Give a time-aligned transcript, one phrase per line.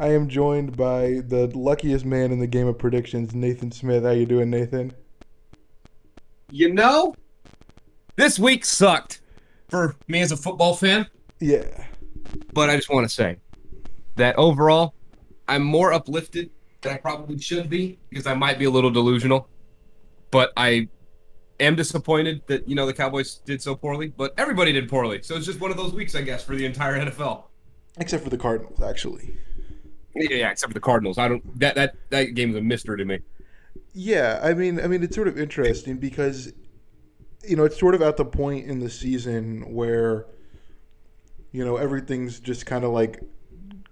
[0.00, 4.02] I am joined by the luckiest man in the game of predictions, Nathan Smith.
[4.02, 4.94] How you doing, Nathan?
[6.50, 7.14] You know,
[8.16, 9.20] this week sucked
[9.68, 11.06] for me as a football fan,
[11.38, 11.84] Yeah.
[12.54, 13.36] but I just want to say
[14.16, 14.94] that overall,
[15.46, 19.48] I'm more uplifted than I probably should be because I might be a little delusional.
[20.30, 20.88] But I
[21.60, 25.20] am disappointed that you know the Cowboys did so poorly, but everybody did poorly.
[25.22, 27.44] So it's just one of those weeks, I guess, for the entire NFL.
[27.98, 29.36] Except for the Cardinals, actually.
[30.14, 31.18] Yeah, except for the Cardinals.
[31.18, 33.20] I don't that that that game is a mystery to me.
[33.92, 36.52] Yeah, I mean, I mean, it's sort of interesting because,
[37.46, 40.26] you know, it's sort of at the point in the season where,
[41.52, 43.20] you know, everything's just kind of like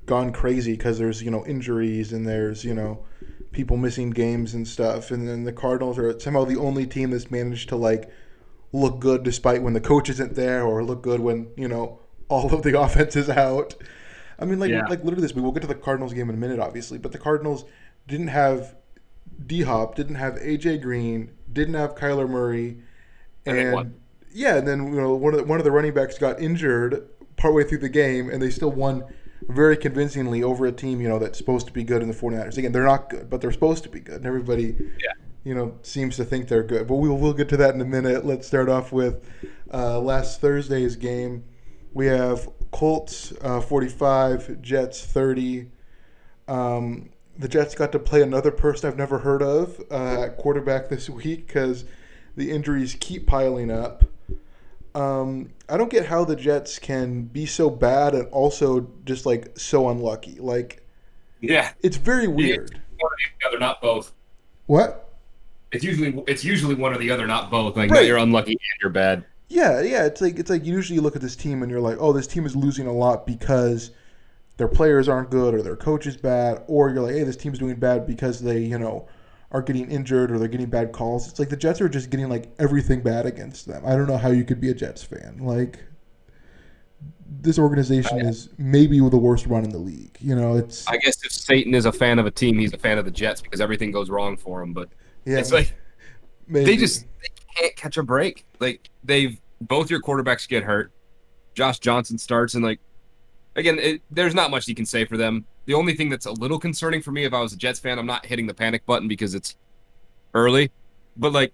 [0.06, 3.04] gone crazy because there's you know injuries and there's you know
[3.52, 7.30] people missing games and stuff, and then the Cardinals are somehow the only team that's
[7.30, 8.10] managed to like
[8.72, 12.54] look good despite when the coach isn't there, or look good when you know all
[12.54, 13.74] of the offense is out.
[14.38, 14.86] I mean, like Yeah.
[14.86, 15.42] like literally this week.
[15.42, 17.64] We'll get to the Cardinals game in a minute, obviously, but the Cardinals
[18.06, 18.76] didn't have
[19.46, 22.78] D Hop, didn't have AJ Green, didn't have Kyler Murray,
[23.46, 23.94] And
[24.32, 27.08] yeah, and then you know one of the, one of the running backs got injured
[27.36, 29.04] partway through the game, and they still won
[29.48, 32.58] very convincingly over a team you know that's supposed to be good in the 49ers.
[32.58, 35.12] Again, they're not good, but they're supposed to be good, and everybody Yeah.
[35.44, 36.86] you know seems to think they're good.
[36.86, 38.26] But we'll we'll get to that in a minute.
[38.26, 39.24] Let's start off with
[39.72, 41.44] uh, last Thursday's game.
[41.94, 45.70] We have Colts uh, 45, Jets 30.
[46.46, 50.88] Um, the Jets got to play another person I've never heard of uh, at quarterback
[50.88, 51.84] this week because
[52.36, 54.04] the injuries keep piling up.
[54.94, 59.56] Um, I don't get how the Jets can be so bad and also just like
[59.58, 60.36] so unlucky.
[60.40, 60.82] Like
[61.40, 62.80] Yeah, it's very weird.
[62.98, 64.12] one or the other, not both.
[64.66, 65.04] What?
[65.70, 67.76] It's usually it's usually one or the other, not both.
[67.76, 68.06] Like Right.
[68.06, 69.24] you're unlucky and you're bad.
[69.48, 70.04] Yeah, yeah.
[70.04, 72.26] It's like it's like usually you look at this team and you're like, oh, this
[72.26, 73.90] team is losing a lot because
[74.58, 77.58] their players aren't good or their coach is bad, or you're like, hey, this team's
[77.58, 79.08] doing bad because they, you know,
[79.50, 81.28] are getting injured or they're getting bad calls.
[81.28, 83.84] It's like the Jets are just getting like everything bad against them.
[83.86, 85.38] I don't know how you could be a Jets fan.
[85.40, 85.78] Like
[87.40, 90.16] this organization is maybe the worst run in the league.
[90.20, 92.78] You know, it's I guess if Satan is a fan of a team, he's a
[92.78, 94.72] fan of the Jets because everything goes wrong for him.
[94.72, 94.90] But
[95.24, 95.74] yeah, it's like
[96.46, 96.64] maybe.
[96.66, 97.06] they just
[97.58, 98.44] can't catch a break.
[98.60, 100.92] Like they've both your quarterbacks get hurt.
[101.54, 102.80] Josh Johnson starts and like
[103.56, 105.44] again, it, there's not much you can say for them.
[105.66, 107.98] The only thing that's a little concerning for me, if I was a Jets fan,
[107.98, 109.56] I'm not hitting the panic button because it's
[110.34, 110.70] early.
[111.16, 111.52] But like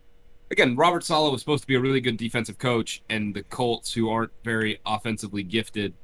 [0.51, 3.93] again, Robert Saleh was supposed to be a really good defensive coach, and the Colts,
[3.93, 5.95] who aren't very offensively gifted,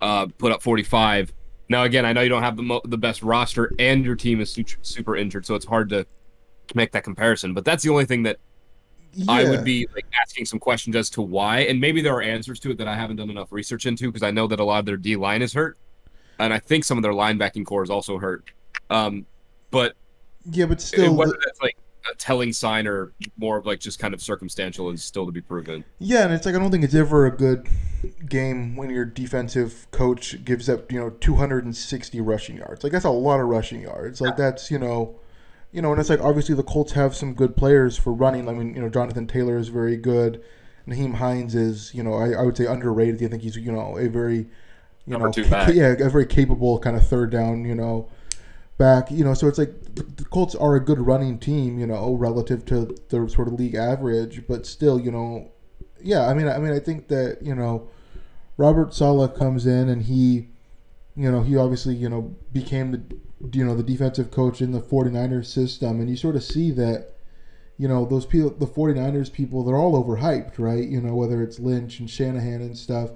[0.00, 1.32] uh, put up 45.
[1.68, 4.40] Now again, I know you don't have the mo- the best roster, and your team
[4.40, 6.06] is su- super injured, so it's hard to
[6.74, 7.54] make that comparison.
[7.54, 8.38] But that's the only thing that
[9.28, 12.60] I would be like asking some questions as to why, and maybe there are answers
[12.60, 14.78] to it that I haven't done enough research into because I know that a lot
[14.78, 15.76] of their D line is hurt,
[16.38, 18.44] and I think some of their linebacking core is also hurt.
[18.88, 19.26] Um,
[19.70, 19.94] but
[20.50, 21.76] yeah, but still, whether that's like
[22.10, 25.40] a telling sign or more of like just kind of circumstantial is still to be
[25.40, 25.84] proven.
[25.98, 27.68] Yeah, and it's like I don't think it's ever a good
[28.28, 32.82] game when your defensive coach gives up, you know, 260 rushing yards.
[32.82, 34.20] Like that's a lot of rushing yards.
[34.20, 35.16] Like that's, you know,
[35.72, 38.48] you know, and it's like obviously the Colts have some good players for running.
[38.48, 40.42] I mean, you know, Jonathan Taylor is very good.
[40.88, 43.22] Nyheim Hines is, you know, I, I would say underrated.
[43.22, 44.46] I think he's, you know, a very, you
[45.06, 48.08] Number know, two ca- yeah, a very capable kind of third down, you know,
[48.78, 49.10] back.
[49.10, 52.14] You know, so it's like the, the Colts are a good running team, you know,
[52.14, 55.52] relative to the sort of league average, but still, you know,
[56.02, 56.26] yeah.
[56.26, 57.88] I mean, I mean, I think that you know,
[58.56, 60.48] Robert Saleh comes in and he,
[61.14, 63.02] you know, he obviously you know became the
[63.52, 67.12] you know the defensive coach in the 49ers system, and you sort of see that.
[67.78, 70.86] You know those people, the 49ers people, they're all overhyped, right?
[70.86, 73.12] You know whether it's Lynch and Shanahan and stuff,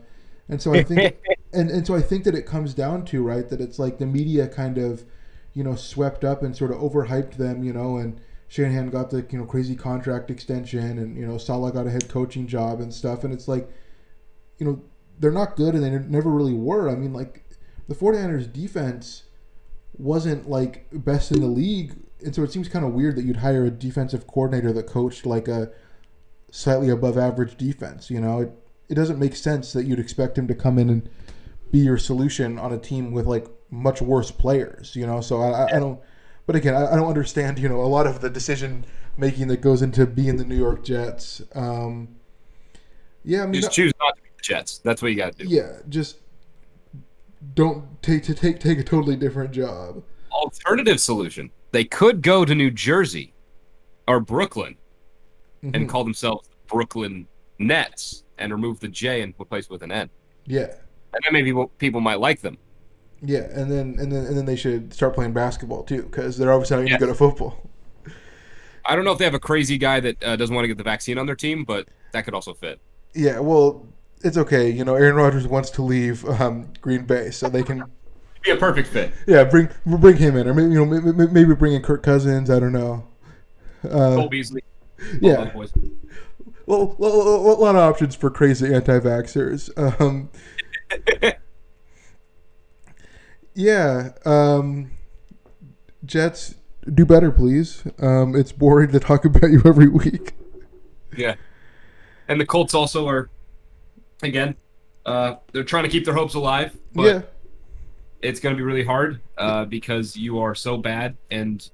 [0.48, 1.18] and so I think
[1.52, 4.06] and and so I think that it comes down to right that it's like the
[4.06, 5.04] media kind of,
[5.52, 8.18] you know, swept up and sort of overhyped them, you know, and
[8.48, 12.08] Shanahan got the you know crazy contract extension, and you know Saleh got a head
[12.08, 13.68] coaching job and stuff, and it's like,
[14.58, 14.80] you know,
[15.18, 16.88] they're not good and they never really were.
[16.88, 17.44] I mean, like
[17.88, 19.23] the 49ers defense
[19.98, 23.36] wasn't like best in the league, and so it seems kind of weird that you'd
[23.36, 25.70] hire a defensive coordinator that coached like a
[26.50, 28.10] slightly above average defense.
[28.10, 28.52] You know, it
[28.88, 31.08] it doesn't make sense that you'd expect him to come in and
[31.70, 34.94] be your solution on a team with like much worse players.
[34.94, 36.00] You know, so I, I, I don't.
[36.46, 37.58] But again, I, I don't understand.
[37.58, 38.84] You know, a lot of the decision
[39.16, 41.42] making that goes into being the New York Jets.
[41.54, 42.16] Um,
[43.24, 44.78] yeah, I mean, Just choose not to be the Jets.
[44.78, 45.48] That's what you got to do.
[45.48, 46.18] yeah, just
[47.54, 50.02] don't take to take take a totally different job.
[50.32, 53.34] Alternative solution: they could go to New Jersey
[54.08, 54.76] or Brooklyn
[55.62, 55.74] Mhm.
[55.76, 57.26] and call themselves the Brooklyn
[57.58, 60.10] Nets and remove the J and replace with an N.
[60.46, 60.64] yeah,
[61.14, 62.58] And then maybe people- people might like them.
[63.22, 66.52] Yeah, and then and then and then they should start playing basketball too, because they're
[66.52, 67.00] obviously not even Yes.
[67.00, 67.70] good at football.
[68.84, 70.76] I don't know if they have a crazy guy that uh, doesn't want to get
[70.76, 72.80] the vaccine on their team, but that could also fit.
[73.14, 73.86] Yeah, well,
[74.22, 74.70] it's okay.
[74.70, 77.84] You know, Aaron Rodgers wants to leave um, Green Bay, so they can
[78.42, 79.10] Be a perfect fit.
[79.26, 82.50] yeah bring bring him in, or maybe you know maybe, bring in Kirk Cousins.
[82.50, 83.08] I don't know.
[83.82, 84.62] Uh, Cole Beasley.
[85.20, 85.68] yeah, well,
[86.66, 89.70] well, well, a lot of options for crazy anti-vaxxers.
[90.00, 90.30] Um,
[93.54, 94.90] yeah, um,
[96.04, 96.56] Jets
[96.92, 97.82] do better, please.
[97.98, 100.34] Um, it's boring to talk about you every week.
[101.16, 101.36] Yeah.
[102.28, 103.30] And the Colts also are,
[104.26, 104.54] again,
[105.06, 107.20] uh, they're trying to keep their hopes alive, but yeah,
[108.22, 111.68] it's going to be really hard uh, because you are so bad, and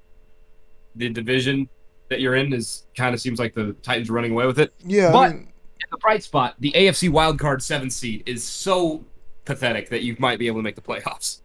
[0.97, 1.69] the division
[2.09, 4.73] that you're in is kind of seems like the Titans are running away with it.
[4.85, 5.13] yeah.
[5.13, 5.47] But- I mean,
[5.91, 9.05] the bright spot, the AFC wildcard seven seed, is so
[9.45, 11.41] pathetic that you might be able to make the playoffs.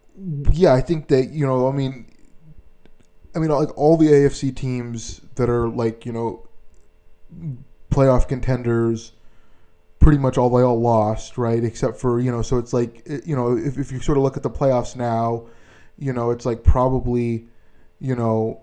[0.52, 2.12] yeah, I think that you know, I mean,
[3.36, 6.48] I mean, like all the AFC teams that are like you know,
[7.92, 9.14] playoff contenders,
[10.06, 11.64] pretty much all they all lost, right?
[11.64, 14.38] Except for you know, so it's like you know, if if you sort of look
[14.38, 15.48] at the playoffs now,
[15.98, 17.48] you know, it's like probably,
[18.00, 18.62] you know,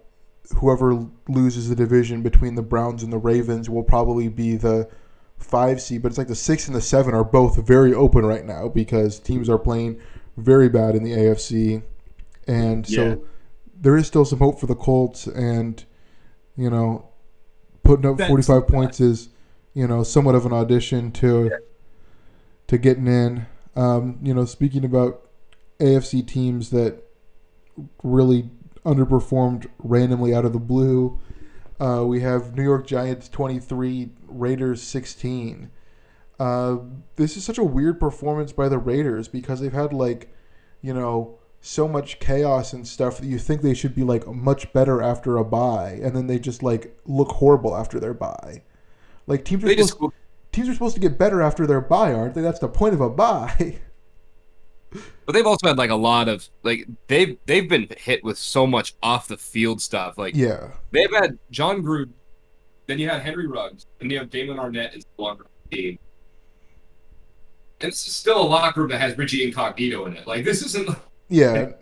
[0.58, 4.88] whoever loses the division between the Browns and the Ravens will probably be the
[5.36, 8.44] five seed, but it's like the six and the seven are both very open right
[8.44, 10.00] now because teams are playing
[10.36, 11.82] very bad in the AFC,
[12.46, 13.20] and so
[13.80, 15.84] there is still some hope for the Colts, and
[16.56, 17.08] you know,
[17.82, 19.30] putting up That's- forty five points is
[19.74, 21.50] you know somewhat of an audition to
[22.66, 23.46] to getting in.
[23.74, 25.22] Um, you know, speaking about
[25.80, 27.02] AFC teams that
[28.02, 28.50] really
[28.84, 31.20] underperformed randomly out of the blue.
[31.80, 35.70] Uh, we have New York Giants 23, Raiders 16.
[36.38, 36.76] Uh,
[37.16, 40.34] this is such a weird performance by the Raiders because they've had like,
[40.80, 44.72] you know, so much chaos and stuff that you think they should be like much
[44.72, 48.62] better after a bye, and then they just like look horrible after their bye.
[49.26, 52.12] Like teams are They supposed just teams are supposed to get better after their bye,
[52.12, 52.42] aren't they?
[52.42, 53.78] That's the point of a bye.
[55.24, 58.66] But they've also had like a lot of like they've they've been hit with so
[58.66, 60.18] much off the field stuff.
[60.18, 62.10] Like yeah, they've had Jon Gruden,
[62.86, 65.76] then you had Henry Ruggs, and you have Damon Arnette is no longer on the
[65.76, 65.98] team.
[67.80, 70.26] And this is still a locker room that has Richie Incognito in it.
[70.26, 70.90] Like this isn't
[71.30, 71.52] yeah.
[71.52, 71.74] this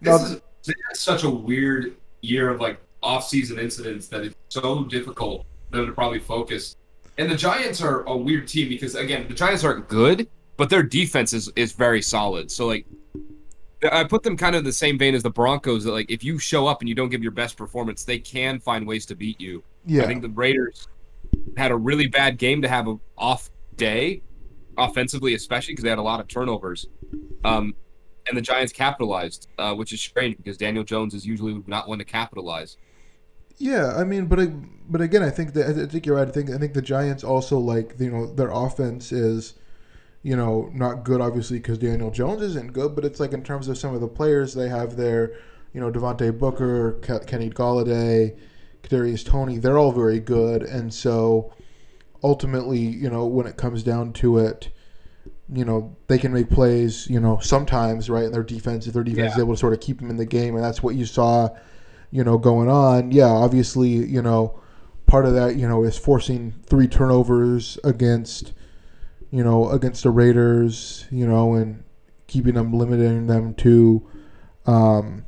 [0.00, 4.84] Now- is they had such a weird year of like off-season incidents that it's so
[4.84, 6.76] difficult them to probably focus.
[7.18, 10.82] And the Giants are a weird team because again, the Giants aren't good, but their
[10.82, 12.50] defense is is very solid.
[12.50, 12.86] So like
[13.92, 16.24] I put them kind of in the same vein as the Broncos that like if
[16.24, 19.14] you show up and you don't give your best performance, they can find ways to
[19.14, 19.62] beat you.
[19.84, 20.88] Yeah, I think the Raiders
[21.56, 24.22] had a really bad game to have an off day,
[24.76, 26.86] offensively, especially because they had a lot of turnovers.
[27.44, 27.74] Um,
[28.28, 31.98] and the Giants capitalized, uh, which is strange because Daniel Jones is usually not one
[31.98, 32.76] to capitalize.
[33.58, 34.46] Yeah, I mean, but I,
[34.88, 36.28] but again, I think that I think you're right.
[36.28, 39.54] I think I think the Giants also like you know their offense is,
[40.22, 43.68] you know, not good obviously because Daniel Jones isn't good, but it's like in terms
[43.68, 45.34] of some of the players they have there,
[45.72, 48.36] you know, Devontae Booker, Ke- Kenny Golladay,
[48.82, 51.52] Kadarius Toney, they're all very good, and so
[52.22, 54.68] ultimately, you know, when it comes down to it,
[55.48, 59.04] you know, they can make plays, you know, sometimes right, and their defense, if their
[59.04, 61.06] defense is able to sort of keep them in the game, and that's what you
[61.06, 61.48] saw
[62.10, 64.58] you know, going on, yeah, obviously, you know,
[65.06, 68.52] part of that, you know, is forcing three turnovers against,
[69.30, 71.84] you know, against the Raiders, you know, and
[72.26, 74.06] keeping them, limiting them to
[74.66, 75.26] um,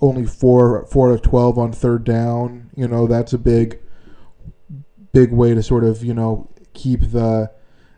[0.00, 2.70] only four, four of twelve on third down.
[2.74, 3.80] You know, that's a big,
[5.12, 7.50] big way to sort of, you know, keep the,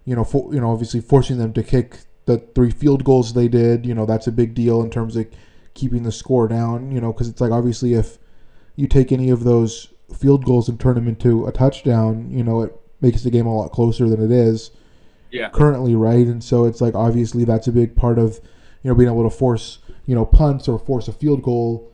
[0.04, 3.48] you know, for, you know, obviously forcing them to kick the three field goals they
[3.48, 3.86] did.
[3.86, 5.26] You know, that's a big deal in terms of
[5.74, 8.18] keeping the score down, you know, because it's like obviously if
[8.76, 12.62] you take any of those field goals and turn them into a touchdown, you know,
[12.62, 14.70] it makes the game a lot closer than it is
[15.30, 15.48] Yeah.
[15.50, 16.26] currently, right?
[16.26, 18.40] And so it's like obviously that's a big part of,
[18.82, 21.90] you know, being able to force, you know, punts or force a field goal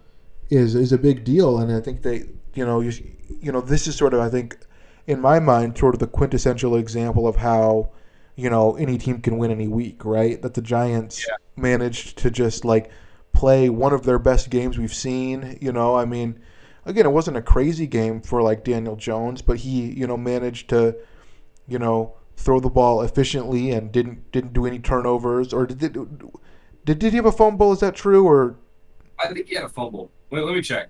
[0.51, 1.59] is is a big deal.
[1.59, 2.93] And I think they, you know, you,
[3.41, 4.59] you know, this is sort of I think
[5.07, 7.89] in my mind sort of the quintessential example of how
[8.37, 10.41] you know any team can win any week, right?
[10.43, 11.37] That the Giants Yeah.
[11.57, 12.91] managed to just like
[13.33, 15.59] play one of their best games we've seen.
[15.61, 16.41] You know, I mean,
[16.85, 20.69] again, it wasn't a crazy game for like Daniel Jones, but he, you know, managed
[20.71, 20.97] to,
[21.67, 25.53] you know, throw the ball efficiently and didn't didn't do any turnovers.
[25.53, 25.79] Or did
[26.85, 27.73] did did, he have a fumble?
[27.73, 28.27] Is that true?
[28.27, 28.57] Or
[29.19, 30.13] I think he had a fumble.
[30.31, 30.89] Wait, let me check.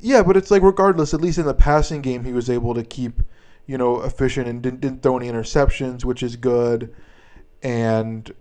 [0.00, 2.82] yeah, but it's like regardless, at least in the passing game, he was able to
[2.84, 3.20] keep,
[3.66, 6.94] you know, efficient and didn't, didn't throw any interceptions, which is good.
[7.62, 8.32] And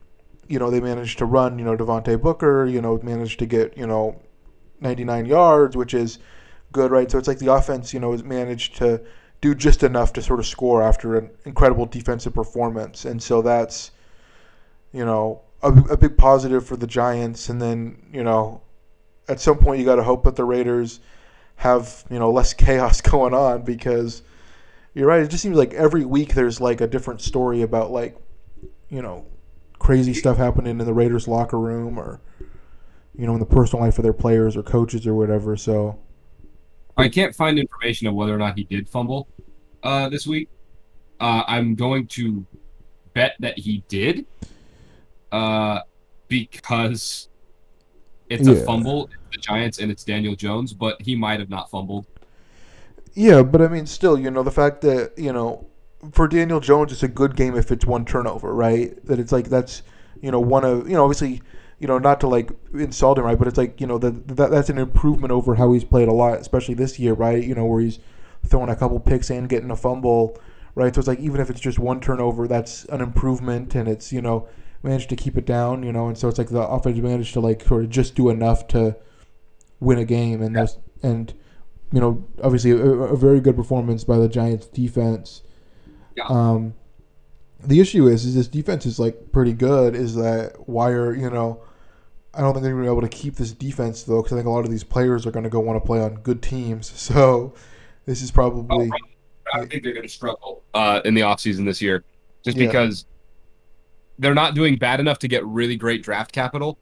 [0.50, 3.78] you know, they managed to run, you know, Devontae Booker, you know, managed to get,
[3.78, 4.20] you know,
[4.82, 6.18] 99 yards, which is
[6.72, 7.10] good, right?
[7.10, 9.02] So it's like the offense, you know, has managed to
[9.42, 13.06] do just enough to sort of score after an incredible defensive performance.
[13.06, 13.92] And so that's,
[14.92, 17.50] you know, a, a big positive for the Giants.
[17.50, 18.62] And then, you know,
[19.28, 21.00] at some point you got to hope that the Raiders
[21.58, 24.24] have, you know, less chaos going on because
[24.96, 25.22] you're right.
[25.22, 28.18] It just seems like every week there's like a different story about like,
[28.90, 29.26] you know,
[29.80, 32.22] crazy stuff happening in the Raiders locker room or,
[33.18, 35.56] you know, in the personal life of their players or coaches or whatever.
[35.58, 35.98] So
[36.98, 39.28] I can't find information of whether or not he did fumble
[39.84, 40.50] uh, this week.
[41.20, 42.46] Uh, I'm going to
[43.14, 44.26] bet that he did
[45.32, 45.80] uh,
[46.28, 47.30] because
[48.30, 48.54] it's Yeah.
[48.54, 52.06] a fumble, the Giants, and it's Daniel Jones, but he might have not fumbled.
[53.16, 55.66] Yeah, but I mean, still, you know, the fact that you know,
[56.12, 59.04] for Daniel Jones, it's a good game if it's one turnover, right?
[59.06, 59.82] That it's like that's
[60.22, 61.42] you know one of you know obviously
[61.80, 63.38] you know not to like insult him, right?
[63.38, 66.14] But it's like you know that that that's an improvement over how he's played a
[66.14, 67.44] lot, especially this year, right?
[67.44, 68.00] You know where he's
[68.46, 70.40] throwing a couple picks and getting a fumble,
[70.76, 70.94] right?
[70.94, 74.22] So it's like even if it's just one turnover, that's an improvement, and it's you
[74.22, 74.48] know
[74.84, 77.42] managed to keep it down, you know, and so it's like the offense managed to
[77.42, 78.96] like sort of just do enough to
[79.80, 81.34] win a game, and those and
[81.92, 85.42] you know, obviously a, a very good performance by the Giants defense.
[86.20, 86.26] Yeah.
[86.28, 86.74] Um,
[87.62, 89.96] the issue is, is this defense is like pretty good.
[89.96, 91.62] Is that why are you know?
[92.34, 94.36] I don't think they're going to be able to keep this defense though, because I
[94.38, 96.42] think a lot of these players are going to go want to play on good
[96.42, 96.90] teams.
[96.96, 97.54] So
[98.06, 98.90] this is probably
[99.54, 102.04] I think they're going to struggle uh, in the offseason this year
[102.44, 102.68] just Yeah.
[102.68, 103.06] because
[104.20, 106.78] they're not doing bad enough to get really great draft capital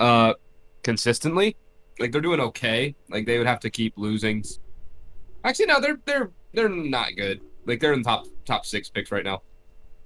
[0.00, 0.34] uh,
[0.82, 1.56] consistently.
[1.98, 2.94] Like they're doing okay.
[3.08, 4.44] Like they would have to keep losing.
[5.44, 7.40] Actually, no, they're they're they're not good.
[7.70, 9.42] Like they're in the top top six picks right now,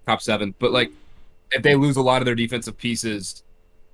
[0.07, 0.55] top seven.
[0.59, 0.93] But like
[1.51, 3.43] if they lose a lot of their defensive pieces,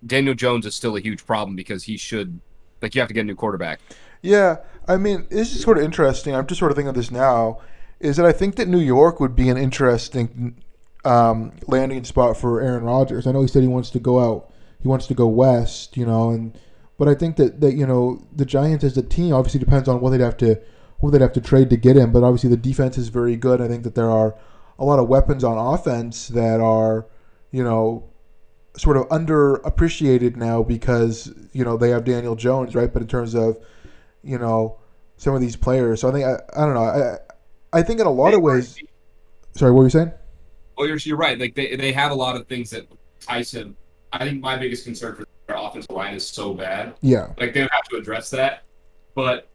[0.07, 2.41] Daniel Jones is still a huge problem because he should
[2.83, 3.81] like you have to get a new quarterback.
[4.23, 6.35] Yeah, I mean, this is sort of interesting.
[6.35, 7.61] I'm just sort of thinking of this now.
[8.01, 10.63] Is that I think that New York would be an interesting
[11.05, 13.27] um, landing spot for Aaron Rodgers.
[13.27, 14.51] I know he said he wants to go out,
[14.83, 16.59] he wants to go west, you know, and
[16.99, 20.01] but I think that that you know the Giants as a team obviously depends on
[20.01, 20.61] what they'd have to
[21.01, 22.13] what they'd have to trade to get him.
[22.13, 23.61] But obviously the defense is very good.
[23.61, 24.35] I think that there are
[24.79, 27.07] a lot of weapons on offense that are,
[27.51, 28.11] you know,
[28.77, 32.93] sort of underappreciated now because you know they have Daniel Jones, right?
[32.93, 33.59] But in terms of
[34.23, 34.79] you know
[35.17, 36.85] some of these players, so I think I, I don't know.
[36.85, 38.77] I I think in a lot of ways.
[39.57, 40.13] Sorry, what were you saying?
[40.77, 41.39] Well, you're, you're right.
[41.39, 42.87] Like they, they have a lot of things that
[43.29, 43.77] him.
[44.13, 46.95] I think my biggest concern for their offensive line is so bad.
[47.01, 48.63] Yeah, Like they would have to address that.
[49.15, 49.49] But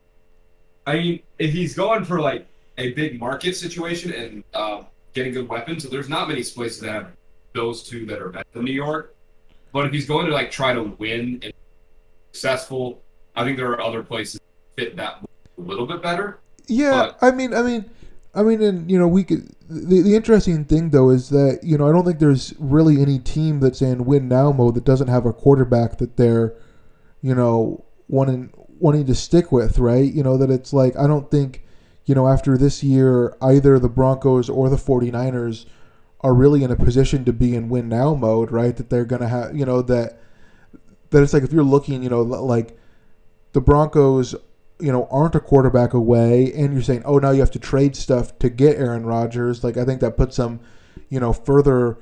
[0.85, 5.49] I mean, if he's going for like a big market situation and um, getting good
[5.49, 7.07] weapons, so there's not many places that have
[7.53, 9.15] those two that are better than New York.
[9.71, 11.53] But if he's going to like try to win and be
[12.31, 13.01] successful,
[13.35, 15.19] I think there are other places that fit that
[15.57, 16.39] a little bit better.
[16.67, 17.11] yeah.
[17.21, 17.89] I mean, I mean,
[18.33, 19.49] I mean, and you know, we could.
[19.67, 23.17] The, the interesting thing though is that you know I don't think there's really any
[23.17, 26.53] team that's in win now mode that doesn't have a quarterback that they're,
[27.21, 30.11] you know, wanting wanting to stick with, right?
[30.11, 31.63] You know that it's like I don't think,
[32.05, 35.65] you know, after this year either the Broncos or the 49ers
[36.21, 38.75] are really in a position to be in win now mode, right?
[38.75, 40.19] That they're gonna have, you know, that
[41.11, 42.77] that it's like if you're looking, you know, like
[43.53, 44.35] the Broncos,
[44.79, 47.95] you know, aren't a quarterback away, and you're saying, oh, now you have to trade
[47.95, 49.63] stuff to get Aaron Rodgers.
[49.63, 50.59] Like I think that puts them,
[51.09, 51.97] you know, further,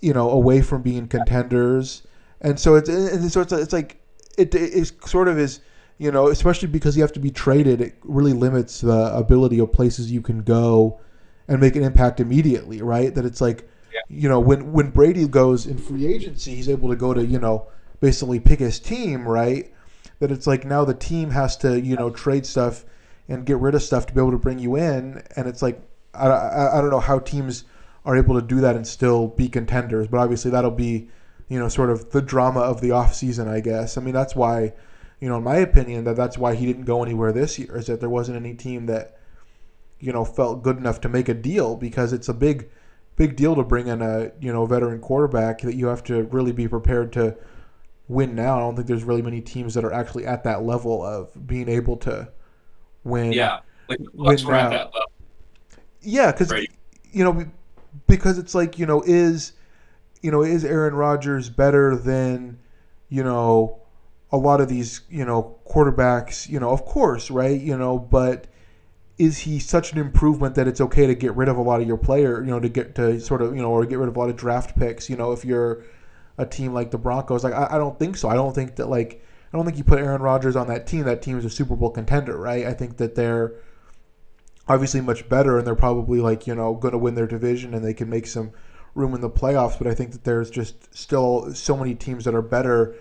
[0.00, 2.02] you know, away from being contenders.
[2.40, 4.00] And so it's and so it's it's like
[4.36, 5.60] it is sort of is
[6.00, 9.70] you know, especially because you have to be traded, it really limits the ability of
[9.70, 10.98] places you can go
[11.46, 13.14] and make an impact immediately, right?
[13.14, 14.00] That it's like, Yeah.
[14.08, 17.38] you know, when when Brady goes in free agency, he's able to go to you
[17.38, 17.66] know
[18.00, 19.70] basically pick his team, right?
[20.20, 22.86] That it's like now the team has to you know trade stuff
[23.28, 25.82] and get rid of stuff to be able to bring you in, and it's like
[26.14, 27.64] I, I, I don't know how teams
[28.06, 31.08] are able to do that and still be contenders, but obviously that'll be
[31.48, 33.98] you know sort of the drama of the off season, I guess.
[33.98, 34.72] I mean that's why
[35.20, 37.86] you know in my opinion that that's why he didn't go anywhere this year is
[37.86, 39.16] that there wasn't any team that
[39.98, 42.68] you know felt good enough to make a deal because it's a big
[43.16, 46.52] big deal to bring in a you know veteran quarterback that you have to really
[46.52, 47.36] be prepared to
[48.08, 48.56] win now.
[48.56, 51.68] I don't think there's really many teams that are actually at that level of being
[51.68, 52.28] able to
[53.04, 53.32] win.
[53.32, 54.70] Yeah, like Win now.
[54.70, 55.12] that level.
[56.00, 56.70] Yeah, because Right.
[57.12, 57.44] you know,
[58.08, 59.52] because it's like you know, is
[60.22, 62.58] you know, is Aaron Rodgers better than
[63.10, 63.79] you know
[64.32, 66.48] a lot of these you know quarterbacks?
[66.48, 67.60] You know, of course, right?
[67.60, 68.46] You know, but
[69.18, 71.86] is he such an improvement that it's okay to get rid of a lot of
[71.86, 72.42] your player?
[72.42, 74.30] You know, to get to sort of you know, or get rid of a lot
[74.30, 75.10] of draft picks?
[75.10, 75.82] You know, if you're
[76.40, 77.44] a team like the Broncos.
[77.44, 78.28] Like I, I don't think so.
[78.28, 79.22] I don't think that like
[79.52, 81.04] I don't think you put Aaron Rodgers on that team.
[81.04, 82.66] That team is a Super Bowl contender, right?
[82.66, 83.52] I think that they're
[84.66, 87.84] obviously much better, and they're probably like you know going to win their division, and
[87.84, 88.52] they can make some
[88.94, 89.78] room in the playoffs.
[89.78, 92.96] But I think that there's just still so many teams that are better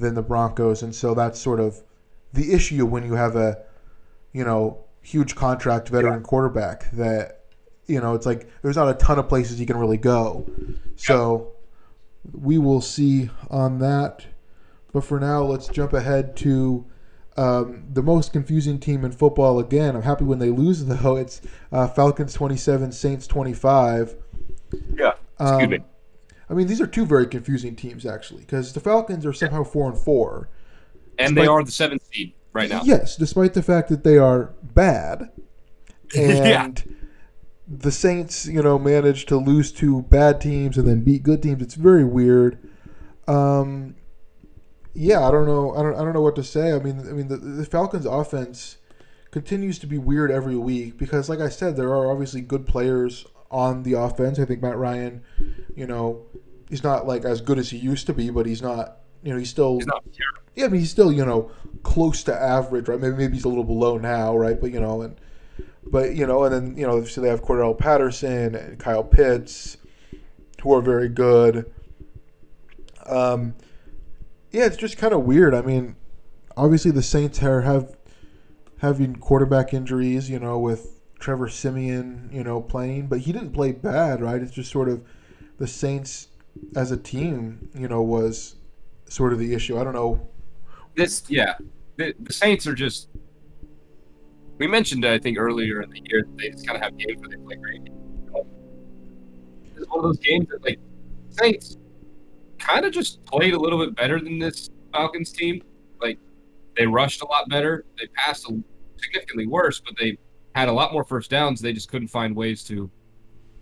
[0.00, 1.82] than the Broncos, and so that's sort of
[2.32, 3.62] the issue when you have a
[4.32, 6.26] you know huge contract veteran yeah.
[6.26, 7.44] quarterback that
[7.86, 10.48] you know it's like there's not a ton of places you can really go.
[10.96, 11.52] So
[12.32, 14.26] we will see on that.
[14.92, 16.84] But for now, let's jump ahead to
[17.36, 19.94] um, the most confusing team in football again.
[19.96, 21.16] I'm happy when they lose, though.
[21.16, 21.40] It's
[21.72, 24.16] uh, Falcons 27, Saints 25.
[24.94, 25.12] Yeah.
[25.38, 25.78] Excuse um, me.
[26.50, 29.90] I mean, these are two very confusing teams, actually, because the Falcons are somehow 4
[29.90, 30.48] and 4.
[31.18, 32.82] And despite, they are the seventh seed right now.
[32.84, 35.30] Yes, despite the fact that they are bad.
[36.12, 36.92] And yeah.
[37.68, 41.62] the Saints, you know, managed to lose to bad teams and then beat good teams.
[41.62, 42.58] It's very weird.
[43.28, 43.94] Um,
[44.92, 45.72] yeah, I don't know.
[45.76, 45.94] I don't.
[45.94, 46.72] I don't know what to say.
[46.72, 48.78] I mean, I mean, the, the Falcons' offense
[49.30, 53.24] continues to be weird every week because, like I said, there are obviously good players
[53.50, 54.38] on the offense.
[54.38, 55.22] I think Matt Ryan,
[55.74, 56.26] you know,
[56.68, 58.98] he's not like as good as he used to be, but he's not.
[59.22, 59.76] You know, he's still.
[59.76, 60.04] He's not
[60.54, 61.50] yeah, I mean, he's still you know
[61.82, 63.00] close to average, right?
[63.00, 64.60] Maybe maybe he's a little below now, right?
[64.60, 65.20] But you know, and
[65.84, 69.76] but you know, and then you know, so they have Cordell Patterson and Kyle Pitts,
[70.62, 71.70] who are very good.
[73.06, 73.54] Um,
[74.50, 75.54] yeah, it's just kind of weird.
[75.54, 75.96] I mean,
[76.56, 77.96] obviously the Saints are have
[78.78, 83.72] having quarterback injuries, you know, with Trevor Siemian, you know, playing, but he didn't play
[83.72, 84.40] bad, right?
[84.40, 85.04] It's just sort of
[85.58, 86.28] the Saints
[86.74, 88.56] as a team, you know, was
[89.06, 89.78] sort of the issue.
[89.78, 90.26] I don't know.
[90.96, 91.54] This, yeah,
[91.96, 93.08] the, the Saints are just.
[94.58, 97.20] We mentioned, I think, earlier in the year that they just kind of have games
[97.20, 97.82] where they play great.
[99.76, 100.78] It's one of those games that, like,
[101.30, 101.78] Saints
[102.58, 105.62] kind of just played a little bit better than this Falcons team.
[106.00, 106.18] Like
[106.76, 107.84] they rushed a lot better.
[107.98, 108.46] They passed
[108.96, 110.18] significantly worse, but they
[110.54, 111.60] had a lot more first downs.
[111.60, 112.90] They just couldn't find ways to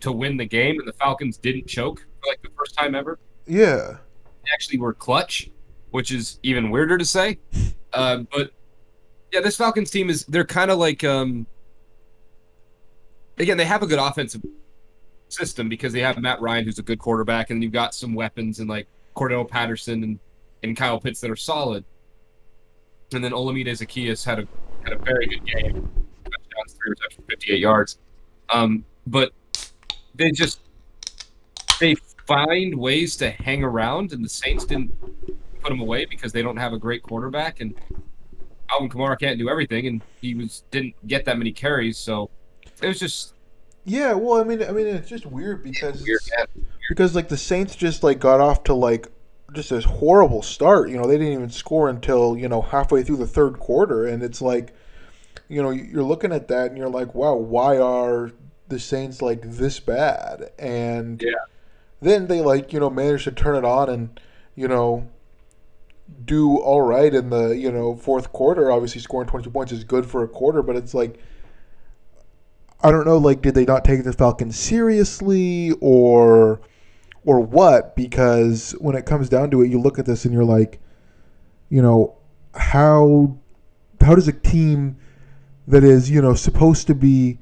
[0.01, 3.19] to win the game, and the Falcons didn't choke for like the first time ever.
[3.47, 3.99] Yeah,
[4.45, 5.51] they actually were clutch,
[5.91, 7.39] which is even weirder to say.
[7.93, 8.53] Uh, but
[9.33, 11.47] yeah, this Falcons team is they're kind of like um
[13.39, 14.43] again they have a good offensive
[15.29, 18.61] system because they have Matt Ryan, who's a good quarterback, and you've got some weapons
[18.61, 20.19] and like Cordarrelle Patterson and,
[20.63, 21.85] and Kyle Pitts that are solid.
[23.13, 24.49] And then Olamide Zaccheaus had a
[24.85, 25.91] had a very good game,
[26.59, 27.99] touchdowns, three receptions, 58 yards.
[28.51, 29.33] Um, but
[30.15, 30.61] they just
[31.81, 31.95] they
[32.27, 34.93] find ways to hang around, and the Saints didn't
[35.61, 37.75] put them away because they don't have a great quarterback, and
[38.71, 42.31] Alvin Kamara can't do everything, and he was didn't get that many carries, so
[42.83, 43.35] it was just
[43.85, 46.21] yeah, well, I mean, I mean, it's just weird because weird,
[46.91, 49.09] because like the Saints just like got off to like
[49.55, 50.91] just this horrible start.
[50.91, 54.23] You know, they didn't even score until you know halfway through the third quarter, and
[54.23, 54.75] it's like,
[55.49, 58.31] you know, you're looking at that and you're like, wow, why are
[58.69, 60.51] the Saints like this bad?
[60.59, 61.33] And yeah.
[62.01, 64.21] then they like you know managed to turn it on and
[64.55, 65.09] you know
[66.25, 68.71] do all right in the you know fourth quarter.
[68.71, 71.19] Obviously, scoring 22 points is good for a quarter, but it's like
[72.81, 76.61] I don't know, like, did they not take the Falcons seriously or
[77.25, 77.97] or what?
[77.97, 80.81] Because when it comes down to it, you look at this and you're like,
[81.69, 82.17] you know,
[82.55, 83.37] how
[84.01, 84.97] how does a team
[85.69, 87.39] that is, you know, supposed to be,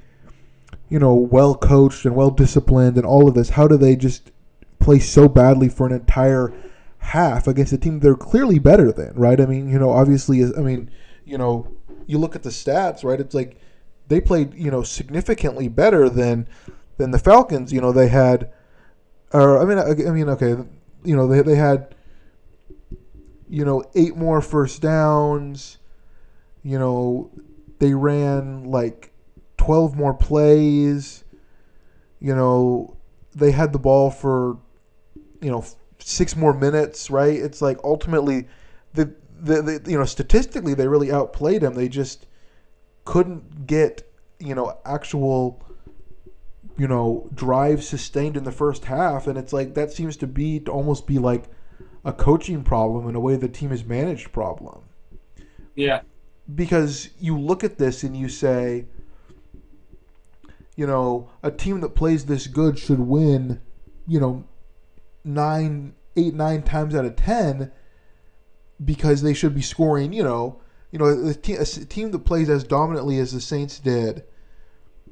[0.88, 4.30] you know, well coached and well disciplined and all of this, how do they just
[4.78, 6.52] play so badly for an entire
[6.98, 9.40] half against a team they're clearly better than, right?
[9.40, 10.90] I mean, you know, obviously, I mean,
[11.24, 11.68] you know,
[12.06, 13.20] you look at the stats, right?
[13.20, 13.58] It's like
[14.08, 16.46] they played you know significantly better than
[16.96, 17.72] than the Falcons.
[17.72, 18.50] You know they had,
[19.32, 20.56] or I mean I, I mean okay,
[21.04, 21.94] you know they they had
[23.48, 25.78] you know eight more first downs.
[26.62, 27.30] You know
[27.78, 29.12] they ran like
[29.56, 31.24] twelve more plays.
[32.20, 32.96] You know
[33.34, 34.58] they had the ball for
[35.40, 35.64] you know
[35.98, 37.10] six more minutes.
[37.10, 37.34] Right?
[37.34, 38.48] It's like ultimately
[38.94, 41.74] the the, the you know statistically they really outplayed them.
[41.74, 42.26] They just
[43.04, 44.02] couldn't get
[44.38, 45.62] you know actual
[46.76, 50.60] you know drive sustained in the first half and it's like that seems to be
[50.60, 51.44] to almost be like
[52.04, 54.82] a coaching problem in a way the team is managed problem
[55.74, 56.00] yeah
[56.54, 58.86] because you look at this and you say
[60.76, 63.60] you know a team that plays this good should win
[64.06, 64.44] you know
[65.24, 67.72] nine eight nine times out of ten
[68.84, 70.60] because they should be scoring you know
[70.96, 74.24] you know, a, te- a team that plays as dominantly as the Saints did,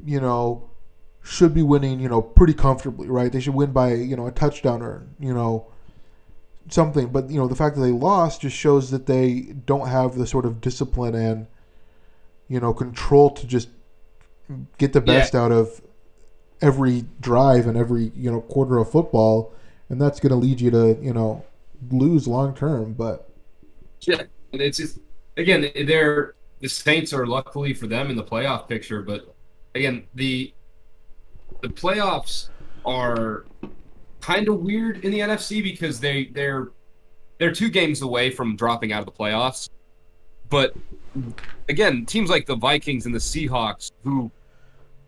[0.05, 0.71] you know,
[1.23, 3.33] should be winning, you know, pretty comfortably, right?
[3.33, 5.67] They should win by, you know, a touchdown or, you know,
[6.69, 7.09] something.
[7.09, 10.27] But you know, the fact that they lost just shows that they don't have the
[10.27, 11.47] sort of discipline and
[12.49, 13.69] you know control to just
[14.79, 15.41] get the best yeah.
[15.41, 15.81] out of
[16.61, 19.53] every drive and every you know quarter of football,
[19.89, 21.45] and that's going to lead you to you know
[21.91, 22.93] lose long term.
[22.95, 23.29] But
[24.01, 24.23] yeah,
[24.53, 24.99] and it's just
[25.37, 29.35] again they're the Saints are luckily for them in the playoff picture, but
[29.75, 30.53] again the
[31.63, 32.49] the playoffs
[32.85, 33.45] are
[34.25, 36.71] kind of weird in the NFC because they they're
[37.39, 39.69] they're two games away from dropping out of the playoffs.
[40.49, 40.75] But
[41.69, 44.31] again, teams like the Vikings and the Seahawks, who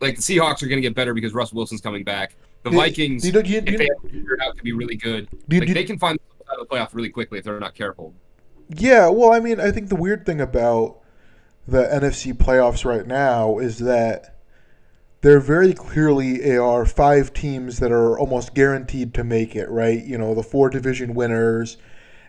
[0.01, 2.35] like the Seahawks are going to get better because Russ Wilson's coming back.
[2.63, 5.85] The Vikings, you, you, if they have figured out to be really good, like, they
[5.85, 6.19] can find
[6.51, 8.13] out of the playoff really quickly if they're not careful.
[8.69, 10.99] Yeah, well, I mean, I think the weird thing about
[11.65, 14.36] the NFC playoffs right now is that
[15.27, 20.01] there very clearly are five teams that are almost guaranteed to make it, right?
[20.05, 21.75] You know, the four division winners,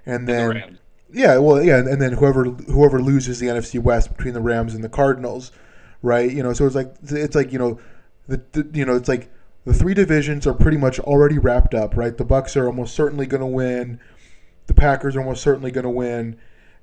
[0.04, 0.78] and then and the
[1.20, 4.82] yeah, well, yeah, and then whoever whoever loses the NFC West between the Rams and
[4.82, 5.52] the Cardinals,
[6.02, 6.28] right?
[6.28, 7.78] You know, so it's like it's like you know,
[8.26, 9.30] the, the you know it's like
[9.64, 12.16] the three divisions are pretty much already wrapped up, right?
[12.16, 14.00] The Bucks are almost certainly going to win,
[14.66, 16.36] the Packers are almost certainly going to win,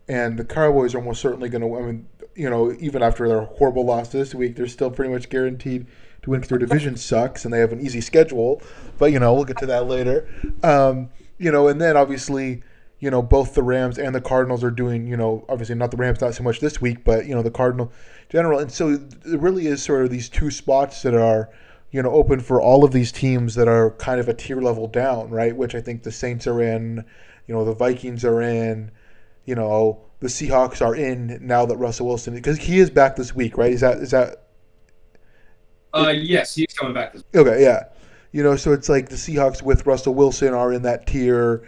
[0.07, 1.77] and the Cowboys are almost certainly going to.
[1.77, 5.29] I mean, you know, even after their horrible loss this week, they're still pretty much
[5.29, 5.87] guaranteed
[6.25, 8.61] to win because their division sucks and they have an easy schedule.
[8.97, 10.27] But you know, we'll get to that later.
[10.61, 12.63] Um, you know, and then obviously,
[12.99, 15.07] you know, both the Rams and the Cardinals are doing.
[15.07, 17.51] You know, obviously not the Rams not so much this week, but you know the
[17.51, 17.91] Cardinal
[18.29, 18.59] general.
[18.59, 21.49] And so it really is sort of these two spots that are
[21.91, 24.87] you know open for all of these teams that are kind of a tier level
[24.87, 25.55] down, right?
[25.55, 27.05] Which I think the Saints are in.
[27.47, 28.91] You know, the Vikings are in.
[29.45, 33.35] You know, the Seahawks are in now that Russell Wilson because he is back this
[33.35, 33.71] week, right?
[33.71, 34.44] Is that is that?
[35.95, 37.13] Uh, yes, he's coming back.
[37.13, 37.23] This.
[37.33, 37.83] Okay, yeah,
[38.31, 41.67] you know, so it's like the Seahawks with Russell Wilson are in that tier,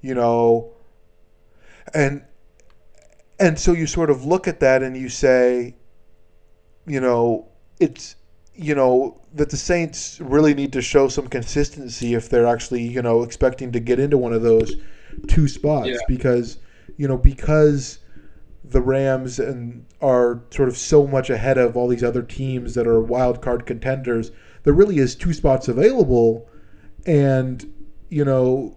[0.00, 0.72] you know,
[1.94, 2.24] and
[3.38, 5.76] and so you sort of look at that and you say,
[6.86, 8.16] you know, it's
[8.54, 13.00] you know that the Saints really need to show some consistency if they're actually you
[13.00, 14.74] know expecting to get into one of those
[15.28, 15.96] two spots yeah.
[16.08, 16.58] because
[17.00, 17.99] you know, because
[18.70, 22.86] the Rams and are sort of so much ahead of all these other teams that
[22.86, 24.30] are wild card contenders,
[24.62, 26.48] there really is two spots available,
[27.06, 27.72] and
[28.08, 28.76] you know,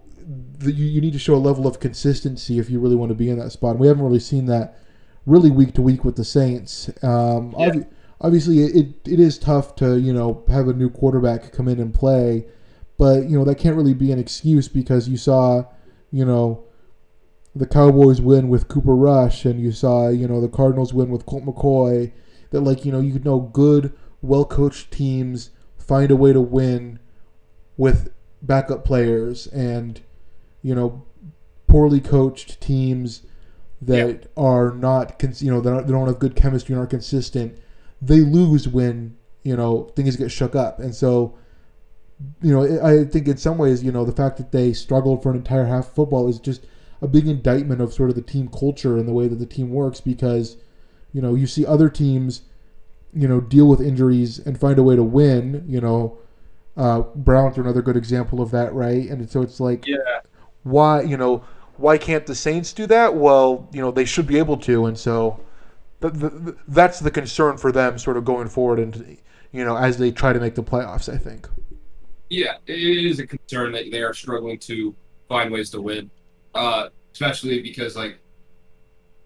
[0.58, 3.14] the, you, you need to show a level of consistency if you really want to
[3.14, 3.72] be in that spot.
[3.72, 4.78] And we haven't really seen that
[5.26, 6.90] really week to week with the Saints.
[7.02, 7.68] Um, yeah.
[7.68, 7.86] ob-
[8.20, 11.92] obviously, it, it is tough to you know have a new quarterback come in and
[11.92, 12.46] play,
[12.98, 15.64] but you know that can't really be an excuse because you saw
[16.10, 16.64] you know
[17.56, 21.26] the Cowboys win with Cooper Rush, and you saw you know the Cardinals win with
[21.26, 22.12] Colt McCoy.
[22.50, 26.98] That like you know you know good, well coached teams find a way to win
[27.76, 28.12] with
[28.42, 30.00] backup players, and
[30.62, 31.04] you know
[31.66, 33.22] poorly coached teams
[33.80, 37.58] that are not you know they don't have good chemistry and aren't consistent.
[38.02, 41.36] They lose when you know things get shook up, and so
[42.42, 45.30] you know I think in some ways you know the fact that they struggled for
[45.30, 46.66] an entire half of football is just
[47.02, 49.70] a big indictment of sort of the team culture and the way that the team
[49.70, 50.56] works because
[51.12, 52.42] you know you see other teams
[53.12, 56.18] you know deal with injuries and find a way to win you know
[56.76, 59.08] uh, Browns are another good example of that right?
[59.08, 60.20] And so it's like yeah.
[60.64, 61.44] why you know
[61.76, 63.14] why can't the Saints do that?
[63.14, 64.86] Well you know they should be able to.
[64.86, 65.40] And so
[66.02, 69.16] th- th- that's the concern for them sort of going forward and
[69.52, 71.48] you know as they try to make the playoffs I think.
[72.28, 74.94] Yeah it is a concern that they are struggling to
[75.28, 76.10] find ways to win
[76.54, 78.18] uh, especially because like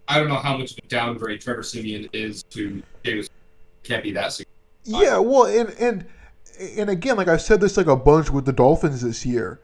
[0.09, 3.29] I don't know how much of a downgrade Trevor Siemian is to Jameis.
[3.83, 4.33] Can't be that.
[4.33, 4.57] Significant.
[4.85, 6.07] Yeah, well, and and
[6.77, 9.61] and again, like I've said this like a bunch with the Dolphins this year.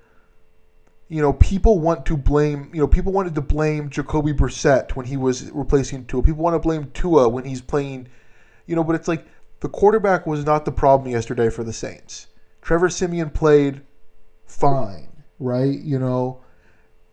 [1.09, 2.71] You know, people want to blame.
[2.75, 6.23] You know, people wanted to blame Jacoby Brissett when he was replacing Tua.
[6.23, 8.09] People want to blame Tua when he's playing.
[8.67, 9.27] You know, but it's like
[9.61, 12.27] the quarterback was not the problem yesterday for the Saints.
[12.61, 13.83] Trevor Siemian played
[14.47, 15.79] fine, right?
[15.79, 16.41] You know,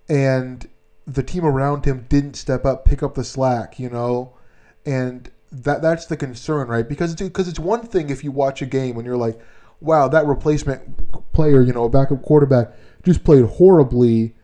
[0.10, 0.68] and
[1.08, 4.34] the team around him didn't step up, pick up the slack, you know,
[4.86, 6.88] and that that's the concern, right?
[6.88, 9.40] Because it's, because it's one thing if you watch a game and you're like,
[9.80, 12.72] wow, that replacement player, you know, a backup quarterback
[13.04, 14.36] just played horribly,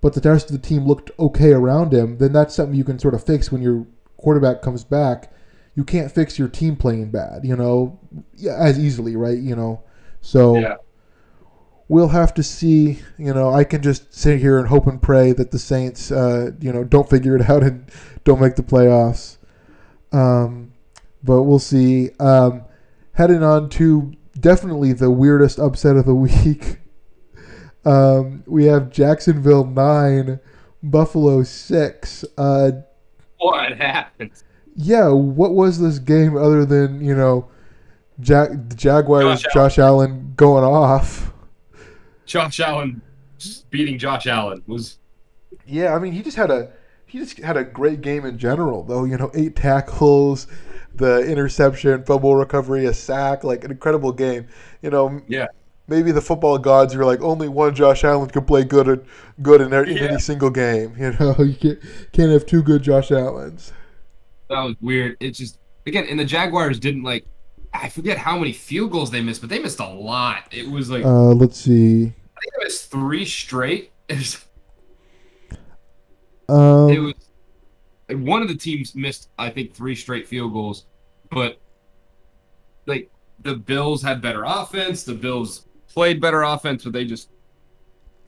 [0.00, 2.18] but the rest of the team looked okay around him.
[2.18, 5.32] Then that's something you can sort of fix when your quarterback comes back.
[5.74, 7.98] You can't fix your team playing bad, you know,
[8.48, 9.38] as easily, right?
[9.38, 9.82] You know,
[10.20, 10.56] so.
[10.56, 10.76] Yeah
[11.88, 13.00] we'll have to see.
[13.18, 16.52] You know, I can just sit here and hope and pray that the Saints, uh,
[16.60, 17.90] you know, don't figure it out and
[18.24, 19.36] don't make the playoffs.
[20.12, 20.72] Um,
[21.22, 22.10] but we'll see.
[22.20, 22.64] Um,
[23.12, 26.78] heading on to definitely the weirdest upset of the week.
[27.84, 30.40] Um, we have Jacksonville nine,
[30.82, 32.24] Buffalo six.
[32.36, 32.72] Uh,
[33.38, 34.32] what happened?
[34.74, 37.48] Yeah, what was this game other than you know,
[38.18, 40.10] Jack the Jaguars, Josh, Josh Allen.
[40.10, 41.32] Allen going off?
[42.26, 43.00] Josh Allen
[43.70, 44.98] beating Josh Allen was.
[45.66, 46.70] Yeah, I mean he just had a
[47.06, 49.04] he just had a great game in general though.
[49.04, 50.46] You know, eight tackles,
[50.94, 54.48] the interception, fumble recovery, a sack, like an incredible game.
[54.82, 55.46] You know, yeah.
[55.88, 59.02] Maybe the football gods are like only one Josh Allen can play good at,
[59.40, 60.02] good in, in yeah.
[60.02, 60.96] any single game.
[60.98, 61.78] You know, you can't,
[62.12, 63.72] can't have two good Josh Allens.
[64.50, 65.16] That was weird.
[65.20, 67.24] It's just again, and the Jaguars didn't like.
[67.82, 70.48] I forget how many field goals they missed, but they missed a lot.
[70.52, 71.04] It was like.
[71.04, 72.04] Uh, let's see.
[72.04, 73.92] I think it was three straight.
[74.08, 74.44] It was.
[76.48, 77.14] Um, it was.
[78.08, 80.86] One of the teams missed, I think, three straight field goals,
[81.28, 81.60] but
[82.86, 83.10] like
[83.40, 85.02] the Bills had better offense.
[85.02, 87.30] The Bills played better offense, but they just,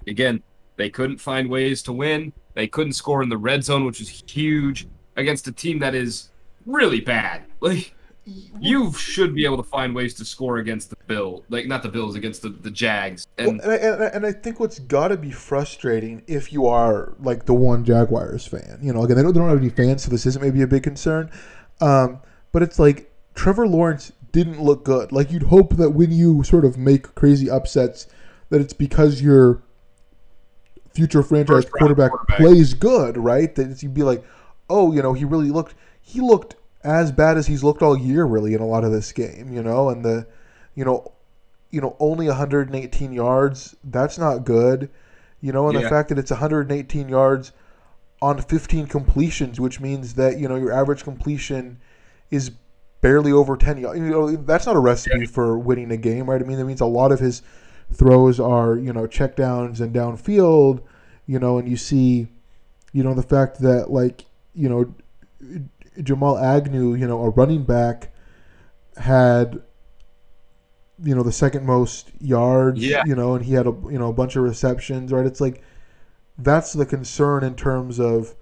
[0.09, 0.43] again,
[0.77, 2.33] they couldn't find ways to win.
[2.55, 6.31] They couldn't score in the red zone, which is huge against a team that is
[6.67, 7.45] really bad.
[7.61, 7.93] Like
[8.61, 11.89] you should be able to find ways to score against the Bill, like not the
[11.89, 13.27] Bills, against the, the Jags.
[13.37, 17.15] And, well, and, I, and I think what's got to be frustrating if you are
[17.21, 20.05] like the one Jaguars fan, you know, again they don't, they don't have any fans,
[20.05, 21.31] so this isn't maybe a big concern.
[21.81, 22.21] Um,
[22.53, 25.13] but it's like Trevor Lawrence didn't look good.
[25.13, 28.07] Like you'd hope that when you sort of make crazy upsets,
[28.51, 29.63] that it's because your
[30.93, 33.55] future franchise quarterback, quarterback, plays good, right?
[33.55, 34.25] That you'd be like,
[34.69, 38.25] oh, you know, he really looked he looked as bad as he's looked all year,
[38.25, 40.27] really, in a lot of this game, you know, and the,
[40.75, 41.13] you know,
[41.71, 44.89] you know, only 118 yards, that's not good,
[45.41, 45.83] you know, and yeah.
[45.83, 47.53] the fact that it's 118 yards
[48.21, 51.79] on 15 completions, which means that you know your average completion
[52.31, 52.51] is
[53.01, 53.99] barely over 10 yards.
[53.99, 56.41] You know, that's not a recipe for winning a game, right?
[56.41, 57.43] I mean, that means a lot of his
[57.93, 60.83] throws are, you know, checkdowns and downfield,
[61.27, 62.29] you know, and you see,
[62.93, 64.95] you know, the fact that like, you know,
[66.03, 68.13] Jamal Agnew, you know, a running back,
[68.97, 69.63] had
[71.03, 73.03] you know the second most yards, yeah.
[73.07, 75.27] you know, and he had a you know a bunch of receptions, right?
[75.27, 75.63] It's like
[76.39, 78.35] that's the concern in terms of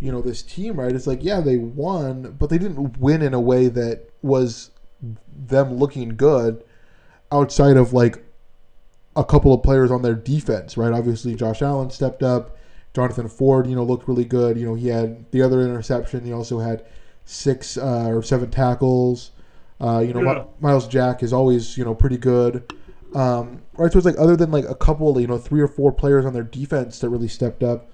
[0.00, 0.94] you know this team, right?
[0.94, 4.70] It's like yeah, they won, but they didn't win in a way that was
[5.28, 6.64] them looking good
[7.30, 8.24] outside of like
[9.14, 10.92] a couple of players on their defense, right?
[10.92, 12.56] Obviously, Josh Allen stepped up.
[12.96, 14.56] Jonathan Ford, you know, looked really good.
[14.56, 16.24] You know, he had the other interception.
[16.24, 16.82] He also had
[17.26, 19.32] six uh, or seven tackles.
[19.78, 20.44] Uh, you know, yeah.
[20.60, 22.72] Myles Jack is always you know pretty good.
[23.14, 25.92] Um, right, so it's like other than like a couple, you know, three or four
[25.92, 27.90] players on their defense that really stepped up,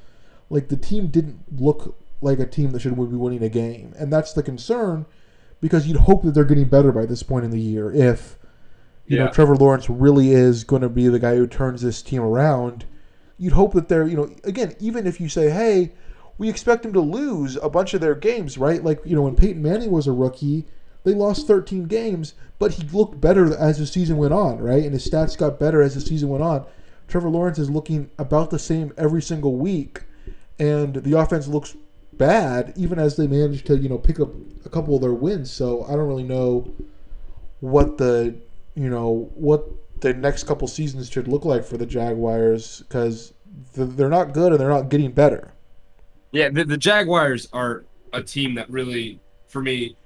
[0.51, 4.13] like the team didn't look like a team that should be winning a game, and
[4.13, 5.05] that's the concern
[5.61, 8.39] because you'd hope that they're getting better by this point in the year if
[9.07, 9.25] you yeah.
[9.25, 12.85] know Trevor Lawrence really is going to be the guy who turns this team around
[13.43, 15.91] you'd hope that they're, you know, again, even if you say, hey,
[16.39, 18.85] we expect them to lose a bunch of their games, right?
[18.85, 20.65] Like, you know, when Peyton Manning was a rookie,
[21.03, 24.85] they lost 13 games, but he looked better as the season went on, right?
[24.85, 26.65] And his stats got better as the season went on.
[27.09, 30.05] Trevor Lawrence is looking about the same every single week,
[30.61, 31.77] and the offense looks
[32.13, 34.29] bad even as they manage to, you know, pick up
[34.65, 35.51] a couple of their wins.
[35.51, 36.73] So I don't really know
[37.59, 38.37] what the,
[38.77, 39.69] you know, what
[40.03, 43.33] the next couple seasons should look like for the Jaguars because
[43.75, 45.53] they're not good and they're not getting better.
[46.33, 49.97] Yeah, the, the Jaguars are a team that really, for me,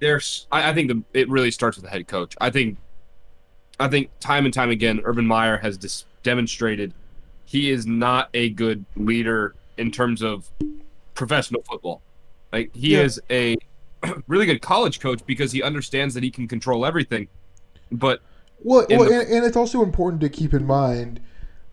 [0.00, 2.36] there's I, I think the, it really starts with the head coach.
[2.40, 2.76] I think,
[3.80, 6.92] I think time and time again, Urban Meyer has dis- demonstrated
[7.46, 10.50] he is not a good leader in terms of
[11.14, 12.02] professional football.
[12.52, 13.02] Like he yeah.
[13.02, 13.56] is a
[14.26, 17.28] really good college coach because he understands that he can control everything,
[17.90, 18.20] but
[18.62, 19.20] well, well the...
[19.20, 21.20] and, and, it's also important to keep in mind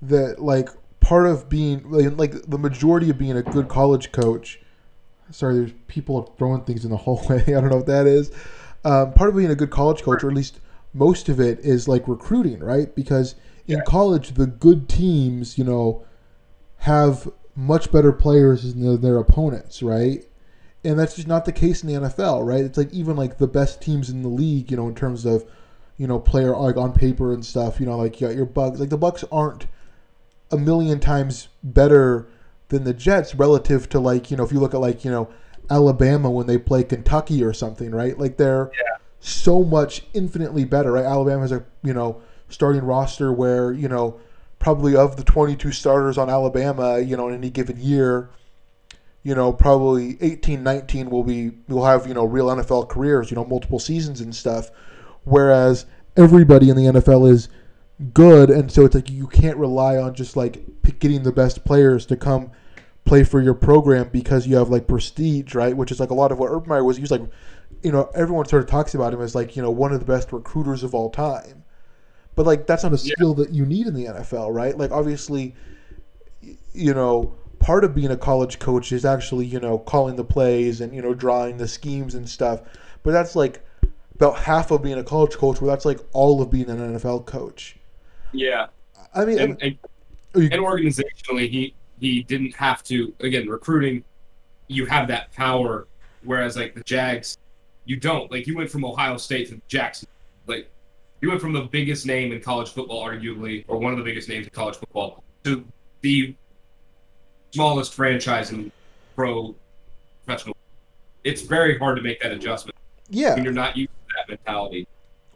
[0.01, 0.69] that like
[0.99, 4.59] part of being like the majority of being a good college coach.
[5.31, 7.41] Sorry, there's people throwing things in the hallway.
[7.41, 8.31] I don't know what that is.
[8.83, 10.59] Um, part of being a good college coach, or at least
[10.93, 12.93] most of it, is like recruiting, right?
[12.95, 13.35] Because
[13.67, 13.83] in yeah.
[13.85, 16.05] college, the good teams, you know,
[16.79, 20.23] have much better players than their, their opponents, right?
[20.83, 22.63] And that's just not the case in the NFL, right?
[22.63, 25.49] It's like even like the best teams in the league, you know, in terms of
[25.97, 27.79] you know, player like on paper and stuff.
[27.79, 28.79] You know, like you got your Bucks.
[28.79, 29.67] Like the Bucks aren't
[30.51, 32.27] a million times better
[32.69, 35.29] than the Jets relative to like you know if you look at like you know
[35.69, 38.17] Alabama when they play Kentucky or something, right?
[38.17, 38.97] Like they're yeah.
[39.19, 41.05] so much infinitely better, right?
[41.05, 44.19] Alabama has a you know starting roster where you know
[44.59, 48.29] probably of the 22 starters on Alabama, you know, in any given year,
[49.21, 53.35] you know, probably 18, 19 will be will have you know real NFL careers, you
[53.35, 54.71] know, multiple seasons and stuff
[55.25, 55.85] Whereas
[56.15, 57.49] everybody in the NFL is
[58.13, 60.63] good, and so it's like you can't rely on just like
[60.99, 62.51] getting the best players to come
[63.05, 65.75] play for your program because you have like prestige, right?
[65.77, 66.97] Which is like a lot of what Urban Meyer was.
[66.97, 67.21] He was like,
[67.83, 70.05] you know, everyone sort of talks about him as like you know one of the
[70.05, 71.63] best recruiters of all time,
[72.35, 73.13] but like that's not a Yeah.
[73.15, 74.77] skill that you need in the NFL, right?
[74.77, 75.55] Like obviously,
[76.73, 77.35] you know.
[77.57, 81.01] Part of being a college coach is actually, you know, calling the plays and you
[81.01, 82.61] know drawing the schemes and stuff,
[83.01, 83.64] but that's like
[84.15, 87.25] about half of being a college coach, where that's like all of being an NFL
[87.25, 87.75] coach.
[88.31, 88.67] Yeah,
[89.13, 89.77] I mean, and, and,
[90.35, 93.13] you- and organizationally, he he didn't have to.
[93.19, 94.03] Again, recruiting,
[94.67, 95.87] you have that power,
[96.23, 97.37] whereas like the Jags,
[97.85, 98.31] you don't.
[98.31, 100.07] Like you went from Ohio State to Jackson,
[100.47, 100.69] like
[101.21, 104.27] you went from the biggest name in college football, arguably, or one of the biggest
[104.29, 105.65] names in college football, to
[106.01, 106.35] the
[107.51, 108.71] smallest franchise in
[109.15, 109.55] pro
[110.25, 110.55] professional.
[111.23, 112.77] It's very hard to make that adjustment
[113.09, 114.87] yeah, when you're not used that mentality.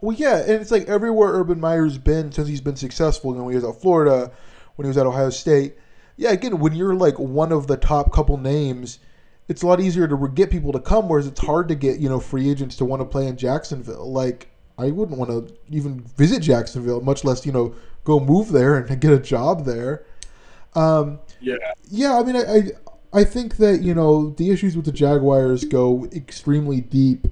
[0.01, 3.31] well, yeah, and it's like everywhere Urban Meyer's been since he's been successful.
[3.31, 4.31] You know, when he was at Florida,
[4.75, 5.75] when he was at Ohio State.
[6.17, 8.99] Yeah, again, when you're like one of the top couple names,
[9.47, 11.07] it's a lot easier to get people to come.
[11.07, 14.11] Whereas it's hard to get you know free agents to want to play in Jacksonville.
[14.11, 18.77] Like I wouldn't want to even visit Jacksonville, much less you know go move there
[18.77, 20.05] and get a job there.
[20.75, 21.55] Um, Yeah,
[21.89, 22.61] Yeah, I mean, I, I
[23.11, 27.27] I think that you know the issues with the Jaguars go extremely deep.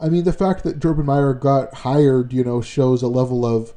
[0.00, 3.74] I mean, the fact that Urban Meyer got hired, you know, shows a level of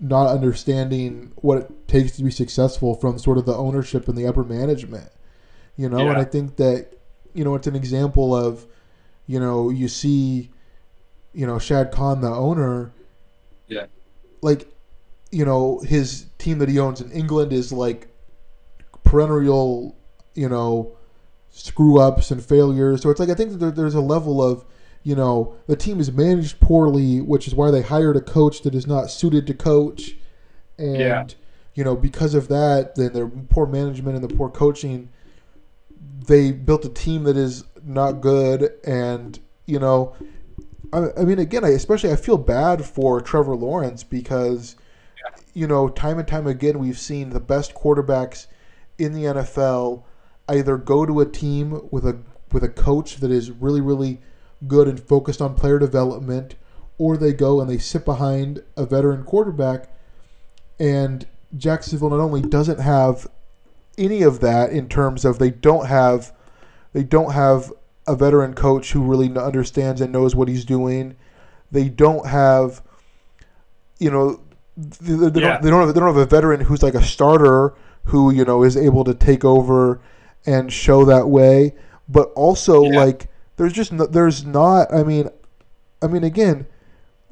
[0.00, 4.26] not understanding what it takes to be successful from sort of the ownership and the
[4.26, 5.10] upper management.
[5.76, 6.94] You know, and I think that
[7.34, 8.64] you know it's an example of,
[9.26, 10.50] you know, you see,
[11.34, 12.92] you know, Shad Khan, the owner.
[13.68, 13.86] Yeah.
[14.40, 14.72] Like,
[15.30, 18.08] you know, his team that he owns in England is like
[19.04, 19.96] perennial,
[20.34, 20.96] you know,
[21.50, 23.02] screw ups and failures.
[23.02, 24.64] So it's like I think that there, there's a level of,
[25.06, 28.74] you know, the team is managed poorly, which is why they hired a coach that
[28.74, 30.16] is not suited to coach,
[30.78, 31.24] and Yeah.
[31.76, 35.08] you know because of that, then their poor management and the poor coaching,
[36.26, 40.12] they built a team that is not good, and you know.
[40.92, 44.74] I, I mean, again, I especially I feel bad for Trevor Lawrence because,
[45.54, 48.46] you know, time and time again we've seen the best quarterbacks
[48.98, 50.02] in the NFL
[50.48, 52.18] either go to a team with a
[52.52, 54.20] with a coach that is really really
[54.66, 56.54] good and focused on player development,
[56.98, 59.88] or they go and they sit behind a veteran quarterback.
[60.78, 61.26] And
[61.56, 63.26] Jacksonville not only doesn't have
[63.98, 66.32] any of that in terms of they don't have
[66.92, 67.72] they don't have
[68.06, 71.16] a veteran coach who really understands and knows what he's doing.
[71.72, 72.82] They don't have,
[73.98, 74.40] you know,
[74.76, 75.52] they, they, Yeah.
[75.54, 77.74] don't, they don't have they don't have a veteran who's like a starter
[78.04, 80.00] who you know is able to take over
[80.44, 81.74] and show that way.
[82.08, 82.96] But also Yeah.
[83.00, 84.92] like there's just no, there's not.
[84.92, 85.28] I mean,
[86.02, 86.66] I mean again,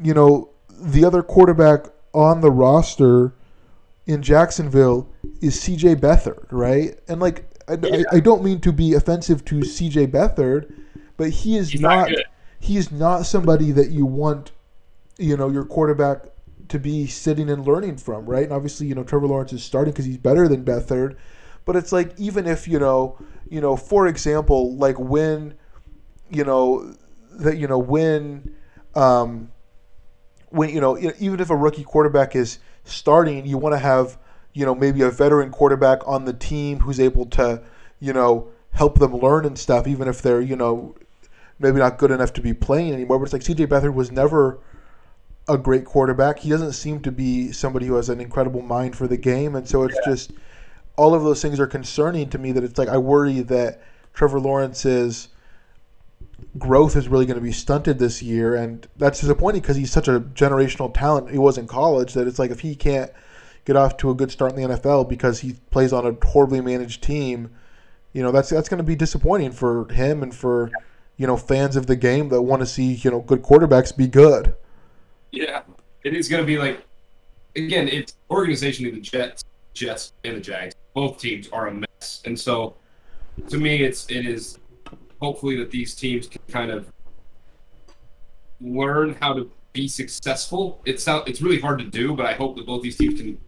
[0.02, 3.34] you know, the other quarterback on the roster
[4.06, 5.08] in Jacksonville
[5.40, 6.98] is CJ Beathard, right?
[7.08, 8.02] And like, I, Yeah.
[8.12, 10.72] I, I don't mean to be offensive to CJ Beathard,
[11.16, 12.18] but he is he's not, not
[12.60, 14.52] he is not somebody that you want,
[15.18, 16.24] you know, your quarterback
[16.68, 18.44] to be sitting and learning from, right?
[18.44, 21.16] And obviously, you know, Trevor Lawrence is starting because he's better than Beathard,
[21.64, 25.54] but it's like even if you know, you know, for example, like when,
[26.34, 26.94] you know,
[27.32, 28.54] that you know when,
[28.94, 29.50] um,
[30.50, 34.18] when you know, even if a rookie quarterback is starting, you want to have
[34.52, 37.62] you know maybe a veteran quarterback on the team who's able to
[38.00, 40.94] you know help them learn and stuff, even if they're you know
[41.58, 43.18] maybe not good enough to be playing anymore.
[43.18, 44.60] But it's like CJ Beathard was never
[45.48, 46.38] a great quarterback.
[46.38, 49.68] He doesn't seem to be somebody who has an incredible mind for the game, and
[49.68, 50.32] so it's just
[50.96, 52.52] all of those things are concerning to me.
[52.52, 55.28] That it's like I worry that Trevor Lawrence's
[56.58, 60.08] growth is really going to be stunted this year, and that's disappointing because he's such
[60.08, 61.30] a generational talent.
[61.30, 63.10] He was in college that it's like if he can't
[63.64, 66.60] get off to a good start in the NFL because he plays on a horribly
[66.60, 67.50] managed team,
[68.12, 70.70] you know that's that's going to be disappointing for him and for
[71.16, 74.06] you know fans of the game that want to see you know good quarterbacks be
[74.06, 74.54] good.
[75.32, 75.62] Yeah,
[76.04, 76.84] it is going to be like,
[77.56, 80.74] again, it's organizationally the Jets, Jets, and the Jags.
[80.94, 82.76] Both teams are a mess, and so
[83.48, 84.58] to me, it's it is
[85.20, 86.92] hopefully that these teams can kind of
[88.60, 90.80] learn how to be successful.
[90.84, 93.38] It's not, it's really hard to do, but I hope that both these teams can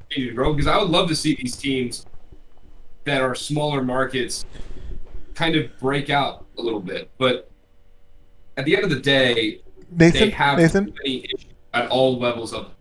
[0.00, 2.06] continue to grow because I would love to see these teams
[3.04, 4.44] that are smaller markets
[5.34, 7.10] kind of break out a little bit.
[7.18, 7.50] But
[8.56, 12.52] at the end of the day, they Nathan, have Nathan, many issues at all levels
[12.52, 12.72] of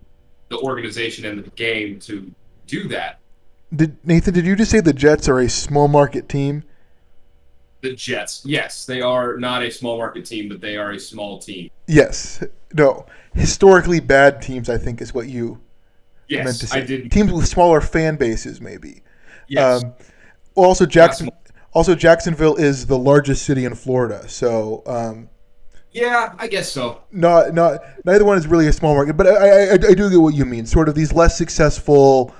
[0.50, 2.32] the organization and the game to
[2.68, 3.20] do that.
[3.76, 4.34] did Nathan?
[4.34, 6.64] Did you just say the Jets are a small market team?
[7.86, 8.42] The Jets.
[8.46, 11.70] Yes, they are not a small market team, but they are a small team.
[11.88, 12.44] Yes.
[12.74, 13.06] No.
[13.34, 15.62] Historically bad teams, I think, is what you
[16.28, 16.78] Yes, meant to say.
[16.80, 17.12] I did.
[17.12, 19.04] Teams with smaller fan bases, maybe.
[19.48, 19.84] Yes.
[19.84, 19.94] Um,
[20.56, 21.30] also, Jackson.
[21.74, 25.30] Also, Jacksonville is the largest city in Florida, so um,
[25.92, 27.02] yeah, I guess so.
[27.12, 29.18] not not neither one is really a small market.
[29.18, 30.66] But I, I, I I do get what you mean.
[30.66, 32.34] Sort of these less successful,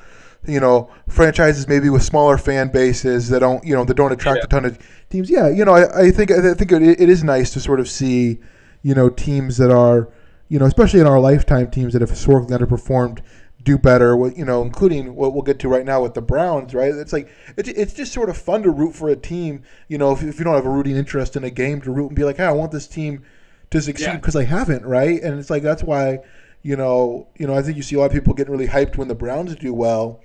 [0.48, 4.40] you know, franchises maybe with smaller fan bases that don't you know that don't attract
[4.40, 4.46] Yeah.
[4.46, 4.80] a ton of
[5.10, 5.30] teams.
[5.30, 7.90] Yeah, you know, I, I think I think it, it is nice to sort of
[7.90, 8.40] see,
[8.84, 10.10] you know, teams that are,
[10.50, 13.20] you know, especially in our lifetime, teams that have historically underperformed
[13.64, 14.16] do better.
[14.16, 16.74] What you know, including what we'll get to right now with the Browns.
[16.74, 16.94] Right?
[16.94, 19.64] It's like it's, it's just sort of fun to root for a team.
[19.88, 22.08] You know, if, if you don't have a rooting interest in a game, to root
[22.08, 23.24] and be like, hey, I want this team
[23.72, 24.16] to succeed Yeah.
[24.18, 24.86] because I haven't.
[24.86, 25.22] Right?
[25.22, 26.20] And it's like that's why.
[26.62, 27.54] You know, you know.
[27.56, 29.72] I think you see a lot of people getting really hyped when the Browns do
[29.72, 30.20] well,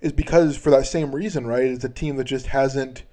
[0.00, 1.64] is because for that same reason, right?
[1.64, 3.04] It's a team that just hasn't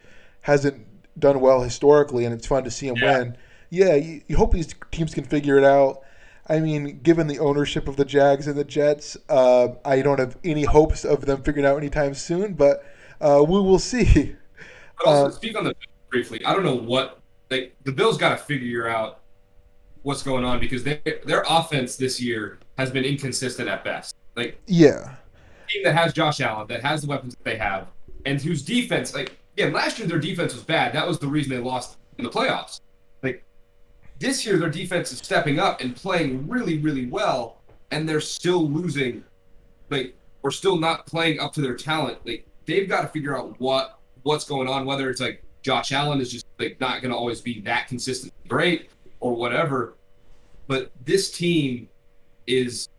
[0.42, 0.86] hasn't
[1.20, 3.18] done well historically, and it's fun to see them Yeah.
[3.20, 3.38] win.
[3.70, 6.02] Yeah, you, you hope these teams can figure it out.
[6.48, 10.38] I mean, given the ownership of the Jags and the Jets, uh, I don't have
[10.44, 12.84] any hopes of them figuring out anytime soon, but
[13.22, 14.36] uh, we will see.
[14.98, 15.74] But also, Uh, speak on the
[16.10, 16.46] briefly.
[16.46, 17.20] I don't know what
[17.50, 19.22] like the Bills got to figure out
[20.04, 24.16] what's going on because they, their offense this year has been inconsistent at best.
[24.36, 25.16] Like Yeah,
[25.68, 27.88] team that has Josh Allen, that has the weapons that they have,
[28.26, 30.94] and whose defense, like, again, last year their defense was bad.
[30.94, 32.80] That was the reason they lost in the playoffs.
[33.22, 33.44] Like,
[34.20, 37.62] this year their defense is stepping up and playing really, really well,
[37.92, 39.24] and they're still losing.
[39.90, 42.20] Like, or still not playing up to their talent.
[42.26, 44.86] Like, they've got to figure out what what's going on.
[44.86, 48.34] Whether it's like Josh Allen is just like not going to always be that consistent,
[48.48, 48.90] great,
[49.20, 49.96] or whatever.
[50.68, 51.90] But this team
[52.48, 52.90] is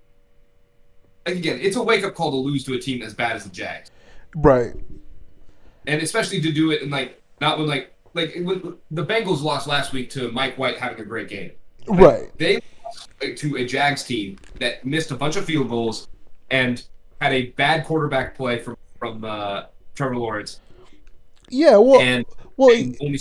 [1.26, 3.50] again, it's a wake up call to lose to a team as bad as the
[3.50, 3.90] Jags,
[4.36, 4.74] right.
[5.86, 9.66] and especially to do it in like not when like like when the Bengals lost
[9.66, 11.52] last week to Mike White having a great game.
[11.86, 12.38] Like, Right.
[12.38, 16.08] They lost to a Jags team that missed a bunch of field goals
[16.50, 16.82] and
[17.20, 19.64] had a bad quarterback play from from uh,
[19.94, 20.60] Trevor Lawrence
[21.50, 21.76] Yeah.
[21.76, 22.24] Well, and,
[22.56, 22.70] well,
[23.00, 23.18] only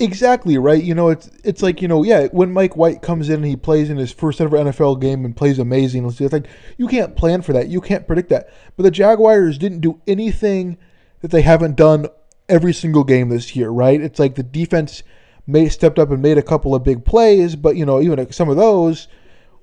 [0.00, 0.82] Exactly right.
[0.82, 2.28] You know, it's it's like you know, yeah.
[2.28, 5.36] When Mike White comes in and he plays in his first ever NFL game and
[5.36, 6.48] plays amazing, it's like
[6.78, 7.68] you can't plan for that.
[7.68, 8.48] You can't predict that.
[8.76, 10.78] But the Jaguars didn't do anything
[11.20, 12.06] that they haven't done
[12.48, 14.00] every single game this year, right?
[14.00, 15.02] It's like the defense
[15.46, 18.48] may stepped up and made a couple of big plays, but you know, even some
[18.48, 19.06] of those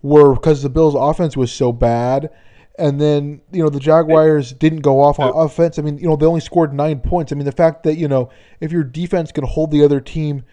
[0.03, 2.29] were because the Bills' offense was so bad.
[2.77, 5.79] And then you know the Jaguars didn't go off on offense.
[5.79, 7.31] I mean, you know they only scored nine points.
[7.31, 10.43] I mean, the fact that you know if your defense can hold the other team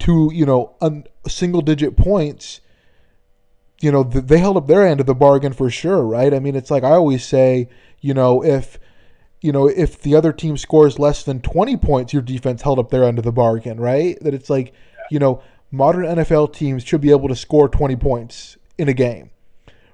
[0.00, 2.60] to you know un- single-digit points,
[3.80, 6.32] you know th- they held up their end of the bargain for sure, right?
[6.32, 7.68] I mean, it's like I always say,
[8.00, 8.78] you know, if
[9.42, 12.90] you know if the other team scores less than twenty points, your defense held up
[12.90, 14.18] their end of the bargain, right?
[14.22, 14.72] That it's like
[15.10, 19.31] you know modern NFL teams should be able to score twenty points in a game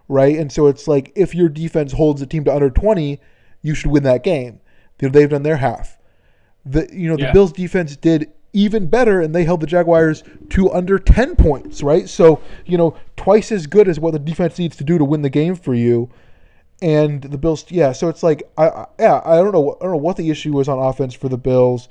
[0.09, 0.37] right?
[0.37, 3.21] And so it's like if your defense holds a team to under 20,
[3.63, 4.61] you should win that game.
[5.01, 5.99] You know, They've done their half.
[6.65, 7.33] The you know the Yeah.
[7.33, 12.09] Bills defense did even better, and they held the Jaguars to under 10 points, right?
[12.09, 15.23] So you know twice as good as what the defense needs to do to win
[15.23, 16.11] the game for you.
[16.81, 17.91] And the Bills, yeah.
[17.93, 20.53] So it's like, I, I yeah, I don't know, I don't know what the issue
[20.53, 21.89] was on offense for the Bills,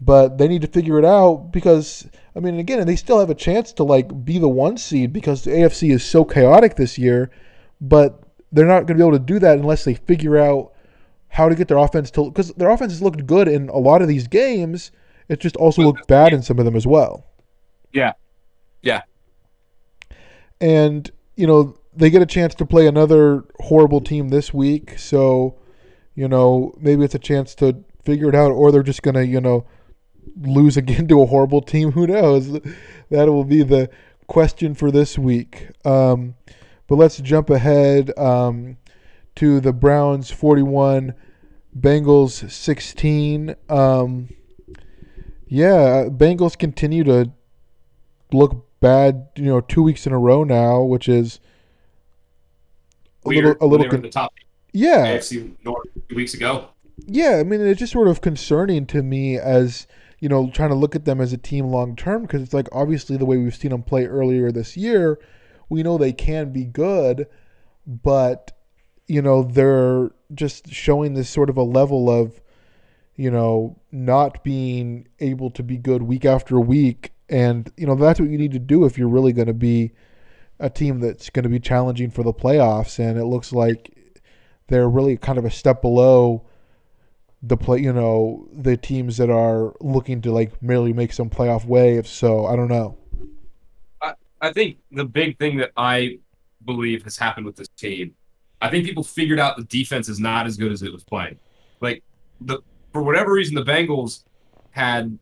[0.00, 3.34] but they need to figure it out because I mean, again, they still have a
[3.34, 7.30] chance to like be the one seed because the AFC is so chaotic this year,
[7.88, 8.22] but
[8.52, 10.72] they're not going to be able to do that unless they figure out
[11.28, 14.02] how to get their offense to because their offense has looked good in a lot
[14.02, 14.90] of these games.
[15.28, 17.26] It just also looked bad in some of them as well.
[17.92, 18.12] yeah.
[18.82, 19.02] Yeah.
[20.60, 25.56] And you know they get a chance to play another horrible team this week so
[26.14, 29.40] you know maybe it's a chance to figure it out or they're just gonna you
[29.40, 29.66] know
[30.40, 31.92] lose again to a horrible team.
[31.92, 32.52] Who knows?
[33.10, 33.90] That will be the
[34.26, 35.68] question for this week.
[35.84, 36.34] Um,
[36.86, 38.76] but let's jump ahead um,
[39.36, 41.14] to the browns 41
[41.78, 44.28] bengals 16 um,
[45.46, 47.32] yeah bengals continue to
[48.32, 51.40] look bad, you know, two weeks in a row now, which is
[53.24, 53.44] a Weird.
[53.46, 54.34] little, a little, con- the top
[54.72, 56.68] yeah, AFC North two weeks ago.
[57.06, 57.36] yeah.
[57.40, 59.86] I mean, it's just sort of concerning to me as
[60.20, 62.68] you know, trying to look at them as a team long term because it's like
[62.72, 65.18] obviously the way we've seen them play earlier this year,
[65.74, 67.26] we know they can be good,
[67.86, 68.52] but
[69.08, 72.40] you know they're just showing this sort of a level of
[73.16, 78.18] you know not being able to be good week after week and you know that's
[78.18, 79.92] what you need to do if you're really going to be
[80.60, 83.94] a team that's going to be challenging for the playoffs and it looks like
[84.68, 86.46] they're really kind of a step below
[87.46, 91.66] the play, you know, the teams that are looking to like merely make some playoff
[91.66, 92.10] waves.
[92.10, 92.96] So I don't know.
[94.44, 96.18] I, think the big thing that I
[96.64, 98.14] believe has happened with this team,
[98.60, 101.38] I think people figured out the defense is not as good as it was playing.
[101.80, 102.02] Like
[102.40, 102.60] the
[102.92, 104.24] for whatever reason, the Bengals
[104.70, 105.18] had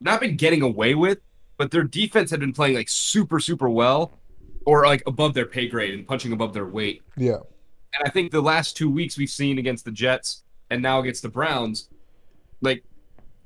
[0.00, 1.18] not been getting away with,
[1.56, 4.18] but their defense had been playing like super, super well
[4.66, 7.02] or like above their pay grade and punching above their weight.
[7.16, 7.36] Yeah.
[7.96, 11.22] And I think the last two weeks we've seen against the Jets and now against
[11.22, 11.88] the Browns,
[12.60, 12.84] like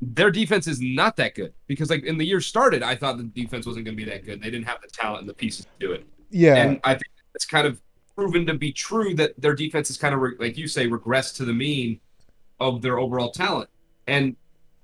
[0.00, 3.24] their defense is not that good because like in the year started, I thought the
[3.24, 4.40] defense wasn't going to be that good.
[4.40, 6.06] They didn't have the talent and the pieces to do it.
[6.30, 6.54] Yeah.
[6.54, 7.80] And I think it's kind of
[8.14, 11.36] proven to be true that their defense is kind of re- like you say regressed
[11.36, 12.00] to the mean
[12.60, 13.70] of their overall talent.
[14.06, 14.36] And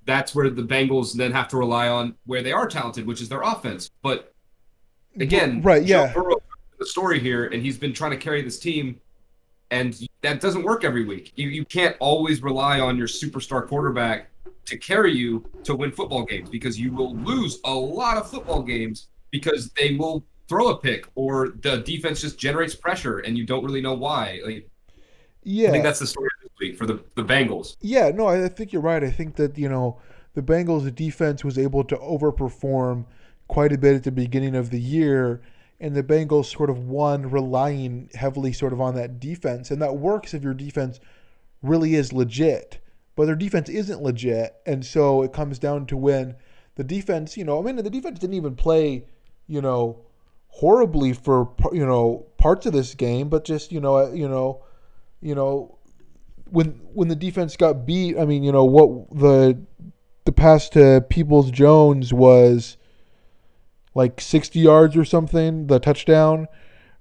[0.05, 3.29] that's where the Bengals then have to rely on where they are talented, which is
[3.29, 3.89] their offense.
[4.01, 4.33] But
[5.19, 6.13] again, right, yeah.
[6.13, 6.37] Burrow,
[6.77, 8.99] the story here, and he's been trying to carry this team,
[9.71, 11.31] and that doesn't work every week.
[11.35, 14.29] You you can't always rely on your superstar quarterback
[14.65, 18.61] to carry you to win football games because you will lose a lot of football
[18.61, 23.45] games because they will throw a pick or the defense just generates pressure and you
[23.45, 24.41] don't really know why.
[24.43, 24.69] Like,
[25.43, 27.77] yeah, I think that's the story this week for the the Bengals.
[27.81, 29.03] Yeah, no, I think you're right.
[29.03, 29.99] I think that you know
[30.33, 33.05] the Bengals' defense was able to overperform
[33.47, 35.41] quite a bit at the beginning of the year,
[35.79, 39.97] and the Bengals sort of won relying heavily sort of on that defense, and that
[39.97, 40.99] works if your defense
[41.61, 42.79] really is legit.
[43.15, 46.35] But their defense isn't legit, and so it comes down to when
[46.75, 49.05] the defense, you know, I mean, the defense didn't even play,
[49.47, 50.01] you know,
[50.47, 54.63] horribly for you know parts of this game, but just you know, uh, you know,
[55.21, 55.77] you know,
[56.49, 59.57] when when the defense got beat, I mean, you know what the
[60.25, 62.77] the pass to Peoples Jones was
[63.93, 66.47] like 60 yards or something, the touchdown,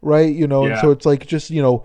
[0.01, 0.33] right?
[0.33, 0.81] You know, Yeah.
[0.81, 1.85] so it's like just, you know,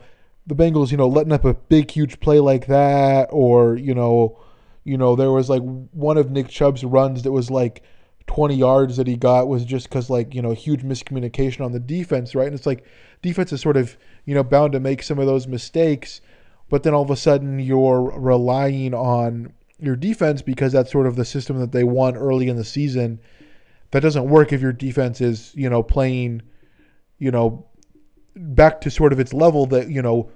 [0.50, 4.40] the Bengals, you know, letting up a big huge play like that or, you know,
[4.84, 7.84] you know, there was like one of Nick Chubb's runs that was like
[8.26, 11.80] 20 yards that he got was just cuz like, you know, huge miscommunication on the
[11.80, 12.48] defense, right?
[12.48, 12.84] And it's like
[13.22, 13.96] defense is sort of,
[14.26, 16.20] you know, bound to make some of those mistakes,
[16.68, 21.16] but then all of a sudden you're relying on your defense because that's sort of
[21.16, 23.20] the system that they won early in the season.
[23.92, 26.42] That doesn't work if your defense is, you know, playing,
[27.20, 27.68] you know,
[28.36, 30.32] back to sort of its level that, you know,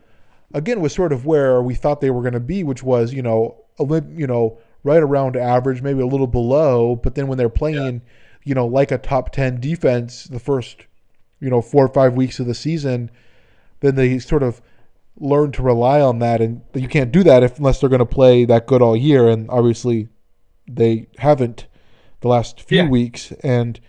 [0.54, 3.22] again was sort of where we thought they were going to be, which was, you
[3.22, 3.84] know, a
[4.16, 8.02] you know, right around average, maybe a little below, but then when they're playing,
[8.44, 10.86] you know, like a top 10 defense the first,
[11.40, 13.10] you know, 4 or 5 weeks of the season,
[13.80, 14.62] then they sort of
[15.20, 18.06] learn to rely on that and you can't do that if unless they're going to
[18.06, 20.08] play that good all year and obviously
[20.68, 21.68] they haven't
[22.22, 22.90] the last few Yeah.
[22.90, 23.80] weeks and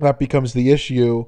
[0.00, 1.24] that becomes the issue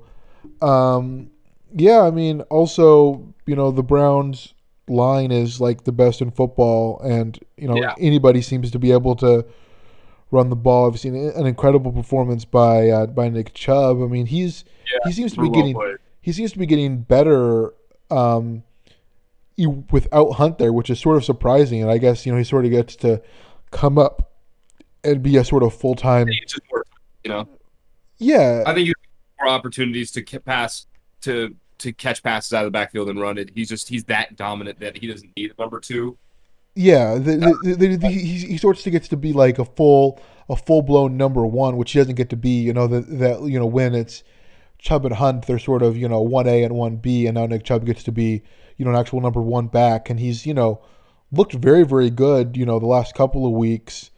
[0.61, 1.31] um
[1.75, 4.55] yeah i mean also you know the browns
[4.89, 7.95] line is like the best in football and you know Yeah.
[7.99, 9.45] anybody seems to be able to
[10.31, 14.27] run the ball i've seen an incredible performance by uh, by nick chubb i mean
[14.27, 14.65] he's
[15.05, 17.73] he seems to be getting he seems to be getting better
[18.11, 18.63] um,
[19.91, 21.83] without Hunt there, which is sort of surprising.
[21.83, 23.23] And I guess you know he sort of gets to
[23.71, 24.33] come up
[25.03, 26.29] and be a sort of full time.
[27.25, 27.49] You know.
[28.19, 30.87] Yeah, I think you have more opportunities to pass
[31.23, 33.51] to to catch passes out of the backfield and run it.
[33.55, 36.17] He's just he's that dominant that he doesn't need a number two.
[36.75, 37.15] yeah.
[37.15, 40.83] The, the, the, he, he sort of gets to be like a full a full
[40.83, 42.61] blown number one, which he doesn't get to be.
[42.61, 44.23] You know that that you know when it's
[44.79, 47.47] Chubb and Hunt, they're sort of you know one A and one B, and now
[47.47, 48.43] Nick Chubb gets to be
[48.77, 50.83] you know an actual number one back, and he's you know
[51.33, 52.57] looked very very good.
[52.57, 54.11] You know the last couple of weeks.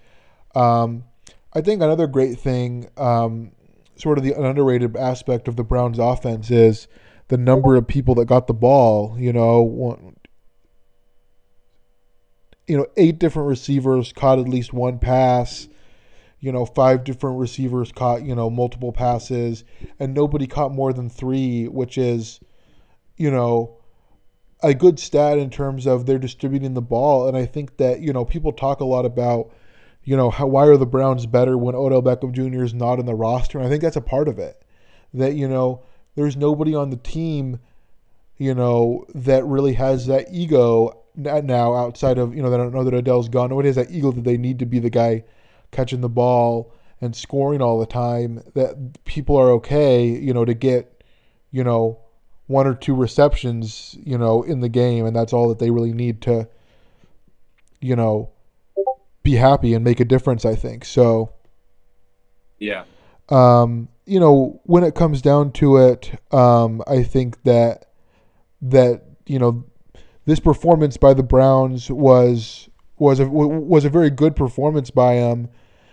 [0.54, 1.04] Um,
[1.52, 3.52] I think another great thing, um,
[3.96, 6.86] sort of the underrated aspect of the Browns' offense is
[7.28, 9.16] the number of people that got the ball.
[9.18, 10.16] You know, one,
[12.66, 15.68] you know, eight different receivers caught at least one pass.
[16.38, 19.64] You know, five different receivers caught you know multiple passes,
[19.98, 22.40] and nobody caught more than three, which is,
[23.16, 23.78] you know,
[24.62, 27.26] a good stat in terms of they're distributing the ball.
[27.26, 29.50] And I think that you know people talk a lot about
[30.06, 32.62] you know, how, why are the Browns better when Odell Beckham Jr.
[32.62, 33.58] is not in the roster?
[33.58, 34.62] And I think that's a part of it.
[35.12, 35.82] That, you know,
[36.16, 37.60] there's nobody on the team,
[38.38, 42.84] you know, that really has that ego now outside of, you know, they don't know
[42.84, 43.50] that Odell's gone.
[43.50, 45.24] Nobody has that ego that they need to be the guy
[45.70, 48.42] catching the ball and scoring all the time.
[48.54, 51.02] That people are okay, you know, to get,
[51.50, 51.98] you know,
[52.46, 55.06] one or two receptions, you know, in the game.
[55.06, 56.48] And that's all that they really need to,
[57.80, 58.30] you know,
[59.22, 60.84] be happy and make a difference, I think.
[60.84, 61.32] So,
[62.58, 62.84] Yeah.
[63.28, 67.86] um, you know, when it comes down to it, um, I think that
[68.62, 69.64] that you know
[70.24, 75.48] this performance by the Browns was was a was a very good performance by him,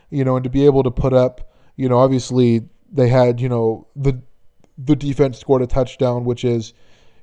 [0.09, 2.61] you know, and to be able to put up, you know, obviously
[2.91, 4.21] they had, you know, the
[4.77, 6.73] the defense scored a touchdown, which is,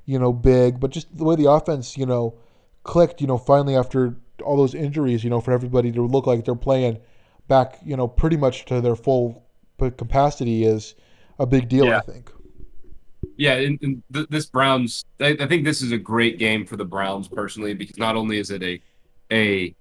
[0.05, 2.37] you know, big, but just the way the offense, you know,
[2.83, 6.43] clicked, you know, finally after all those injuries, you know, for everybody to look like
[6.43, 6.99] they're playing
[7.47, 9.43] back, you know, pretty much to their full
[9.89, 10.95] capacity is
[11.39, 11.97] a big deal, yeah.
[11.97, 12.31] I think.
[13.37, 16.75] Yeah, and, and th- this Browns, I, I, think this is a great game for
[16.77, 18.81] the Browns personally because not only is it a
[19.31, 19.73] a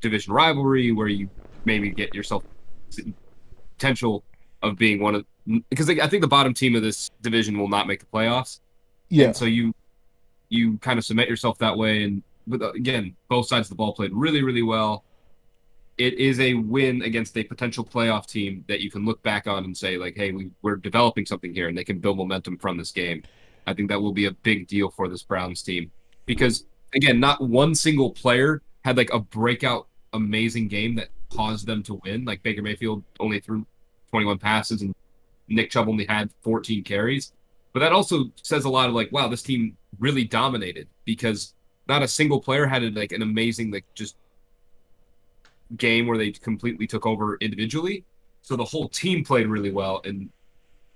[0.00, 1.28] division rivalry where you
[1.64, 2.44] maybe get yourself
[3.76, 4.24] potential
[4.62, 5.26] of being one of
[5.68, 8.60] because I think the bottom team of this division will not make the playoffs.
[9.08, 9.26] Yeah.
[9.26, 9.74] And so you
[10.48, 13.76] you kind of submit yourself that way, and but uh, again, both sides of the
[13.76, 15.04] ball played really really well.
[15.98, 19.64] It is a win against a potential playoff team that you can look back on
[19.64, 22.76] and say like, hey, we, we're developing something here, and they can build momentum from
[22.76, 23.22] this game.
[23.66, 25.90] I think that will be a big deal for this Browns team
[26.24, 31.82] because again, not one single player had like a breakout amazing game that caused them
[31.84, 32.24] to win.
[32.24, 33.66] Like Baker Mayfield only threw
[34.10, 34.94] 21 passes and
[35.48, 37.32] Nick Chubb only had 14 carries.
[37.72, 41.54] But that also says a lot of like, wow, this team really dominated because
[41.88, 44.16] not a single player had like an amazing like just
[45.76, 48.04] game where they completely took over individually.
[48.42, 50.30] So the whole team played really well and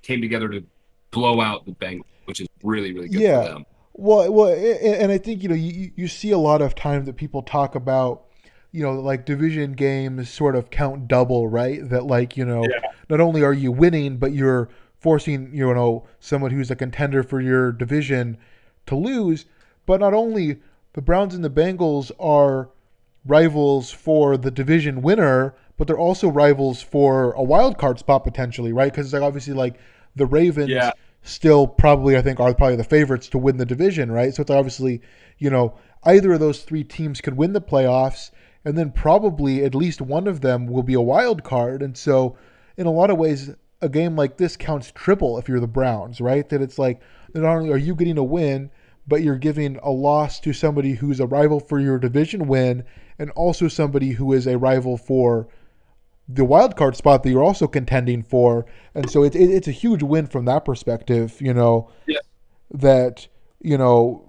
[0.02, 0.64] came together to
[1.10, 3.42] blow out the Bengals, which is really really good yeah.
[3.42, 3.66] for them.
[3.92, 7.16] Well, well, and I think you know you you see a lot of times that
[7.16, 8.24] people talk about
[8.72, 11.86] you know like division games sort of count double, right?
[11.88, 12.92] That like you know yeah.
[13.08, 14.68] not only are you winning, but you're
[15.00, 18.38] forcing you know someone who's a contender for your division
[18.86, 19.46] to lose.
[19.86, 20.60] But not only
[20.92, 22.70] the Browns and the Bengals are
[23.26, 28.72] rivals for the division winner, but they're also rivals for a wild card spot potentially,
[28.72, 28.92] right?
[28.92, 29.78] Because it's like obviously like
[30.16, 30.70] the Ravens.
[30.70, 30.92] Yeah
[31.22, 34.34] still probably I think are probably the favorites to win the division, right?
[34.34, 35.02] So it's obviously,
[35.38, 38.30] you know, either of those three teams could win the playoffs
[38.64, 41.82] and then probably at least one of them will be a wild card.
[41.82, 42.36] And so
[42.76, 43.50] in a lot of ways
[43.82, 46.48] a game like this counts triple if you're the Browns, right?
[46.48, 47.00] That it's like
[47.34, 48.70] not only are you getting a win,
[49.10, 52.84] but you're giving a loss to somebody who's a rival for your division win
[53.18, 55.48] and also somebody who is a rival for
[56.28, 59.72] the wild card spot that you're also contending for, and so it, it, it's a
[59.72, 61.36] huge win from that perspective.
[61.40, 62.20] You know, yeah.
[62.70, 63.26] that
[63.60, 64.24] you know,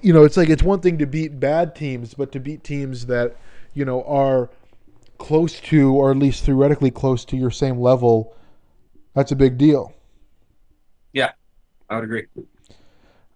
[0.00, 3.06] you know, it's like it's one thing to beat bad teams, but to beat teams
[3.06, 3.36] that
[3.74, 4.48] you know are
[5.18, 8.32] close to, or at least theoretically close to your same level,
[9.12, 9.92] that's a big deal.
[11.12, 11.32] Yeah,
[11.88, 12.26] I would agree.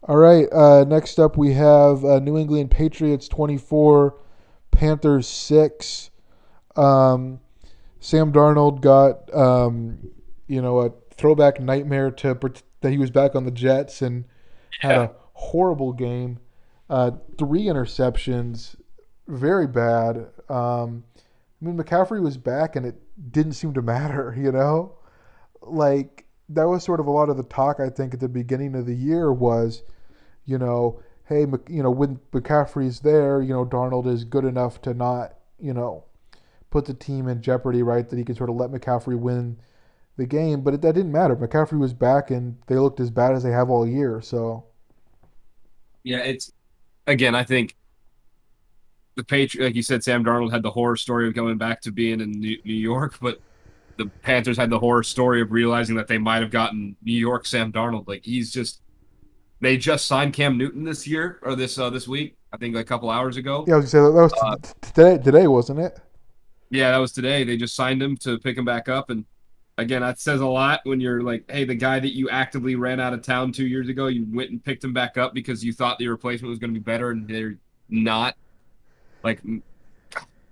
[0.06, 0.46] All right.
[0.52, 4.18] Uh, next up, we have uh, New England Patriots 24,
[4.70, 6.10] Panthers 6.
[6.76, 7.40] Um,
[8.00, 9.98] Sam Darnold got um,
[10.46, 12.38] you know a throwback nightmare to
[12.80, 14.24] that he was back on the Jets and
[14.82, 14.88] yeah.
[14.88, 16.38] had a horrible game.
[16.90, 18.76] Uh, three interceptions,
[19.26, 20.26] very bad.
[20.50, 21.04] Um,
[21.60, 23.00] I mean, McCaffrey was back and it
[23.32, 24.96] didn't seem to matter, you know?
[25.62, 28.74] Like, that was sort of a lot of the talk, I think, at the beginning
[28.74, 29.82] of the year was,
[30.44, 34.92] you know, hey, you know, when McCaffrey's there, you know, Darnold is good enough to
[34.92, 36.04] not, you know,
[36.70, 38.08] put the team in jeopardy, right?
[38.08, 39.56] That he could sort of let McCaffrey win
[40.16, 41.34] the game, but it, that didn't matter.
[41.34, 44.20] McCaffrey was back, and they looked as bad as they have all year.
[44.20, 44.64] So,
[46.02, 46.52] yeah, it's
[47.06, 47.34] again.
[47.34, 47.74] I think
[49.16, 51.92] the Patriot, like you said, Sam Darnold had the horror story of going back to
[51.92, 53.40] being in New York, but
[53.96, 57.46] the Panthers had the horror story of realizing that they might have gotten New York
[57.46, 58.08] Sam Darnold.
[58.08, 58.80] Like he's just
[59.60, 62.36] they just signed Cam Newton this year or this uh, this week.
[62.52, 63.64] I think like a couple hours ago.
[63.66, 65.22] Yeah, I was gonna say that was uh, today.
[65.22, 65.98] Today wasn't it?
[66.70, 67.44] Yeah, that was today.
[67.44, 69.24] They just signed him to pick him back up, and
[69.78, 73.00] again, that says a lot when you're like, hey, the guy that you actively ran
[73.00, 75.72] out of town two years ago, you went and picked him back up because you
[75.72, 77.56] thought the replacement was going to be better, and they're
[77.88, 78.36] not.
[79.22, 79.40] Like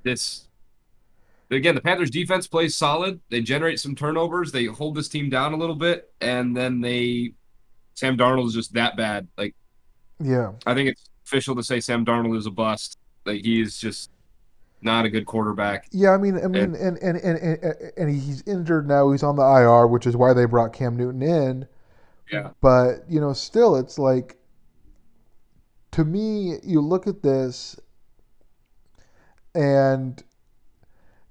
[0.03, 0.49] this.
[1.53, 3.21] Again, the Panthers defense plays solid.
[3.29, 4.53] They generate some turnovers.
[4.53, 7.35] They hold this team down a little bit, and then they.
[7.95, 9.29] Sam Darnold is just that bad.
[9.37, 9.55] Like,
[10.19, 12.99] yeah, I think it's official to say Sam Darnold is a bust.
[13.27, 14.11] Like he is just
[14.83, 15.89] not a good quarterback.
[15.93, 19.11] Yeah, I mean, I mean, and and, and, and, and he's injured now.
[19.11, 21.67] He's on the IR, which is why they brought Cam Newton in.
[22.31, 22.51] Yeah.
[22.61, 24.37] But you know, still, it's like,
[25.93, 27.79] to me, you look at this,
[29.55, 30.23] and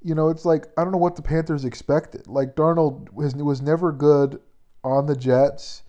[0.04, 2.28] you know, it's like I don't know what the Panthers expected.
[2.28, 4.40] Like Darnold was was never good
[4.84, 5.84] on the Jets,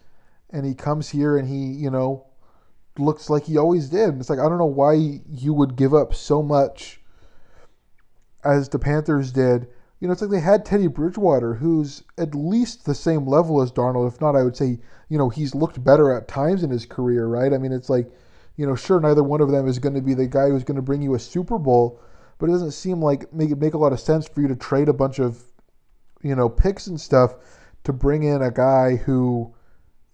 [0.50, 2.26] and he comes here and he, you know,
[2.98, 4.18] looks like he always did.
[4.18, 7.00] It's like I don't know why you would give up so much
[8.44, 9.68] as the Panthers did.
[10.00, 13.70] You know, it's like they had Teddy Bridgewater, who's at least the same level as
[13.70, 14.08] Darnold.
[14.08, 17.26] If not, I would say, you know, he's looked better at times in his career,
[17.26, 17.52] right?
[17.52, 18.10] I mean, it's like
[18.56, 20.76] you know, sure, neither one of them is going to be the guy who's going
[20.76, 22.00] to bring you a Super Bowl,
[22.42, 24.56] but it doesn't seem like make it make a lot of sense for you to
[24.56, 25.40] trade a bunch of,
[26.24, 27.36] you know, picks and stuff
[27.84, 29.54] to bring in a guy who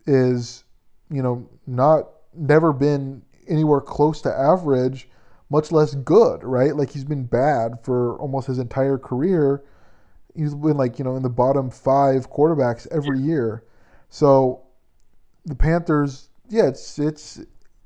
[0.07, 0.65] is,
[1.11, 5.09] you know, not never been anywhere close to average,
[5.49, 6.77] much less good, right?
[6.77, 9.65] Like he's been bad for almost his entire career.
[10.35, 13.65] He's been like, you know, in the bottom five quarterbacks every year.
[14.11, 14.65] So
[15.47, 17.41] the Panthers, yeah, it's it's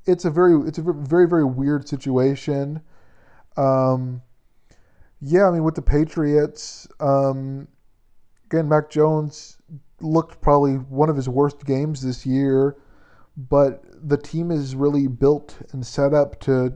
[0.05, 2.81] it's a very it's a very very weird situation.
[3.55, 4.21] Um,
[5.25, 7.67] yeah, I mean with the Patriots, um,
[8.45, 9.57] again, Mac Jones
[10.01, 12.75] looked probably one of his worst games this year,
[13.37, 16.73] but the team is really built and set up to,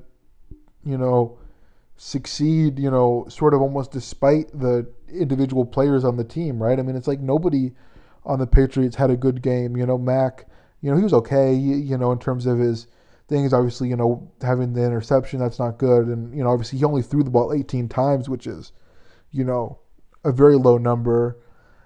[0.86, 1.38] you know,
[1.98, 2.80] succeed.
[2.80, 6.80] You know, sort of almost despite the individual players on the team, right?
[6.80, 7.74] I mean, it's like nobody
[8.26, 9.76] on the Patriots had a good game.
[9.76, 10.46] You know, Mac,
[10.82, 11.54] you know, he was okay.
[11.54, 12.88] You know, in terms of his
[13.28, 13.54] things.
[13.54, 16.08] Obviously, you know, having the interception, that's not good.
[16.08, 18.72] And, you know, obviously he only threw the ball 18 times, which is,
[19.32, 19.80] you know,
[20.24, 21.38] a very low number.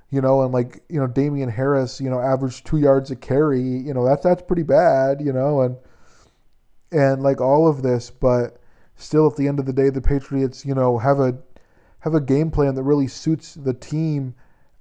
[0.09, 3.61] You know, and like, you know, Damien Harris, you know, averaged two yards a carry,
[3.61, 5.77] you know, that's that's pretty bad, you know, and
[6.91, 8.57] and like all of this, but
[8.95, 11.37] still at the end of the day the Patriots, you know, have a
[11.99, 14.35] have a game plan that really suits the team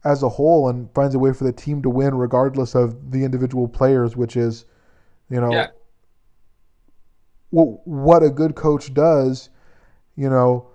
[0.04, 3.22] as a whole and finds a way for the team to win regardless of the
[3.22, 4.64] individual players, which is,
[5.28, 5.68] you know, Yeah.
[7.50, 9.50] What a good coach does,
[10.16, 10.68] you know,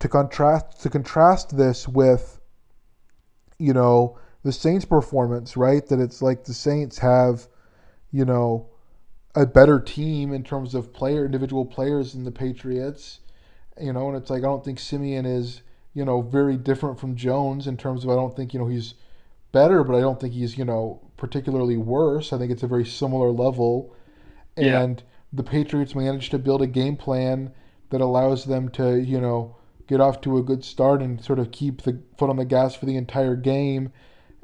[0.00, 2.40] to contrast to contrast this with,
[3.58, 5.86] you know, the Saints' performance, right?
[5.86, 7.48] That it's like the Saints have,
[8.10, 8.68] you know,
[9.34, 13.20] a better team in terms of player individual players than the Patriots,
[13.80, 15.62] you know, and it's like I don't think Siemian is,
[15.94, 18.94] you know, very different from Jones in terms of I don't think you know he's
[19.52, 22.32] better, but I don't think he's you know particularly worse.
[22.32, 23.94] I think it's a very similar level,
[24.56, 24.82] Yeah.
[24.82, 25.02] and
[25.32, 27.52] the Patriots manage to build a game plan
[27.90, 29.56] that allows them to you know
[29.86, 32.74] get off to a good start and sort of keep the foot on the gas
[32.74, 33.92] for the entire game.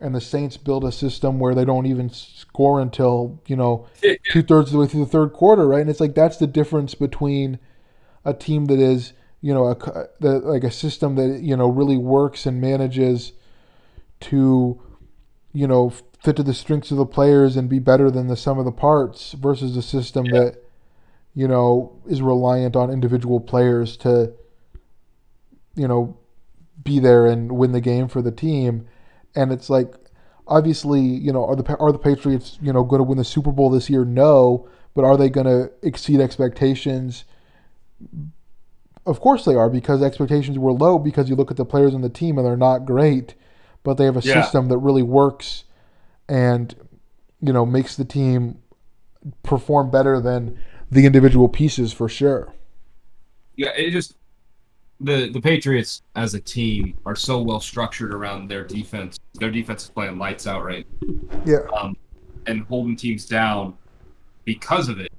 [0.00, 3.86] And the Saints build a system where they don't even score until you know
[4.30, 5.80] two thirds of the way through the third quarter, right?
[5.80, 7.58] And it's like that's the difference between
[8.24, 9.76] a team that is, you know, a
[10.20, 13.32] the, like a system that you know really works and manages
[14.20, 14.80] to,
[15.52, 18.58] you know, fit to the strengths of the players and be better than the sum
[18.58, 20.40] of the parts versus a system Yeah.
[20.40, 20.62] that,
[21.34, 24.32] you know, is reliant on individual players to,
[25.74, 26.16] you know,
[26.82, 28.86] be there and win the game for the team.
[29.34, 29.94] And it's like,
[30.46, 33.52] obviously, you know, are the are the Patriots, you know, going to win the Super
[33.52, 34.04] Bowl this year?
[34.04, 37.24] No, but are they going to exceed expectations?
[39.06, 42.02] Of course they are because expectations were low because you look at the players on
[42.02, 43.34] the team and they're not great,
[43.82, 44.42] but they have a Yeah.
[44.42, 45.64] system that really works
[46.28, 46.74] and
[47.40, 48.58] you know makes the team
[49.42, 50.58] perform better than
[50.90, 52.52] the individual pieces for sure.
[53.56, 54.16] Yeah, it just
[55.00, 59.18] the the Patriots as a team are so well structured around their defense.
[59.34, 60.86] Their defense is playing lights out right,
[61.44, 61.58] Yeah.
[61.76, 61.96] um,
[62.46, 63.76] and holding teams down
[64.44, 65.12] because of it.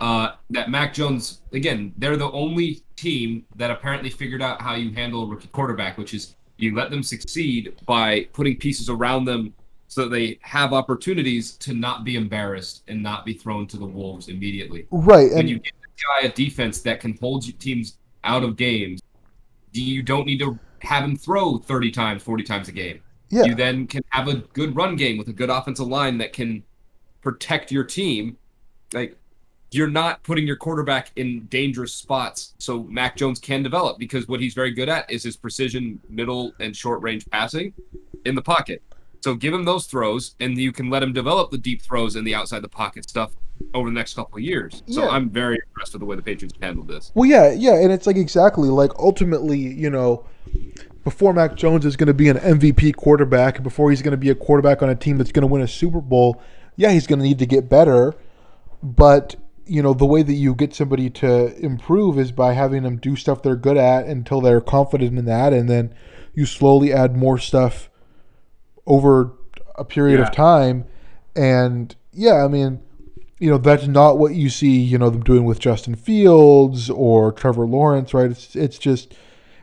[0.00, 4.90] Uh, that Mac Jones again, they're the only team that apparently figured out how you
[4.92, 9.52] handle a rookie quarterback, which is you let them succeed by putting pieces around them
[9.92, 13.84] so that they have opportunities to not be embarrassed and not be thrown to the
[13.84, 15.28] wolves immediately Right.
[15.28, 19.02] when And you get this guy a defense that can hold teams out of games,
[19.72, 23.02] you don't need to have him throw 30 times, 40 times a game.
[23.28, 23.44] yeah.
[23.44, 26.62] You then can have a good run game with a good offensive line that can
[27.20, 28.38] protect your team.
[28.94, 29.18] Like
[29.72, 34.40] you're not putting your quarterback in dangerous spots so Mac Jones can develop because what
[34.40, 37.74] he's very good at is his precision middle and short range passing
[38.24, 38.82] in the pocket.
[39.22, 42.26] So give him those throws and you can let him develop the deep throws and
[42.26, 43.32] the outside the pocket stuff
[43.74, 44.82] over the next couple of years.
[44.88, 45.10] So Yeah.
[45.10, 47.12] I'm very impressed with the way the Patriots handled this.
[47.14, 50.24] Well, yeah, yeah, and it's like exactly like ultimately, you know,
[51.04, 54.30] before Mac Jones is going to be an MVP quarterback, before he's going to be
[54.30, 56.42] a quarterback on a team that's going to win a Super Bowl,
[56.76, 58.14] yeah, he's going to need to get better.
[58.82, 62.96] But you know, the way that you get somebody to improve is by having them
[62.96, 65.94] do stuff they're good at until they're confident in that, and then
[66.34, 67.88] you slowly add more stuff
[68.86, 69.32] over
[69.76, 70.26] a period Yeah.
[70.26, 70.84] of time.
[71.36, 72.80] And yeah, I mean,
[73.38, 77.32] you know that's not what you see you know them doing with Justin Fields or
[77.32, 79.14] Trevor Lawrence right it's it's just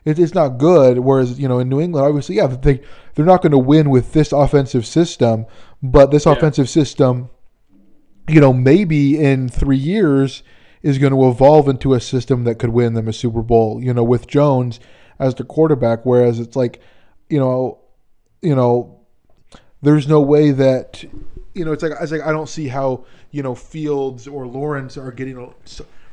[0.03, 2.81] it, it's not good whereas you know in New England obviously yeah they
[3.15, 5.45] they're not going to win with this offensive system
[5.81, 6.33] but this Yeah.
[6.33, 7.29] offensive system
[8.27, 10.43] you know maybe in 3 years
[10.83, 13.93] is going to evolve into a system that could win them a Super Bowl you
[13.93, 14.81] know with Jones
[15.19, 16.81] as the quarterback whereas it's like
[17.29, 17.79] you know
[18.41, 18.98] you know
[19.81, 21.03] there's no way that
[21.53, 24.97] you know, it's like it's like I don't see how you know Fields or Lawrence
[24.97, 25.53] are getting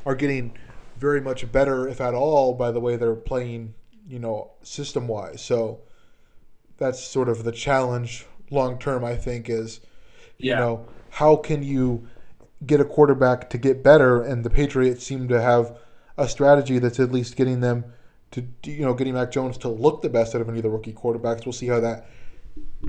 [0.05, 0.53] are getting
[0.97, 3.73] very much better, if at all, by the way they're playing,
[4.07, 5.41] you know, system wise.
[5.41, 5.79] So
[6.77, 9.03] that's sort of the challenge long term.
[9.05, 9.79] I think is,
[10.37, 10.59] you Yeah.
[10.59, 12.07] know, how can you
[12.65, 14.21] get a quarterback to get better?
[14.21, 15.77] And the Patriots seem to have
[16.17, 17.85] a strategy that's at least getting them
[18.31, 20.69] to, you know, getting Mac Jones to look the best out of any of the
[20.69, 21.45] rookie quarterbacks.
[21.45, 22.07] We'll see how that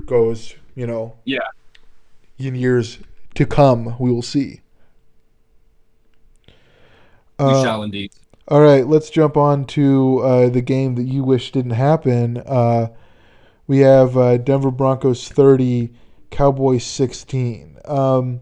[0.05, 0.55] goes.
[0.79, 1.39] You know, Yeah.
[2.37, 2.99] in years
[3.35, 4.61] to come, we will see.
[6.47, 6.53] We
[7.37, 8.13] Uh, shall indeed.
[8.47, 12.37] all right, let's jump on to uh, the game that you wish didn't happen.
[12.45, 12.87] Uh,
[13.67, 15.91] we have uh, Denver Broncos 30,
[16.31, 17.77] Cowboys 16.
[17.83, 18.39] Um,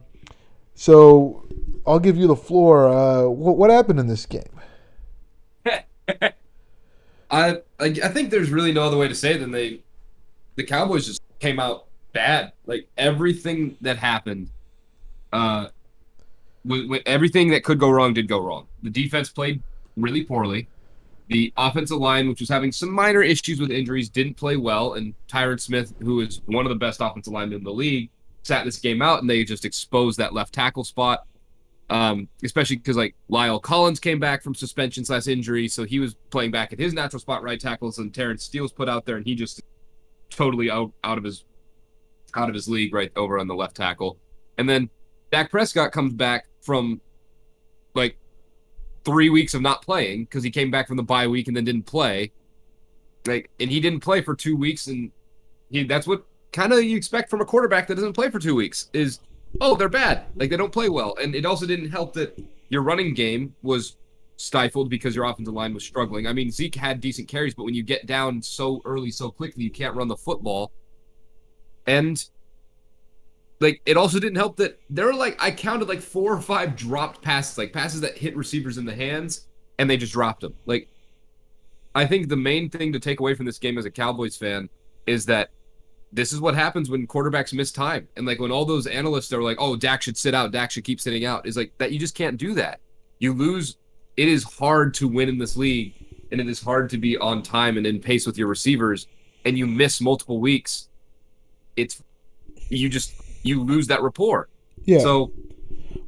[0.76, 1.44] so
[1.88, 2.88] I'll give you the floor.
[2.88, 4.44] Uh, what, what happened in this game?
[5.66, 6.30] I,
[7.32, 9.82] I I think there's really no other way to say it than they,
[10.56, 11.87] the Cowboys just came out
[12.18, 12.52] bad.
[12.66, 14.50] Like everything that happened,
[15.32, 15.68] uh,
[16.66, 18.68] w- w- everything that could go wrong did go wrong.
[18.82, 19.62] The defense played
[19.96, 20.68] really poorly.
[21.28, 24.94] The offensive line, which was having some minor issues with injuries, didn't play well.
[24.94, 28.10] And Tyron Smith, who is one of the best offensive linemen in the league,
[28.44, 31.26] sat this game out, and they just exposed that left tackle spot.
[31.90, 36.16] Um, especially because like La'el Collins came back from suspension slash injury, so he was
[36.32, 39.26] playing back at his natural spot, right tackles, and Terence Steele's put out there, and
[39.26, 39.62] he just
[40.30, 41.46] totally out out of his
[42.38, 44.18] out of his league right over on the left tackle.
[44.58, 44.90] And then
[45.32, 47.02] Dak Prescott comes back from
[47.94, 48.18] like
[49.04, 51.66] three weeks of not playing because he came back from the bye week and then
[51.66, 52.32] didn't play.
[53.26, 55.12] Like, and he didn't play for two weeks, and
[55.70, 58.56] he that's what kind of you expect from a quarterback that doesn't play for two
[58.56, 59.20] weeks is
[59.62, 62.82] oh they're bad like they don't play well and it also didn't help that your
[62.82, 63.98] running game was
[64.38, 67.74] stifled because your offensive line was struggling i mean zeke had decent carries but when
[67.74, 70.72] you get down so early so quickly you can't run the football
[71.88, 72.30] and
[73.60, 76.76] like it also didn't help that there were like i counted like four or five
[76.76, 79.48] dropped passes like passes that hit receivers in the hands
[79.80, 80.88] and they just dropped them like
[81.96, 84.70] i think the main thing to take away from this game as a cowboys fan
[85.08, 85.50] is that
[86.12, 88.08] this is what happens when quarterbacks miss time.
[88.16, 90.84] And like when all those analysts are like, oh, Dak should sit out, Dak should
[90.84, 92.80] keep sitting out, is like that you just can't do that.
[93.20, 93.78] You lose.
[94.16, 95.94] It is hard to win in this league,
[96.32, 99.08] and it is hard to be on time and in pace with your receivers,
[99.46, 100.90] and you miss multiple weeks.
[101.78, 102.04] It's
[102.70, 103.14] you just
[103.44, 104.50] you lose that rapport.
[104.84, 105.00] Yeah.
[105.00, 105.32] So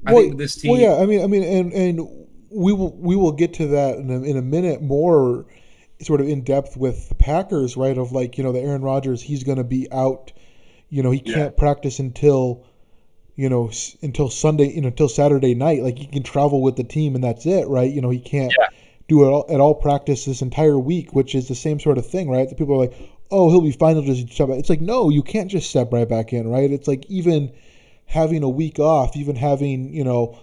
[0.05, 1.01] I well, think this team well, yeah.
[1.01, 4.21] I mean, I mean, and and we will we will get to that in a,
[4.21, 5.45] in a minute more,
[6.01, 7.97] sort of in depth with the Packers, right?
[7.97, 10.31] Of like you know the Aaron Rodgers, he's going to be out.
[10.89, 12.65] You know, he can't practice until,
[13.35, 13.69] you know,
[14.01, 15.83] until Sunday, you know, until Saturday night.
[15.83, 17.91] Like he can travel with the team and that's it, right?
[17.93, 18.51] You know, he can't
[19.07, 22.07] do it all, at all practice this entire week, which is the same sort of
[22.07, 22.49] thing, right?
[22.49, 22.97] The people are like,
[23.31, 23.95] oh, he'll be fine.
[23.95, 24.49] He'll just step.
[24.49, 26.71] It's like no, you can't just step right back in, right?
[26.71, 27.51] It's like even
[28.05, 30.39] having a week off, even having you know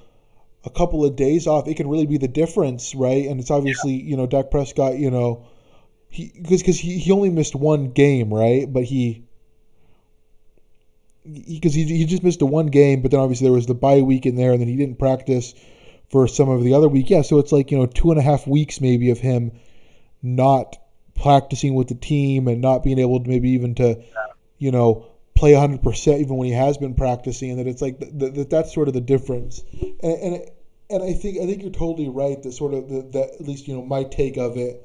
[0.67, 3.27] a couple of days off, it can really be the difference, right?
[3.27, 5.47] And it's obviously, you know, Dak Prescott, you know,
[6.09, 8.71] he because because he, he only missed one game, right?
[8.71, 9.25] But he
[11.25, 14.03] because he, he just missed the one game, but then obviously there was the bye
[14.03, 15.55] week in there, and then he didn't practice
[16.11, 17.11] for some of the other week.
[17.11, 19.53] Yeah, so it's like you know two and a half weeks maybe of him
[20.23, 20.77] not
[21.23, 24.03] practicing with the team and not being able to maybe even to
[24.59, 25.07] you know
[25.37, 28.73] play 100% even when he has been practicing and that it's like that, that that's
[28.73, 29.63] sort of the difference.
[30.03, 30.51] And, and
[30.89, 33.69] and I think I think you're totally right that sort of the, that at least
[33.69, 34.85] you know my take of it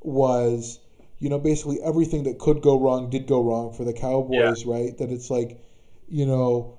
[0.00, 0.78] was
[1.18, 4.96] you know basically everything that could go wrong did go wrong for the Cowboys right?
[4.98, 5.58] That it's like
[6.08, 6.78] you know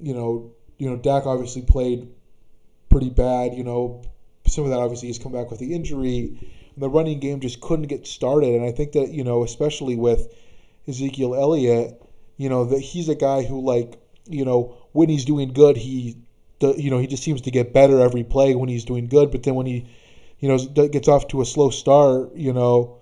[0.00, 2.08] you know you know Dak obviously played
[2.90, 4.02] pretty bad you know
[4.46, 6.38] some of that obviously he's come back with the injury
[6.76, 8.54] the running game just couldn't get started.
[8.54, 10.32] And I think that you know especially with
[10.86, 12.00] Ezekiel Elliott
[12.36, 16.16] you know that he's a guy who like you know when he's doing good he
[16.60, 19.30] the, you know he just seems to get better every play when he's doing good.
[19.30, 19.86] But then when he
[20.38, 20.58] you know
[20.88, 22.98] gets off to a slow start you know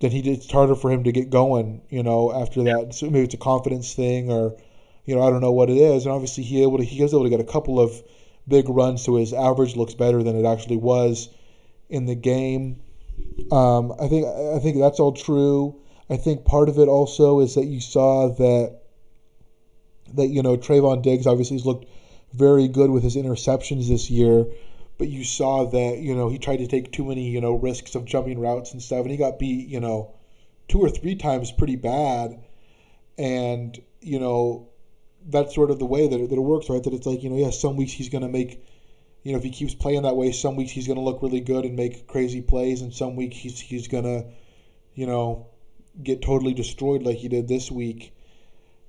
[0.00, 2.94] then he it's harder for him to get going you know after that.
[2.94, 4.56] So maybe it's a confidence thing or
[5.04, 6.06] you know I don't know what it is.
[6.06, 7.92] And obviously he able to he was able to get a couple of
[8.48, 11.28] big runs so his average looks better than it actually was
[11.88, 12.80] in the game
[13.50, 15.82] um, I think I think that's all true
[16.12, 18.80] I think part of it also is that you saw that
[20.12, 21.86] that you know Trevon Diggs obviously has looked
[22.34, 24.44] very good with his interceptions this year,
[24.98, 27.94] but you saw that you know he tried to take too many you know risks
[27.94, 30.12] of jumping routes and stuff, and he got beat you know
[30.68, 32.38] two or three times pretty bad,
[33.16, 34.68] and you know
[35.24, 36.82] that's sort of the way that it, that it works, right?
[36.82, 38.62] That it's like you know yeah, some weeks he's going to make.
[39.22, 41.40] You know, if he keeps playing that way, some weeks he's going to look really
[41.40, 44.24] good and make crazy plays, and some weeks he's he's going to,
[44.94, 45.46] you know,
[46.02, 48.14] get totally destroyed like he did this week.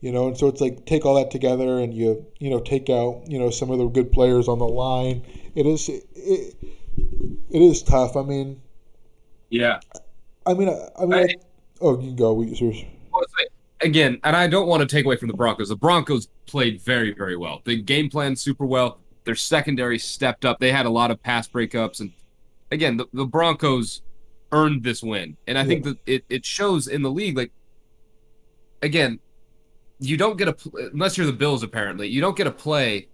[0.04, 2.90] you know, and so it's like take all that together and you you know take
[2.90, 5.26] out you know some of the good players on the line.
[5.56, 6.04] It is it,
[7.50, 8.18] it is tough.
[8.18, 8.62] I mean,
[9.50, 9.80] yeah.
[10.46, 11.36] I mean, I, I mean, I,
[11.80, 12.34] oh, you can go.
[12.34, 12.84] We, like,
[13.80, 15.70] again, and I don't want to take away from the Broncos.
[15.70, 17.62] The Broncos played very, very well.
[17.64, 19.00] They game planned super well.
[19.26, 20.60] Their secondary stepped up.
[20.60, 22.12] They had a lot of pass breakups, and
[22.72, 24.02] again, the, the Broncos
[24.52, 25.38] earned this win.
[25.48, 25.68] And I yeah.
[25.68, 27.38] think that it, it shows in the league.
[27.38, 27.52] Like,
[28.82, 29.20] again,
[30.00, 30.56] you don't get a
[30.92, 31.64] unless you're the Bills.
[31.64, 33.08] Apparently, you don't get to play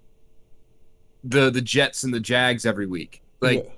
[1.23, 3.21] the the Jets and the Jags every week.
[3.41, 3.65] Like.
[3.65, 3.71] Yeah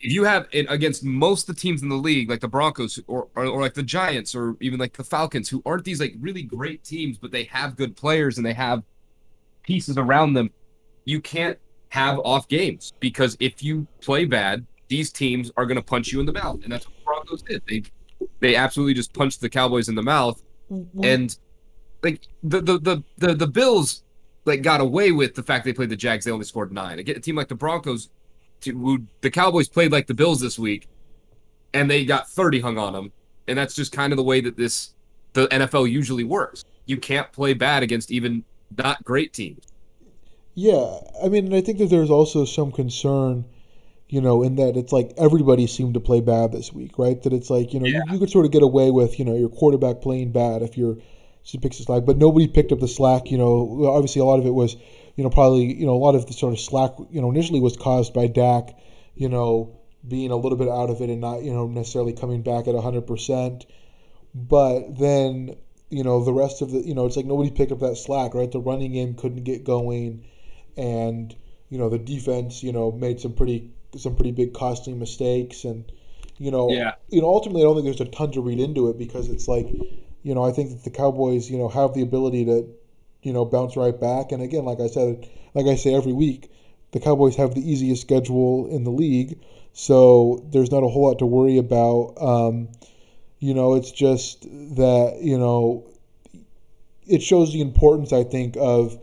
[0.00, 3.00] if you have it against most of the teams in the league, like the Broncos
[3.06, 6.14] or, or, or like the Giants or even like the Falcons, who aren't these like
[6.20, 8.82] really great teams, but they have good players and they have
[9.62, 10.50] pieces around them,
[11.04, 11.58] you can't
[11.96, 16.20] have off games because if you play bad, these teams are going to punch you
[16.20, 17.62] in the mouth, and that's what the Broncos did.
[17.68, 17.82] They
[18.40, 21.04] they absolutely just punched the Cowboys in the mouth, mm-hmm.
[21.04, 21.36] and
[22.02, 24.02] like the, the the the the Bills
[24.44, 26.26] like got away with the fact they played the Jags.
[26.26, 26.98] They only scored nine.
[26.98, 28.10] Again, a team like the Broncos
[28.60, 30.88] to, the Cowboys played like the Bills this week,
[31.72, 33.10] and they got 30 hung on them,
[33.48, 34.94] and that's just kind of the way that this
[35.32, 36.62] the NFL usually works.
[36.84, 38.44] You can't play bad against even
[38.76, 39.64] not great teams.
[40.56, 43.44] Yeah, I mean, I think that there's also some concern,
[44.08, 47.22] you know, in that it's like everybody seemed to play bad this week, right?
[47.22, 48.00] That it's like you know yeah.
[48.06, 50.76] you, you, could sort of get away with you know your quarterback playing bad if
[50.76, 50.96] you're
[51.44, 53.30] she picks the slack, but nobody picked up the slack.
[53.30, 54.76] You know, obviously a lot of it was
[55.16, 57.60] you know, probably, you know, a lot of the sort of slack, you know, initially
[57.60, 58.78] was caused by Dak,
[59.14, 62.42] you know, being a little bit out of it and not, you know, necessarily coming
[62.42, 63.64] back at 100%.
[64.34, 65.56] But then,
[65.88, 68.34] you know, the rest of the, you know, it's like nobody picked up that slack,
[68.34, 68.52] right?
[68.52, 70.26] The running game couldn't get going.
[70.76, 71.34] And,
[71.68, 75.64] you know, the defense, you know, made some pretty, some pretty big costly mistakes.
[75.64, 75.90] And,
[76.38, 76.94] you know, yeah.
[77.08, 79.48] you know, ultimately, I don't think there's a ton to read into it because it's
[79.48, 79.68] like,
[80.22, 82.68] you know, I think that the Cowboys, you know, have the ability to
[83.26, 84.30] you know, bounce right back.
[84.30, 86.48] And again, like I said, like I say every week,
[86.92, 89.40] the Cowboys have the easiest schedule in the league,
[89.72, 92.14] so there's not a whole lot to worry about.
[92.20, 92.68] Um,
[93.40, 95.84] you know, it's just that you know,
[97.06, 98.96] it shows the importance, I think, of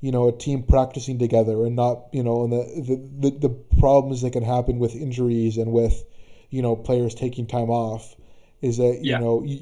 [0.00, 2.82] you know a team practicing together and not you know and the
[3.20, 6.04] the, the, the problems that can happen with injuries and with
[6.50, 8.14] you know players taking time off
[8.62, 9.18] is that you yeah.
[9.18, 9.60] know you,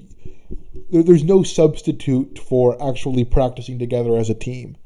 [0.90, 4.76] there, there's no substitute for actually practicing together as a team.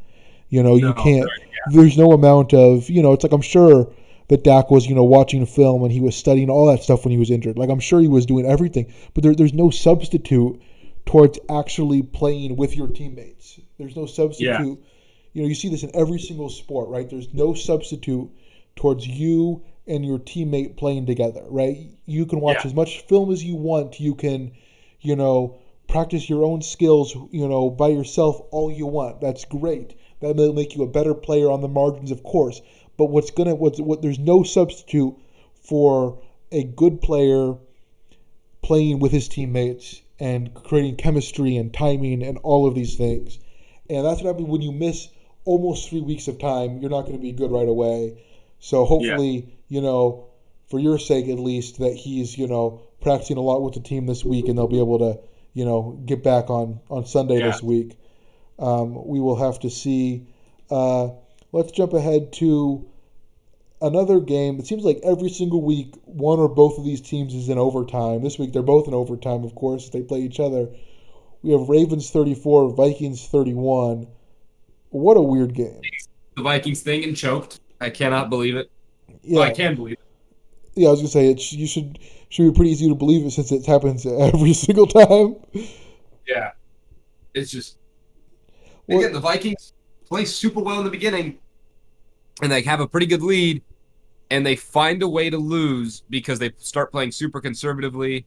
[0.49, 1.27] You know, no, you can't.
[1.27, 1.81] Right, yeah.
[1.81, 3.13] There's no amount of you know.
[3.13, 3.93] It's like I'm sure
[4.29, 7.13] that Dak was you know watching film and he was studying all that stuff when
[7.13, 7.59] he was injured.
[7.59, 10.61] Like I'm sure he was doing everything, but there, there's no substitute
[11.07, 13.61] towards actually playing with your teammates.
[13.79, 14.79] There's no substitute.
[14.81, 14.87] Yeah.
[15.33, 17.09] You know, you see this in every single sport, right?
[17.09, 18.31] There's no substitute
[18.77, 21.91] towards you and your teammate playing together, right?
[22.07, 22.67] You can watch yeah.
[22.67, 24.01] as much film as you want.
[24.01, 24.53] You can,
[25.01, 25.59] you know,
[25.89, 29.21] practice your own skills, you know, by yourself all you want.
[29.21, 29.95] That's great.
[30.21, 32.61] That will make you a better player on the margins, of course.
[32.97, 35.17] But what's gonna what's what there's no substitute
[35.63, 36.21] for
[36.53, 37.55] a good player
[38.63, 43.39] playing with his teammates and creating chemistry and timing and all of these things.
[43.89, 45.09] And that's what happens when you miss
[45.51, 46.79] almost three weeks of time.
[46.79, 48.23] You're not going to be good right away.
[48.59, 49.55] So hopefully, yeah.
[49.69, 50.29] you know,
[50.69, 54.07] for your sake at least, that he's you know practicing a lot with the team
[54.07, 55.21] this week, and they'll be able to
[55.55, 57.47] you know, get back on on Sunday yeah.
[57.47, 57.99] this week.
[58.59, 60.29] Um, we will have to see.
[60.71, 61.11] Uh,
[61.53, 62.89] let's jump ahead to
[63.81, 64.59] another game.
[64.59, 68.23] It seems like every single week, one or both of these teams is in overtime.
[68.23, 69.89] This week, they're both in overtime, of course.
[69.89, 70.69] They play each other.
[71.43, 74.07] We have Ravens 34, Vikings 31.
[74.91, 75.81] What a weird game.
[76.37, 77.61] The Vikings thing and choked.
[77.81, 78.71] I cannot believe it.
[79.23, 80.01] Yeah, well, I can believe it.
[80.75, 81.53] Yeah, I was gonna say it.
[81.53, 85.37] You should should be pretty easy to believe it since it happens every single time.
[86.27, 86.53] Yeah,
[87.35, 87.79] it's just
[88.87, 89.73] well, again the Vikings
[90.09, 91.39] play super well in the beginning,
[92.43, 93.63] and they have a pretty good lead,
[94.31, 98.27] and they find a way to lose because they start playing super conservatively,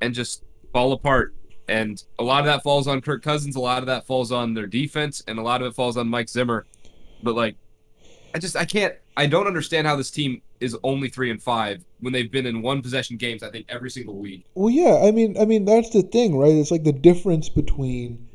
[0.00, 1.34] and just fall apart.
[1.68, 4.54] And a lot of that falls on Kirk Cousins, a lot of that falls on
[4.54, 6.66] their defense, and a lot of it falls on Mike Zimmer.
[7.22, 7.56] But like,
[8.34, 11.84] I just I can't I don't understand how this team is only three and five
[12.00, 13.42] when they've been in one possession games.
[13.42, 14.44] I think every single week.
[14.54, 16.52] Well, yeah, I mean, I mean that's the thing, right?
[16.52, 18.28] It's like the difference between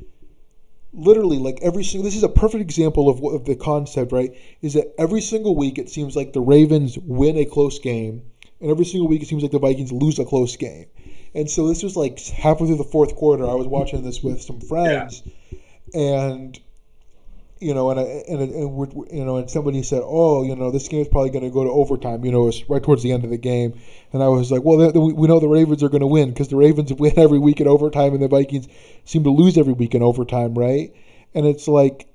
[0.92, 2.04] literally like every single.
[2.04, 4.34] This is a perfect example of of the concept, right?
[4.62, 8.22] Is that every single week it seems like the Ravens win a close game,
[8.60, 10.86] and every single week it seems like the Vikings lose a close game.
[11.34, 13.44] And so this was like halfway through the fourth quarter.
[13.44, 15.22] I was watching this with some friends,
[15.94, 16.28] yeah.
[16.28, 16.60] and
[17.60, 20.70] you know, and I, and and we're, you know, and somebody said, "Oh, you know,
[20.70, 23.12] this game is probably going to go to overtime." You know, it's right towards the
[23.12, 23.78] end of the game,
[24.12, 26.56] and I was like, "Well, we know the Ravens are going to win because the
[26.56, 28.66] Ravens win every week in overtime, and the Vikings
[29.04, 30.92] seem to lose every week in overtime, right?"
[31.34, 32.06] and it's like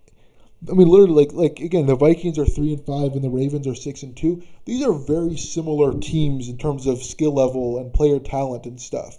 [0.70, 3.68] I mean, literally, like like again, the Vikings are three and five, and the Ravens
[3.68, 4.42] are six and two.
[4.66, 9.18] These are very similar teams in terms of skill level and player talent and stuff.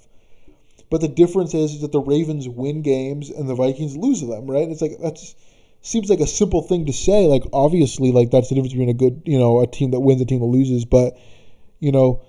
[0.90, 4.68] But the difference is that the Ravens win games and the Vikings lose them, right?
[4.68, 5.18] it's like that
[5.82, 7.26] seems like a simple thing to say.
[7.26, 10.20] Like obviously, like that's the difference between a good, you know, a team that wins,
[10.20, 10.84] a team that loses.
[10.84, 11.18] But
[11.80, 12.22] you know,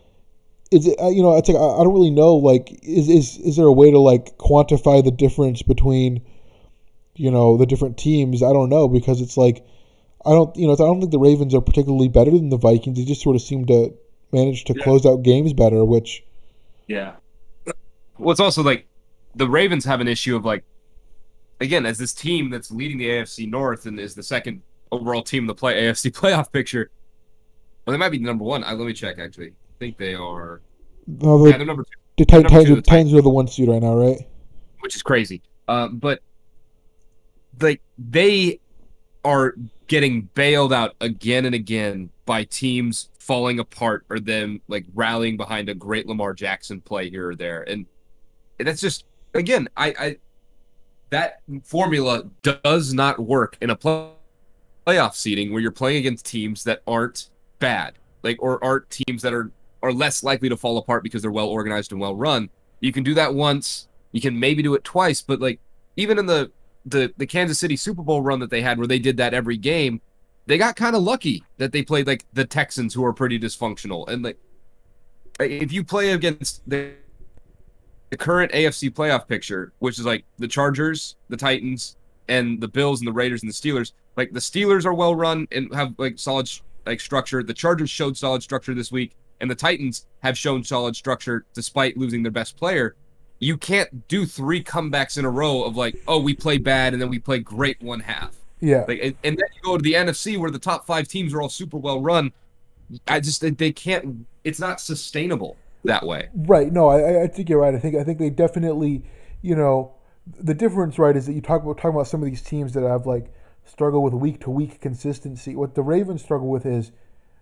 [0.71, 0.99] is it?
[0.99, 2.35] Uh, you know, it's like I don't really know.
[2.35, 6.21] Like, is is is there a way to like quantify the difference between
[7.17, 8.43] you know the different teams.
[8.43, 9.65] I don't know because it's like
[10.25, 12.97] I don't you know I don't think the Ravens are particularly better than the Vikings.
[12.97, 13.93] They just sort of seem to
[14.31, 14.83] manage to yeah.
[14.83, 16.23] close out games better, which
[16.87, 17.15] yeah.
[18.17, 18.87] Well, it's also like
[19.35, 20.63] the Ravens have an issue of like
[21.59, 24.61] again as this team that's leading the AFC North and is the second
[24.91, 26.89] overall team in the play AFC playoff picture.
[27.85, 28.63] Well, they might be number one.
[28.63, 29.17] I, let me check.
[29.19, 30.61] Actually, I think they are.
[31.07, 31.89] No, yeah, they're number two.
[32.17, 34.19] The Titans, the Titans are the one seed right now, right?
[34.79, 35.41] Which is crazy.
[35.67, 36.21] Um, but
[37.59, 38.59] like they
[39.23, 39.55] are
[39.87, 45.69] getting bailed out again and again by teams falling apart or them like rallying behind
[45.69, 47.63] a great Lamar Jackson play here or there.
[47.63, 47.85] And
[48.57, 50.17] that's just again, I, I
[51.09, 54.09] that formula does not work in a play,
[54.85, 57.29] playoff seating where you're playing against teams that aren't
[57.59, 59.51] bad, like or aren't teams that are
[59.83, 62.49] are less likely to fall apart because they're well organized and well run.
[62.79, 65.59] You can do that once, you can maybe do it twice, but like
[65.95, 66.51] even in the
[66.89, 69.57] the the Kansas City Super Bowl run that they had, where they did that every
[69.57, 70.01] game,
[70.45, 74.07] they got kind of lucky that they played like the Texans, who are pretty dysfunctional.
[74.07, 74.37] And like,
[75.39, 76.91] if you play against the
[78.09, 81.97] the current AFC playoff picture, which is like the Chargers, the Titans,
[82.29, 85.47] and the Bills and the Raiders and the Steelers, like the Steelers are well run
[85.51, 86.49] and have like solid
[86.85, 87.43] like structure.
[87.43, 91.97] The Chargers showed solid structure this week, and the Titans have shown solid structure despite
[91.97, 92.95] losing their best player
[93.39, 97.01] you can't do three comebacks in a row of like, oh, we play bad and
[97.01, 98.35] then we play great one half.
[98.59, 98.85] Yeah.
[98.87, 101.41] Like, and, and then you go to the NFC where the top five teams are
[101.41, 102.31] all super well run.
[103.07, 104.25] I just they can't.
[104.43, 106.29] It's not sustainable that way.
[106.33, 106.71] Right.
[106.71, 107.75] No, I, I think you're right.
[107.75, 109.03] I think I think they definitely,
[109.41, 109.93] you know,
[110.39, 112.83] the difference, right, is that you talk about talking about some of these teams that
[112.83, 113.33] have like
[113.65, 115.55] struggle with week to week consistency.
[115.55, 116.91] What the Ravens struggle with is,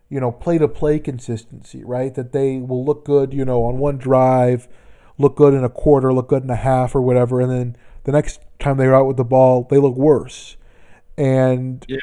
[0.10, 2.14] you know, play to play consistency, right?
[2.14, 4.68] That they will look good, you know, on one drive
[5.18, 8.11] look good in a quarter, look good in a half or whatever, and then the
[8.11, 10.57] next time they're out with the ball, they look worse.
[11.18, 11.97] And yeah.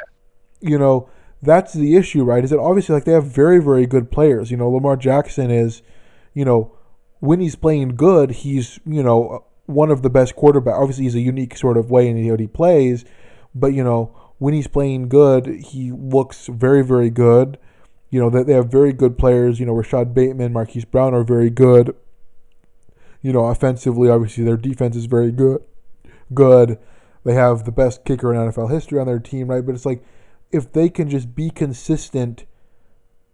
[0.61, 1.09] you know,
[1.43, 2.45] that's the issue, right?
[2.45, 4.51] Is that obviously like they have very, very good players.
[4.51, 5.83] You know, Lamar Jackson is,
[6.35, 6.77] you know,
[7.21, 10.75] when he's playing good, he's, you know, one of the best quarterback.
[10.75, 13.05] Obviously, he's a unique sort of way in what he plays,
[13.55, 17.59] but you know, when he's playing good, he looks very, very good.
[18.11, 19.61] You know, they, they have very good players.
[19.61, 21.95] You know, Rashod Bateman, Marquise Brown are very good
[23.23, 25.63] you know, offensively, obviously their defense is very good.
[26.35, 26.79] Good.
[27.25, 29.65] They have the best kicker in NFL history on their team, right?
[29.65, 30.05] But it's like
[30.51, 32.45] if they can just be consistent,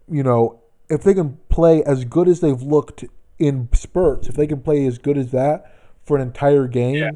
[0.09, 3.05] you know, if they can play as good as they've looked
[3.39, 5.73] in spurts, if they can play as good as that
[6.03, 7.11] for an entire game, yeah.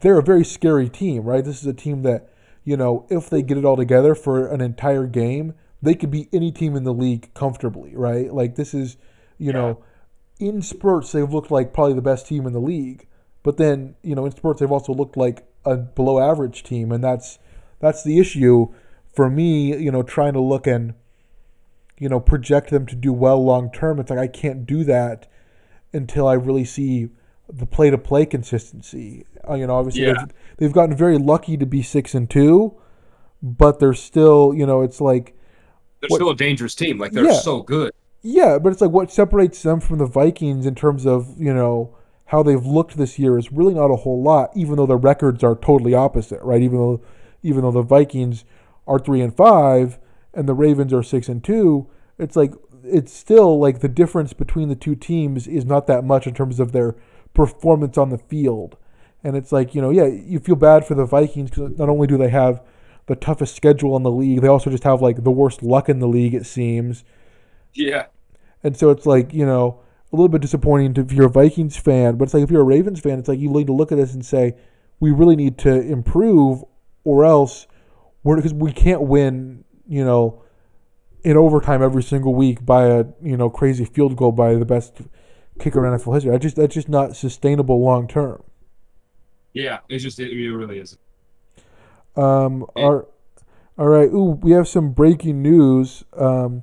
[0.00, 1.44] they're a very scary team, right?
[1.44, 2.30] This is a team that,
[2.64, 6.28] you know, if they get it all together for an entire game, they could beat
[6.32, 8.32] any team in the league comfortably, right?
[8.32, 8.96] Like this is,
[9.36, 9.52] you yeah.
[9.52, 9.84] know,
[10.38, 13.06] in spurts they've looked like probably the best team in the league,
[13.42, 17.02] but then you know in spurts they've also looked like a below average team, and
[17.02, 17.38] that's
[17.80, 18.68] that's the issue
[19.14, 19.76] for me.
[19.76, 20.94] You know, trying to look and
[21.98, 23.98] you know project them to do well long term.
[24.00, 25.26] It's like I can't do that
[25.92, 27.08] until I really see
[27.52, 29.24] the play to play consistency.
[29.48, 30.14] Uh, you know, obviously yeah.
[30.14, 32.74] they've, they've gotten very lucky to be six and two,
[33.42, 35.36] but they're still you know it's like
[36.00, 36.98] they're what, still a dangerous team.
[36.98, 37.32] Like they're yeah.
[37.32, 37.92] so good.
[38.26, 41.94] Yeah, but it's like what separates them from the Vikings in terms of, you know,
[42.24, 45.44] how they've looked this year is really not a whole lot, even though the records
[45.44, 46.62] are totally opposite, right?
[46.62, 47.02] Even though
[47.42, 48.46] even though the Vikings
[48.86, 49.98] are three and five
[50.32, 51.86] and the Ravens are six and two,
[52.18, 56.26] it's like it's still like the difference between the two teams is not that much
[56.26, 56.96] in terms of their
[57.34, 58.78] performance on the field.
[59.22, 62.06] And it's like, you know, yeah, you feel bad for the Vikings because not only
[62.06, 62.62] do they have
[63.06, 65.98] the toughest schedule in the league, they also just have like the worst luck in
[65.98, 67.04] the league, it seems.
[67.74, 68.06] Yeah.
[68.64, 69.80] And so it's like, you know,
[70.12, 72.64] a little bit disappointing if you're a Vikings fan, but it's like if you're a
[72.64, 74.56] Ravens fan, it's like you need to look at this and say,
[75.00, 76.64] we really need to improve
[77.04, 77.66] or else
[78.22, 80.42] we're because we can't win, you know,
[81.22, 85.00] in overtime every single week by a, you know, crazy field goal by the best
[85.58, 86.34] kicker in NFL history.
[86.34, 88.42] I just that's just not sustainable long term.
[89.52, 91.00] Yeah, it's just it, it really isn't.
[92.16, 93.06] Um, our,
[93.76, 94.08] all right.
[94.10, 96.04] Ooh, we have some breaking news.
[96.16, 96.62] Um,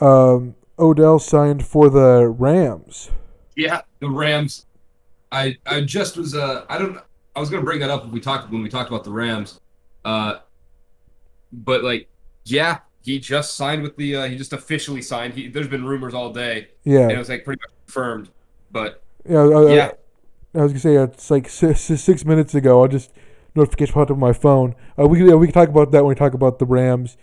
[0.00, 3.10] um, Odell signed for the Rams.
[3.56, 4.66] Yeah, the Rams.
[5.32, 6.98] I I just was uh I don't
[7.36, 9.60] I was gonna bring that up when we talked when we talked about the Rams.
[10.04, 10.38] Uh,
[11.52, 12.08] but like,
[12.44, 14.16] yeah, he just signed with the.
[14.16, 15.34] Uh, he just officially signed.
[15.34, 18.30] He, there's been rumors all day, Yeah, and it was like pretty much confirmed.
[18.70, 19.90] But yeah, uh, yeah,
[20.54, 22.84] I was gonna say it's like six, six minutes ago.
[22.84, 23.12] I just
[23.54, 24.74] notification popped up on my phone.
[24.98, 27.16] Uh, we yeah, we can talk about that when we talk about the Rams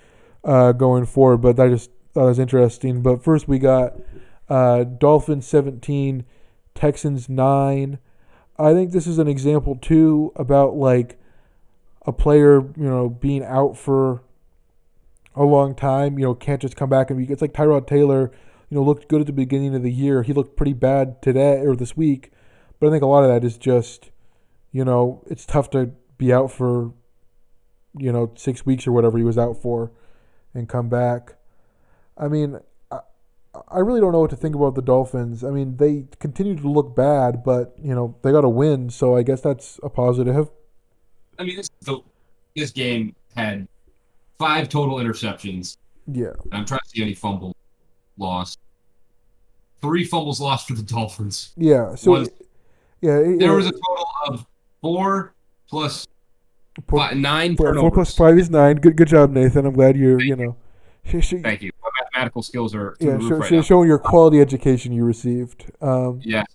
[0.44, 1.38] uh, going forward.
[1.38, 3.02] But I just thought was interesting.
[3.02, 3.94] But first we got
[4.50, 6.26] uh, Dolphins seventeen,
[6.74, 8.00] Texans nine.
[8.58, 11.20] I think this is an example too about like
[12.06, 14.24] a player you know being out for
[15.36, 16.18] a long time.
[16.18, 17.32] You know can't just come back and be.
[17.32, 18.32] It's like Tyrod Taylor.
[18.70, 20.24] You know looked good at the beginning of the year.
[20.24, 22.32] He looked pretty bad today or this week.
[22.80, 24.12] But I think a lot of that is just,
[24.72, 26.94] you know, it's tough to be out for,
[27.98, 29.92] you know, six weeks or whatever he was out for
[30.54, 31.37] and come back.
[32.20, 32.60] I mean,
[32.92, 33.00] I,
[33.70, 35.44] I really don't know what to think about the Dolphins.
[35.44, 38.90] I mean, they continue to look bad, but, you know, they got to win.
[38.90, 40.50] So I guess that's a positive.
[41.40, 42.00] I mean, this the,
[42.56, 43.68] this game had
[44.40, 45.78] five total interceptions.
[46.08, 46.32] Yeah.
[46.52, 47.56] I'm trying to see any fumble
[48.18, 48.60] lost.
[49.82, 51.52] Three fumbles lost for the Dolphins.
[51.56, 51.94] Yeah.
[51.96, 52.30] So, Was-
[53.02, 53.18] yeah.
[53.20, 54.46] it- There was a total of
[54.82, 55.34] four
[55.70, 56.08] plus
[56.88, 58.78] four, fi- nine four- plus five is nine.
[58.78, 59.66] Good, good job, Nathan.
[59.68, 60.56] I'm glad you're, you know,
[61.22, 61.72] sh- Thank you.
[62.18, 65.66] Mathematical skills are yeah, show, right showing your quality education you received.
[65.82, 66.46] Um, Yeah,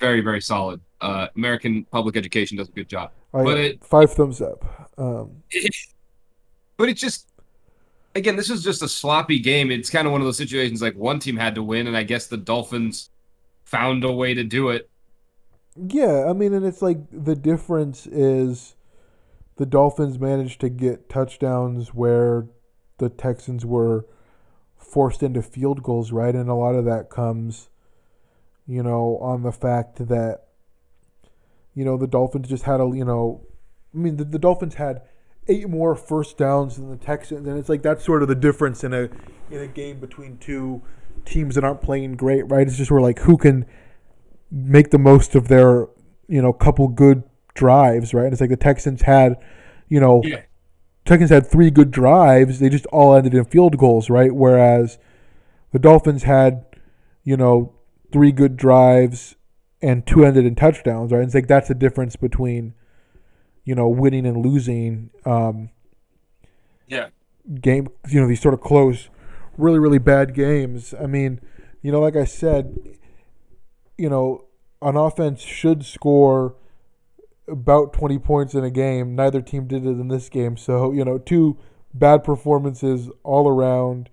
[0.00, 0.80] very very solid.
[1.00, 3.10] Uh, American public education does a good job.
[3.32, 4.90] I- But it- five thumbs up.
[4.98, 5.42] Um,
[6.76, 7.28] but it's just
[8.16, 9.70] again, this was just a sloppy game.
[9.70, 12.02] It's kind of one of those situations like one team had to win, and I
[12.02, 13.10] guess the Dolphins
[13.64, 14.90] found a way to do it.
[15.76, 18.74] Yeah, I mean, and it's like the difference is
[19.56, 22.46] the Dolphins managed to get touchdowns where
[22.98, 24.06] the Texans were
[24.94, 26.36] forced into field goals, right?
[26.36, 27.68] And a lot of that comes,
[28.64, 30.42] you know, on the fact that,
[31.74, 33.44] you know, the Dolphins just had a, you know,
[33.92, 35.02] I mean, the, the Dolphins had
[35.48, 38.84] eight more first downs than the Texans, and it's like that's sort of the difference
[38.84, 39.10] in a
[39.50, 40.80] in a game between two
[41.24, 42.64] teams that aren't playing great, right?
[42.64, 43.66] It's just where like who can
[44.52, 45.88] make the most of their
[46.28, 48.24] you know couple good drives, right?
[48.24, 49.36] And it's like the Texans had,
[49.88, 50.42] you know, Yeah.
[51.04, 52.58] Texans had three good drives.
[52.60, 54.34] They just all ended in field goals, right?
[54.34, 54.98] Whereas
[55.72, 56.64] the Dolphins had,
[57.22, 57.74] you know,
[58.12, 59.36] three good drives
[59.82, 61.22] and two ended in touchdowns, right?
[61.22, 62.74] It's like that's the difference between,
[63.64, 65.10] you know, winning and losing.
[65.26, 65.70] Um,
[66.88, 67.08] Yeah.
[67.60, 69.10] game, you know, these sort of close,
[69.58, 70.94] really, really bad games.
[70.98, 71.40] I mean,
[71.82, 72.78] you know, like I said,
[73.98, 74.46] you know,
[74.80, 76.54] an offense should score
[77.48, 79.14] about 20 points in a game.
[79.14, 80.56] Neither team did it in this game.
[80.56, 81.58] So, you know, two
[81.92, 84.10] bad performances all around.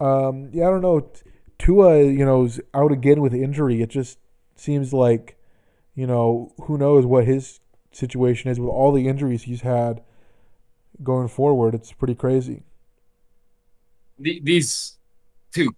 [0.00, 1.10] Um, yeah, I don't know.
[1.58, 3.82] Tua, you know, is out again with injury.
[3.82, 4.18] It just
[4.54, 5.36] seems like,
[5.94, 7.60] you know, who knows what his
[7.92, 10.02] situation is with all the injuries he's had
[11.02, 11.74] going forward.
[11.74, 12.62] It's pretty crazy.
[14.18, 14.98] These
[15.52, 15.74] two,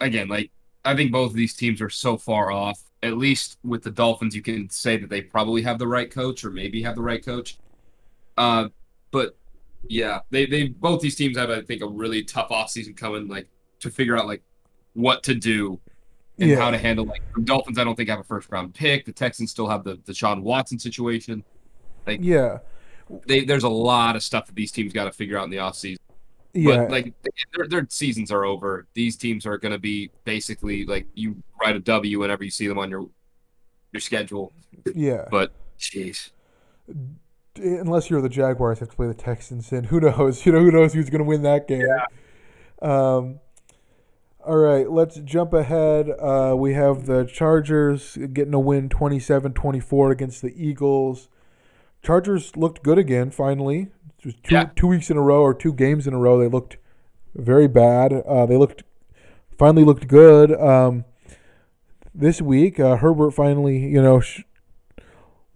[0.00, 0.50] again, like
[0.84, 2.80] I think both of these teams are so far off.
[3.04, 6.44] At least with the Dolphins, you can say that they probably have the right coach,
[6.44, 7.58] or maybe have the right coach.
[8.38, 8.68] Uh,
[9.10, 9.36] but
[9.88, 13.48] yeah, they they both these teams have, I think, a really tough offseason coming, like
[13.80, 14.42] to figure out like
[14.94, 15.80] what to do
[16.38, 16.56] and Yeah.
[16.60, 17.04] how to handle.
[17.04, 19.04] Like the Dolphins, I don't think have a first round pick.
[19.04, 21.42] The Texans still have the Deshaun Watson situation.
[22.06, 22.58] Yeah.
[23.26, 25.56] They, there's a lot of stuff that these teams got to figure out in the
[25.58, 25.98] offseason.
[26.54, 26.76] Yeah.
[26.76, 27.14] But like
[27.56, 28.86] their, their seasons are over.
[28.94, 32.66] These teams are going to be basically like you write a W whenever you see
[32.66, 33.08] them on your
[33.92, 34.52] your schedule.
[34.94, 35.26] yeah.
[35.30, 36.30] But jeez,
[37.56, 40.46] Unless you're the Jaguars, have to play the Texans, and who knows?
[40.46, 41.86] You know, who knows who's going to win that game?
[42.80, 43.40] Um,
[44.44, 46.10] all right, let's jump ahead.
[46.18, 51.28] Uh, we have the Chargers getting a win 27 24 against the Eagles.
[52.02, 53.88] Chargers looked good again, finally.
[54.22, 54.70] Two, Yeah.
[54.76, 56.38] two weeks in a row or two games in a row.
[56.38, 56.76] They looked
[57.34, 58.12] very bad.
[58.12, 58.84] Uh, they looked
[59.58, 60.52] finally looked good.
[60.52, 61.04] Um,
[62.14, 64.42] this week, uh, Herbert finally, you know, sh-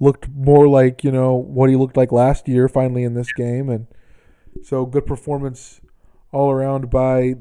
[0.01, 2.69] looked more like you know what he looked like last year.
[2.69, 3.87] Finally in this game, and
[4.63, 5.81] so good performance
[6.33, 7.35] all around by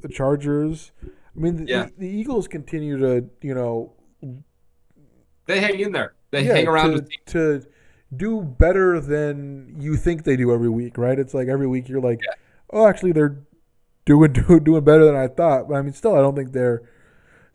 [0.00, 0.92] the Chargers.
[1.02, 1.88] I mean, the, Yeah.
[1.96, 3.92] the, Eagles continue to you know
[5.46, 6.14] they hang in there.
[6.30, 7.62] They yeah, hang around to, with to
[8.14, 11.18] do better than you think they do every week, right?
[11.18, 12.34] It's like every week you're like, Yeah.
[12.70, 13.38] oh, actually they're
[14.04, 15.68] doing doing doing better than I thought.
[15.68, 16.80] But I mean, still, I don't think there's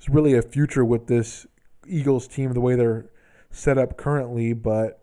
[0.10, 1.46] really a future with this
[1.88, 3.10] Eagles team the way they're
[3.52, 4.54] set up currently.
[4.54, 5.02] But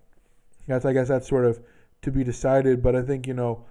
[0.67, 1.61] that's I guess that's sort of
[2.03, 2.83] to be decided.
[2.83, 3.65] But I think you know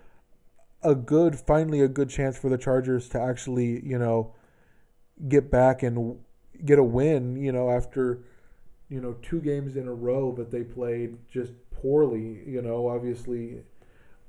[0.82, 4.34] a good finally a good chance for the Chargers to actually you know
[5.28, 6.20] get back and
[6.64, 7.36] get a win.
[7.36, 8.20] You know after
[8.90, 11.54] you know, two games in a row that they played just
[11.84, 12.42] poorly.
[12.48, 13.62] You know, obviously,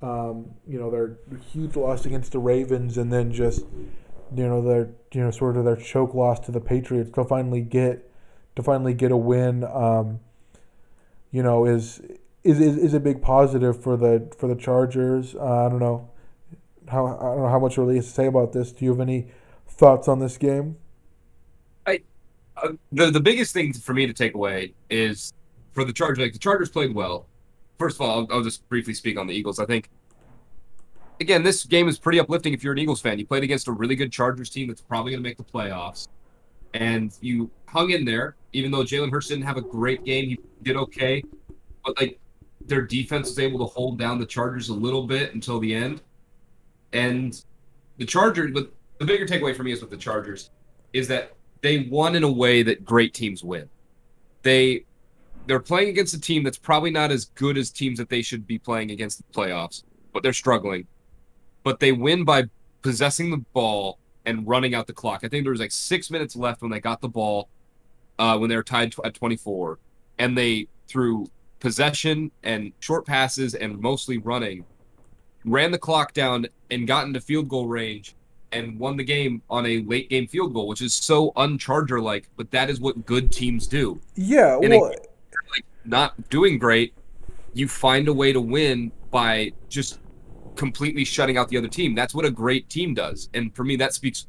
[0.02, 1.16] um, you know, their
[1.52, 3.64] huge loss against the Ravens, and then just
[4.36, 7.62] you know their you know sort of their choke loss to the Patriots to finally
[7.62, 8.10] get
[8.56, 9.64] to finally get a win.
[9.64, 10.20] Um,
[11.30, 12.02] you know, is
[12.42, 15.34] is, is is a big positive for the for the Chargers.
[15.34, 16.10] Uh, I don't know
[16.90, 18.72] how I don't know how much really to say about this.
[18.72, 19.28] Do you have any
[19.66, 20.76] thoughts on this game?
[22.56, 25.32] Uh, the the biggest thing for me to take away is
[25.72, 26.18] for the Chargers.
[26.18, 27.26] Like the Chargers played well.
[27.84, 29.58] First of all, I'll, I'll just briefly speak on the Eagles.
[29.58, 29.90] I think
[31.20, 33.18] again, this game is pretty uplifting if you're an Eagles fan.
[33.18, 36.08] You played against a really good Chargers team that's probably going to make the playoffs,
[36.72, 38.36] and you hung in there.
[38.54, 41.22] Even though Jalen Hurts didn't have a great game, he did okay.
[41.84, 42.18] But like
[42.64, 46.00] their defense was able to hold down the Chargers a little bit until the end,
[46.94, 47.44] and
[47.98, 48.50] the Chargers.
[48.54, 50.48] But the bigger takeaway for me is with the Chargers
[50.94, 53.68] is that they won in a way that great teams win.
[54.40, 54.86] They
[55.46, 58.46] they're playing against a team that's probably not as good as teams that they should
[58.46, 60.86] be playing against the playoffs, but they're struggling.
[61.62, 62.44] But they win by
[62.82, 65.20] possessing the ball and running out the clock.
[65.22, 67.48] I think there was like six minutes left when they got the ball,
[68.18, 69.78] uh, when they were tied at 24,
[70.18, 71.26] and they through
[71.60, 74.64] possession and short passes and mostly running,
[75.44, 78.14] ran the clock down and got into field goal range
[78.52, 82.28] and won the game on a late game field goal, which is so uncharger like,
[82.36, 84.00] but that is what good teams do.
[84.14, 85.10] Yeah, And well, it-
[85.84, 86.94] not doing great,
[87.52, 90.00] you find a way to win by just
[90.56, 91.94] completely shutting out the other team.
[91.94, 93.28] That's what a great team does.
[93.34, 94.26] And for me, that speaks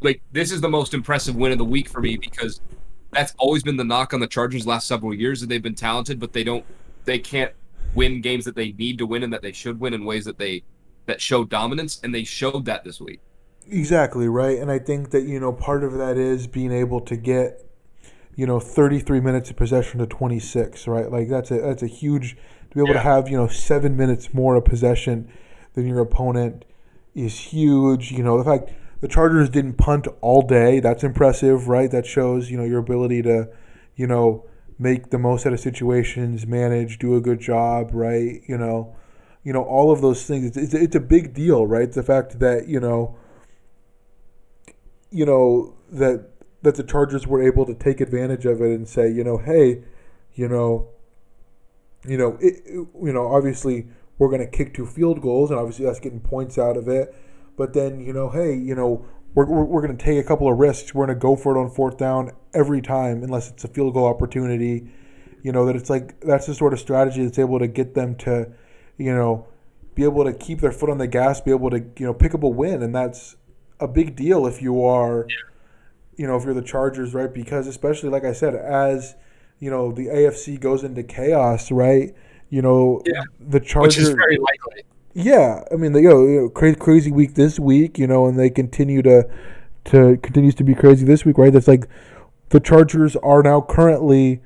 [0.00, 2.60] like this is the most impressive win of the week for me because
[3.12, 6.18] that's always been the knock on the Chargers last several years that they've been talented,
[6.18, 6.64] but they don't
[7.04, 7.52] they can't
[7.94, 10.38] win games that they need to win and that they should win in ways that
[10.38, 10.62] they
[11.06, 13.20] that show dominance and they showed that this week.
[13.68, 17.16] Exactly right, and I think that you know part of that is being able to
[17.16, 17.69] get
[18.36, 21.10] you know 33 minutes of possession to 26, right?
[21.10, 22.36] Like that's a that's a huge
[22.70, 25.30] to be able to have you know seven minutes more of possession
[25.74, 26.64] than your opponent
[27.14, 28.12] is huge.
[28.12, 28.70] You know the fact
[29.00, 31.90] the Chargers didn't punt all day that's impressive, right?
[31.90, 33.48] That shows you know your ability to
[33.96, 34.44] you know
[34.80, 38.40] make the most out of situations, manage, do a good job, right?
[38.46, 38.96] You know,
[39.44, 40.46] you know all of those things.
[40.46, 41.92] It's, it's, it's a big deal, right?
[41.92, 43.16] The fact that you know
[45.10, 46.29] you know that
[46.62, 49.82] that the Chargers were able to take advantage of it and say, you know, hey,
[50.34, 50.88] you know,
[52.06, 53.88] you know, it, you know, obviously
[54.18, 57.14] we're going to kick two field goals, and obviously that's getting points out of it.
[57.56, 60.50] But then, you know, hey, you know, we're, we're, we're going to take a couple
[60.50, 60.94] of risks.
[60.94, 63.94] We're going to go for it on fourth down every time, unless it's a field
[63.94, 64.90] goal opportunity.
[65.42, 68.14] You know, that it's like that's the sort of strategy that's able to get them
[68.16, 68.52] to,
[68.98, 69.46] you know,
[69.94, 72.34] be able to keep their foot on the gas, be able to, you know, pick
[72.34, 72.82] up a win.
[72.82, 73.36] And that's
[73.78, 75.26] a big deal if you are,
[76.20, 77.32] you know, if you're the Chargers, right?
[77.32, 79.14] Because especially, like I said, as,
[79.58, 82.14] you know, the AFC goes into chaos, right?
[82.50, 83.22] You know, Yeah.
[83.40, 83.96] the Which Chargers.
[84.08, 84.82] is very likely.
[85.14, 88.26] Yeah, I mean, they, you know, you know, crazy, crazy week this week, you know,
[88.26, 89.26] and they continue to
[89.86, 91.52] to continues to be crazy this week, right?
[91.52, 91.88] That's like
[92.50, 94.42] the Chargers are now currently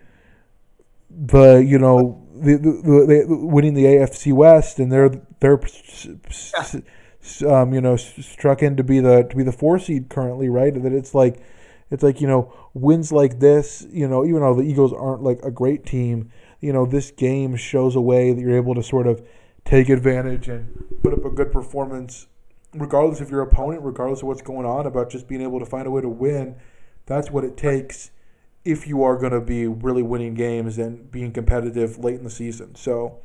[1.11, 5.11] the you know the, the, the, the winning the AFC West, and they're
[5.41, 10.09] they're s- um, you know struck in to be the to be the four seed
[10.09, 10.73] currently, right?
[10.83, 11.43] That it's like
[11.90, 15.40] it's like you know wins like this, you know, even though the Eagles aren't like
[15.43, 16.31] a great team,
[16.61, 19.23] you know, this game shows a way that you're able to sort of
[19.65, 22.27] take advantage and put up a good performance,
[22.74, 25.86] regardless of your opponent, regardless of what's going on, about just being able to find
[25.86, 26.56] a way to win.
[27.06, 28.11] That's what it takes
[28.65, 32.31] if you are going to be really winning games and being competitive late in the
[32.31, 32.74] season.
[32.74, 33.19] So,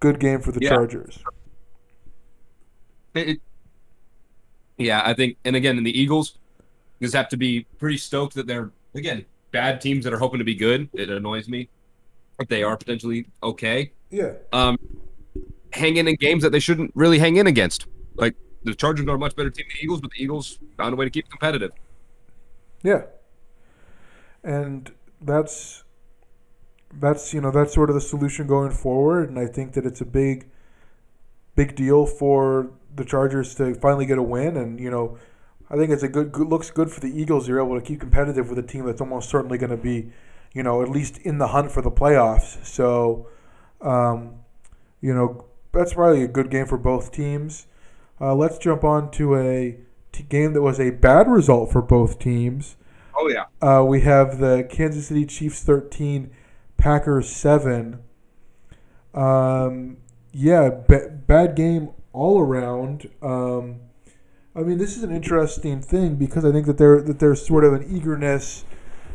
[0.00, 0.70] good game for the Yeah.
[0.70, 1.22] Chargers.
[3.14, 3.40] It- it-
[4.78, 6.38] yeah, I think, and again, in the Eagles,
[7.00, 10.44] just have to be pretty stoked that they're again bad teams that are hoping to
[10.44, 10.88] be good.
[10.92, 11.68] It annoys me,
[12.36, 13.92] but they are potentially okay.
[14.10, 14.32] Yeah.
[14.52, 14.78] Um,
[15.72, 17.86] hang in in games that they shouldn't really hang in against.
[18.16, 18.34] Like
[18.64, 20.96] the Chargers are a much better team than the Eagles, but the Eagles found a
[20.96, 21.72] way to keep it competitive.
[22.82, 23.02] Yeah.
[24.42, 25.84] And that's
[26.92, 30.00] that's you know that's sort of the solution going forward and I think that it's
[30.00, 30.46] a big
[31.54, 35.18] big deal for the Chargers to finally get a win and you know
[35.70, 37.46] I think it's a good, good looks good for the Eagles.
[37.46, 40.10] They're able to keep competitive with a team that's almost certainly going to be
[40.54, 42.64] you know at least in the hunt for the playoffs.
[42.64, 43.28] So
[43.80, 44.40] um,
[45.00, 47.66] you know that's probably a good game for both teams.
[48.20, 49.78] Uh, let's jump on to a
[50.12, 52.76] t- game that was a bad result for both teams.
[53.16, 56.30] Oh yeah, uh, we have the Kansas City Chiefs 13,
[56.76, 58.00] Packers 7.
[59.14, 59.98] Um,
[60.32, 63.10] yeah, ba- bad game all around.
[63.22, 63.80] Um,
[64.58, 67.62] I mean, this is an interesting thing because I think that there that there's sort
[67.64, 68.64] of an eagerness,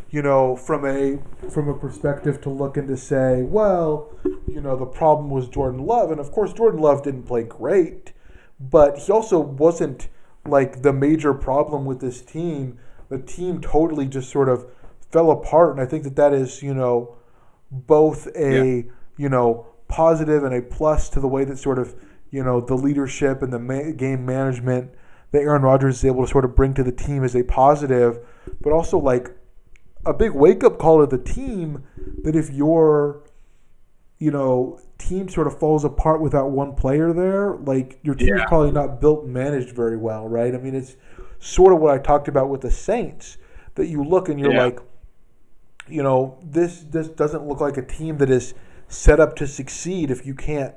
[0.09, 4.09] you know, from a from a perspective to look and to say, well,
[4.47, 8.13] you know, the problem was Jordan Love, and of course Jordan Love didn't play great,
[8.57, 10.07] but he also wasn't
[10.45, 12.79] like the major problem with this team.
[13.09, 14.65] The team totally just sort of
[15.11, 17.17] fell apart, and I think that that is, you know,
[17.69, 18.81] both a Yeah.
[19.17, 21.95] you know positive and a plus to the way that sort of
[22.31, 24.91] you know the leadership and the ma- game management
[25.33, 28.19] that Aaron Rodgers is able to sort of bring to the team is a positive,
[28.61, 29.35] but also like
[30.05, 31.83] a big wake up call to the team
[32.23, 33.23] that if your
[34.19, 38.43] you know team sort of falls apart without one player there, like your team is
[38.47, 40.53] probably not built and managed very well, right?
[40.53, 40.95] I mean, it's
[41.39, 43.37] sort of what I talked about with the Saints
[43.75, 44.63] that you look and you're Yeah.
[44.65, 44.79] like,
[45.89, 48.53] you know, this this doesn't look like a team that is
[48.87, 50.75] set up to succeed if you can't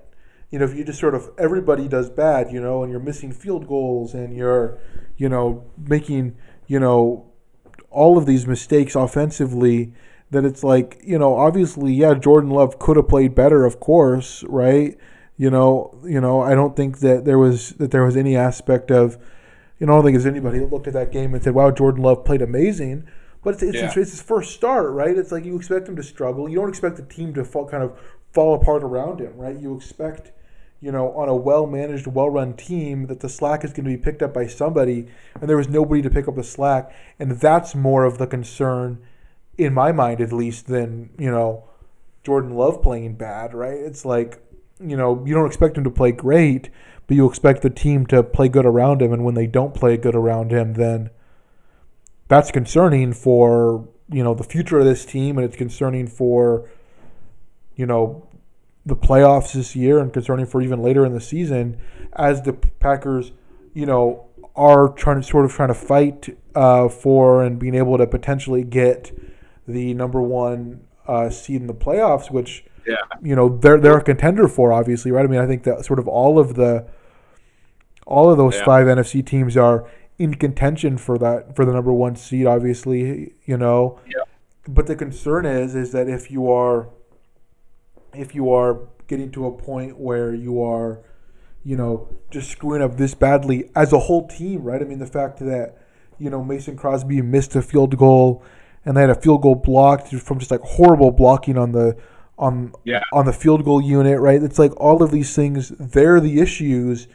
[0.57, 3.31] you know, if you just sort of everybody does bad, you know, and you're missing
[3.31, 4.79] field goals and you're,
[5.19, 6.35] you know, making,
[6.67, 7.31] you know,
[7.91, 9.93] all of these mistakes offensively,
[10.31, 14.45] that it's like, you know, obviously, yeah, Jordan Love could have played better, of course,
[14.45, 14.97] right?
[15.37, 18.91] You know, you know, I don't think that there was that there was any aspect
[18.91, 19.19] of,
[19.79, 21.71] you know, I don't think there's anybody that looked at that game and said, "Wow,
[21.71, 23.05] Jordan Love played amazing."
[23.45, 23.85] But it's it's, Yeah.
[23.85, 25.19] it's his first start, right?
[25.19, 26.49] It's like you expect him to struggle.
[26.49, 27.93] You don't expect the team to fall, kind of
[28.33, 29.55] fall apart around him, right?
[29.61, 30.33] You expect,
[30.81, 34.23] you know, on a well-managed, well-run team that the slack is going to be picked
[34.23, 35.07] up by somebody,
[35.41, 39.03] and there was nobody to pick up the slack, and that's more of the concern,
[39.57, 41.65] in my mind at least, than you know,
[42.25, 43.79] Jordan Love playing bad, right?
[43.79, 44.43] It's like,
[44.81, 46.71] you know, you don't expect him to play great,
[47.07, 49.97] but you expect the team to play good around him, and when they don't play
[49.97, 51.11] good around him, then
[52.29, 56.69] that's concerning for you know the future of this team, and it's concerning for
[57.77, 58.26] you know
[58.87, 61.77] the playoffs this year, and concerning for even later in the season
[62.15, 63.33] as the Packers,
[63.75, 67.99] you know, are trying to sort of trying to fight uh, for and being able
[67.99, 69.13] to potentially get
[69.69, 72.95] the number one uh, seed in the playoffs, which Yeah.
[73.21, 75.25] you know they're they're a contender for, obviously, right?
[75.25, 76.87] I mean, I think that sort of all of the
[78.07, 78.65] all of those Yeah.
[78.65, 79.85] five NFC teams are
[80.19, 83.99] in contention for that for the number one seed, obviously, you know.
[84.07, 84.23] Yeah.
[84.69, 86.89] But the concern is is that if you are
[88.17, 91.01] if you are getting to a point where you are,
[91.65, 94.81] you know, just screwing up this badly as a whole team, right?
[94.81, 95.77] I mean, the fact that
[96.19, 98.43] you know Mason Crosby missed a field goal,
[98.85, 101.97] and they had a field goal blocked from just like horrible blocking on the
[102.39, 103.03] on Yeah.
[103.13, 104.43] on the field goal unit, right?
[104.43, 107.09] It's like all of these things, they're the issues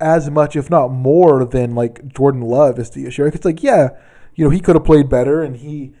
[0.00, 3.24] as much, if not more, than like Jordan Love is the issue.
[3.24, 3.88] It's like, yeah,
[4.34, 5.94] you know, he could have played better and he,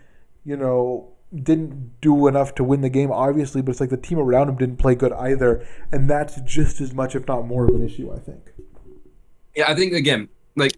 [0.44, 4.18] you know, didn't do enough to win the game, obviously, but it's like the team
[4.18, 5.66] around him didn't play good either.
[5.92, 8.52] And that's just as much, if not more, of an issue, I think.
[9.54, 10.72] Yeah, I think again, like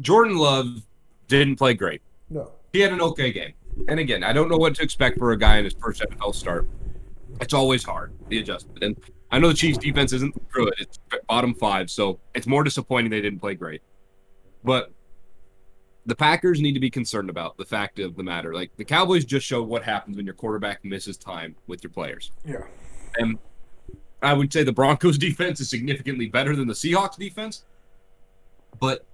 [0.00, 0.82] Jordan Love
[1.26, 2.02] didn't play great.
[2.30, 2.52] No.
[2.72, 3.54] He had an okay game.
[3.88, 6.34] And again, I don't know what to expect for a guy in his first NFL
[6.34, 6.68] start.
[7.40, 8.82] It's always hard, the adjustment.
[8.82, 8.96] And
[9.30, 10.74] I know the Chiefs defense isn't good.
[10.78, 10.98] It's
[11.28, 13.82] bottom five, so it's more disappointing they didn't play great.
[14.64, 14.92] But
[16.06, 18.54] the Packers need to be concerned about the fact of the matter.
[18.54, 22.32] Like the Cowboys just showed what happens when your quarterback misses time with your players.
[22.44, 22.64] Yeah.
[23.18, 23.38] And
[24.22, 27.64] I would say the Broncos defense is significantly better than the Seahawks defense.
[28.80, 29.04] But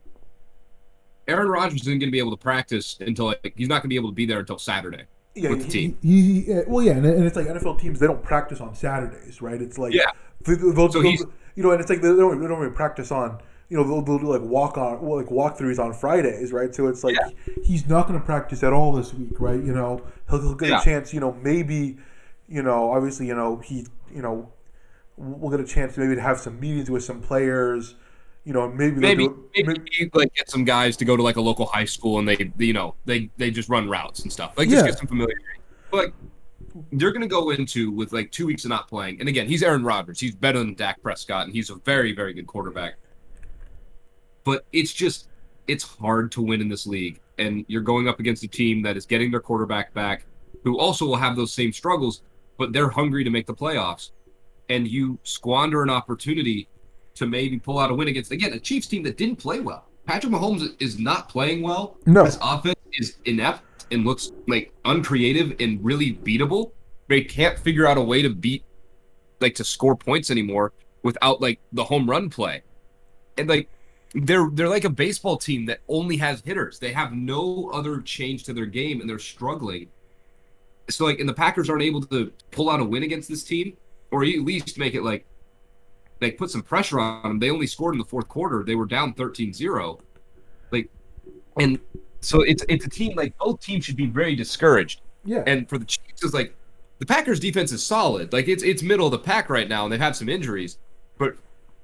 [1.26, 3.88] Aaron Rodgers isn't going to be able to practice until like he's not going to
[3.88, 5.04] be able to be there until Saturday.
[5.34, 5.98] Yeah, with the team.
[6.00, 8.60] He, he- yeah, uh, well, yeah, and, and it's like NFL teams they don't practice
[8.60, 9.60] on Saturdays, right?
[9.60, 10.10] It's like Yeah.
[10.46, 11.12] they, they'll, So they'll-
[11.56, 14.02] you know, and it's like they don't, they don't really practice on you know they'll,
[14.02, 16.74] they'll do like walk on like walkthroughs on Fridays, right?
[16.74, 17.30] So it's like Yeah.
[17.64, 19.60] he's not going to practice at all this week, right?
[19.62, 20.80] You know, he'll, he'll get Yeah.
[20.80, 21.12] a chance.
[21.14, 21.96] You know, maybe
[22.48, 24.50] you know, obviously, you know, he you know
[25.16, 27.94] we'll get a chance maybe to have some meetings with some players.
[28.44, 31.36] You know, maybe Maybe do it- maybe like get some guys to go to like
[31.36, 34.52] a local high school and they you know they they just run routes and stuff.
[34.58, 34.90] Like just Yeah.
[34.90, 35.40] get some familiarity.
[35.90, 36.14] But like
[36.92, 39.20] they're going to go into with like two weeks of not playing.
[39.20, 40.18] And again, he's Aaron Rodgers.
[40.20, 42.96] He's better than Dak Prescott, and he's a very very good quarterback.
[44.44, 45.28] But it's just
[45.66, 48.96] it's hard to win in this league, and you're going up against a team that
[48.96, 50.26] is getting their quarterback back,
[50.62, 52.22] who also will have those same struggles,
[52.58, 54.10] but they're hungry to make the playoffs,
[54.68, 56.68] and you squander an opportunity
[57.14, 59.86] to maybe pull out a win against again a Chiefs team that didn't play well.
[60.06, 61.96] Patrick Mahomes is not playing well.
[62.06, 62.24] No.
[62.24, 66.72] His offense is inept and looks like uncreative and really beatable.
[67.08, 68.64] They can't figure out a way to beat
[69.40, 70.72] like to score points anymore
[71.02, 72.62] without like the home run play.
[73.38, 73.68] And like
[74.14, 76.78] they're they're like a baseball team that only has hitters.
[76.78, 79.88] They have no other change to their game and they're struggling.
[80.88, 83.76] So like and the Packers aren't able to pull out a win against this team
[84.10, 85.26] or at least make it like
[86.20, 87.38] like put some pressure on them.
[87.38, 88.62] They only scored in the fourth quarter.
[88.62, 90.00] They were down 13-0.
[90.70, 90.88] Like
[91.58, 91.80] and
[92.20, 95.00] So it's it's a team like both teams should be very discouraged.
[95.24, 95.42] Yeah.
[95.46, 96.54] And for the Chiefs, it's like
[97.00, 98.32] the Packers defense is solid.
[98.32, 100.78] Like it's it's middle of the pack right now, and they've had some injuries.
[101.18, 101.36] But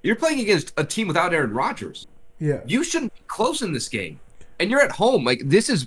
[0.05, 2.07] you're playing against a team without Aaron Rodgers.
[2.41, 2.61] Yeah.
[2.67, 4.19] You shouldn't be close in this game.
[4.59, 5.25] And you're at home.
[5.25, 5.87] Like this is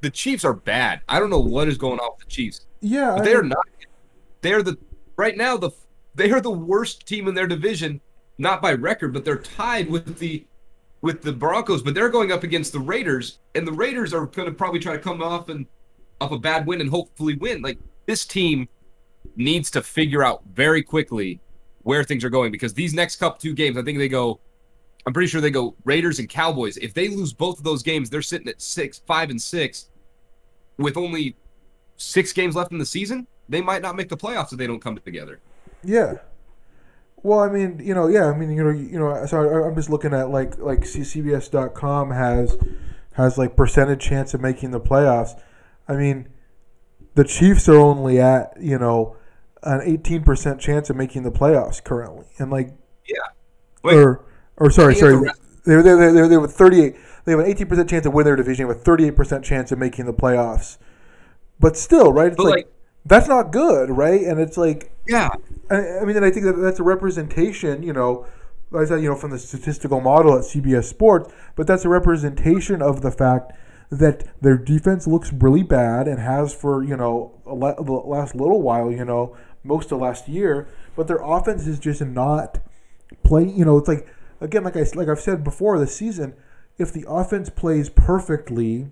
[0.00, 1.00] the Chiefs are bad.
[1.08, 2.66] I don't know what is going on with the Chiefs.
[2.80, 3.14] Yeah.
[3.16, 3.66] But they are mean- not
[4.42, 4.78] they're the
[5.16, 5.70] right now the
[6.14, 8.00] they are the worst team in their division,
[8.38, 10.44] not by record, but they're tied with the
[11.00, 14.48] with the Broncos, but they're going up against the Raiders, and the Raiders are going
[14.48, 15.66] to probably try to come off and
[16.20, 17.62] off a bad win and hopefully win.
[17.62, 18.68] Like this team
[19.36, 21.40] needs to figure out very quickly
[21.82, 24.40] where things are going because these next cup two games, I think they go.
[25.06, 26.76] I'm pretty sure they go Raiders and Cowboys.
[26.78, 29.90] If they lose both of those games, they're sitting at six, five, and six,
[30.78, 31.36] with only
[31.96, 33.26] six games left in the season.
[33.48, 35.40] They might not make the playoffs if they don't come together.
[35.82, 36.14] Yeah.
[37.22, 39.74] Well, I mean, you know, yeah, I mean, you know, you know, so I, I'm
[39.74, 42.56] just looking at like like CBS.com has
[43.14, 45.40] has like percentage chance of making the playoffs.
[45.88, 46.28] I mean,
[47.14, 49.16] the Chiefs are only at you know
[49.62, 52.74] an 18% chance of making the playoffs currently, and like
[53.06, 53.16] yeah,
[53.82, 54.24] Wait, or
[54.56, 55.16] or sorry, sorry,
[55.64, 56.96] they they they they they have a 38.
[57.24, 58.66] They have an 18% chance of winning their division.
[58.68, 60.76] They have a 38% chance of making the playoffs.
[61.58, 62.32] But still, right?
[62.32, 62.68] It's like, like-
[63.06, 64.22] that's not good, right?
[64.22, 65.28] And it's like yeah,
[65.70, 68.26] I, I mean, and I think that that's a representation, you know,
[68.70, 71.88] like I said, you know, from the statistical model at CBS Sports, but that's a
[71.90, 73.52] representation of the fact
[73.90, 78.34] that their defense looks really bad and has for, you know, a le- the last
[78.34, 80.66] little while, you know, most of last year,
[80.96, 82.58] but their offense is just not
[83.22, 84.06] playing, you know, it's like,
[84.44, 86.34] again, like, I, like I've said before this season,
[86.78, 88.88] if the offense plays perfectly,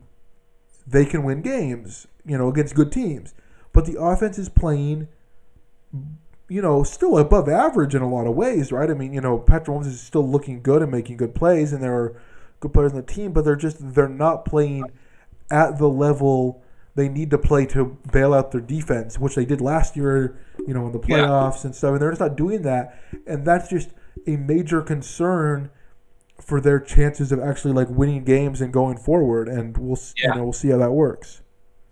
[0.86, 3.34] they can win games, you know, against good teams.
[3.72, 5.08] But the offense is playing
[6.48, 8.90] you know, still above average in a lot of ways, right?
[8.90, 11.94] I mean, you know, Patrick is still looking good and making good plays, and there
[11.94, 12.20] are
[12.60, 14.84] good players on the team, but they're just they're not playing
[15.50, 16.62] at the level
[16.94, 20.74] they need to play to bail out their defense, which they did last year, you
[20.74, 21.20] know, in the Yeah.
[21.20, 21.92] playoffs and stuff.
[21.92, 23.88] And they're just not doing that, and that's just
[24.26, 25.70] a major concern
[26.40, 29.48] for their chances of actually like winning games and going forward.
[29.48, 30.30] And we'll Yeah.
[30.30, 31.42] you know we'll see how that works.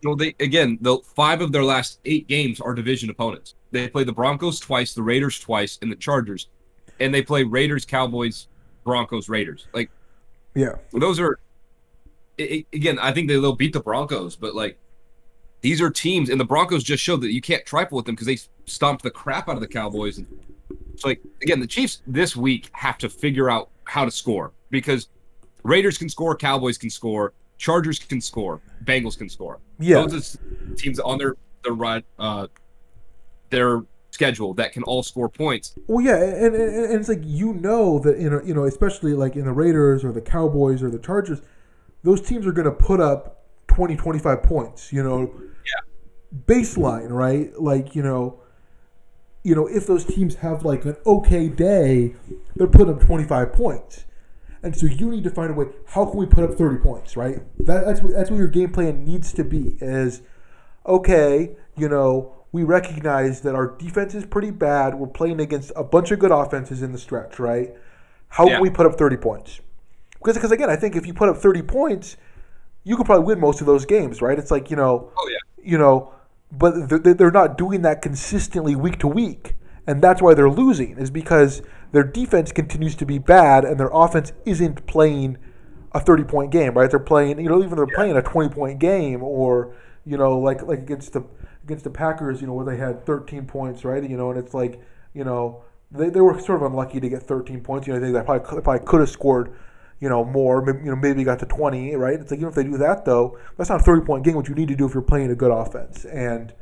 [0.03, 3.55] No, they again, the five of their last eight games are division opponents.
[3.71, 6.49] They play the Broncos twice, the Raiders twice, and the Chargers,
[6.99, 8.49] and they play Raiders, Cowboys,
[8.85, 9.69] Broncos, Raiders.
[9.73, 9.91] Like
[10.55, 11.39] Yeah, those are,
[12.41, 14.79] i i- again, I think they, they'll beat the Broncos, but like
[15.61, 18.27] these are teams, and the Broncos just showed that you can't trifle with them because
[18.27, 20.17] they stomped the crap out of the Cowboys.
[20.19, 20.27] And
[21.01, 25.09] so, like again, the Chiefs this week have to figure out how to score because
[25.65, 29.59] Raiders can score, Cowboys can score, Chargers can score, Bengals can score.
[29.79, 30.07] yeah.
[30.07, 32.47] Those are teams on their their run uh
[33.51, 35.75] their schedule that can all score points.
[35.87, 39.15] Well, yeah, and, and, and it's like you know that in a, you know especially
[39.15, 41.41] like in the Raiders or the Cowboys or the Chargers,
[42.03, 44.93] those teams are going to put up 20, 25 points.
[44.93, 45.33] You know,
[45.65, 45.81] Yeah.
[46.47, 47.51] baseline, right?
[47.61, 48.41] Like you know,
[49.43, 52.15] you know if those teams have like an okay day,
[52.57, 54.05] they're putting up twenty five points.
[54.63, 55.67] And so you need to find a way.
[55.87, 57.17] How can we put up thirty points?
[57.17, 57.39] Right.
[57.65, 59.79] That, that's what, that's what your game plan needs to be.
[59.81, 60.21] Is
[60.87, 61.57] okay.
[61.77, 64.95] You know, we recognize that our defense is pretty bad.
[64.97, 67.39] We're playing against a bunch of good offenses in the stretch.
[67.39, 67.75] Right.
[68.29, 68.55] How Yeah.
[68.55, 69.61] can we put up thirty points?
[70.19, 72.17] Because because again, I think if you put up thirty points,
[72.85, 74.21] you could probably win most of those games.
[74.21, 74.39] Right.
[74.39, 75.39] It's like you know Oh yeah.
[75.71, 76.13] you know,
[76.53, 79.55] but they're, they're not doing that consistently week to week.
[79.87, 81.63] And that's why they're losing, is because
[81.93, 85.39] their defense continues to be bad and their offense isn't playing
[85.93, 86.89] a 30 point game, right?
[86.89, 89.75] They're playing, you know, even they're playing a 20 point game or,
[90.05, 91.25] you know, like like against the
[91.65, 94.09] against the Packers, you know, where they had 13 points, right?
[94.09, 94.81] You know, and it's like,
[95.15, 97.87] you know, they, they were sort of unlucky to get 13 points.
[97.87, 99.53] You know, they, they probably, could- probably could have scored,
[100.01, 100.63] you know, more.
[100.63, 102.19] Maybe, you know, maybe got to 20, right?
[102.19, 104.49] It's like, even if they do that, though, that's not a 30 point game, what
[104.49, 106.05] you need to do if you're playing a good offense.
[106.05, 106.53] And,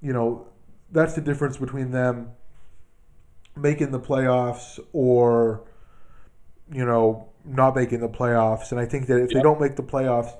[0.00, 0.48] you know,
[0.90, 2.30] that's the difference between them
[3.56, 5.62] making the playoffs or,
[6.70, 8.72] you know, not making the playoffs.
[8.72, 10.36] And I think that if they don't make the playoffs,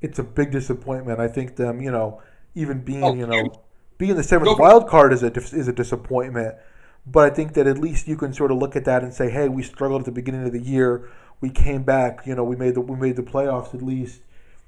[0.00, 1.20] it's a big disappointment.
[1.20, 2.22] I think them, you know,
[2.54, 3.62] even being, Oh, you know,
[3.98, 6.54] being the seventh Go wild card is a is a disappointment.
[7.06, 9.28] But I think that at least you can sort of look at that and say,
[9.28, 11.10] hey, we struggled at the beginning of the year.
[11.40, 12.26] We came back.
[12.26, 14.20] You know, we made the we made the playoffs at least.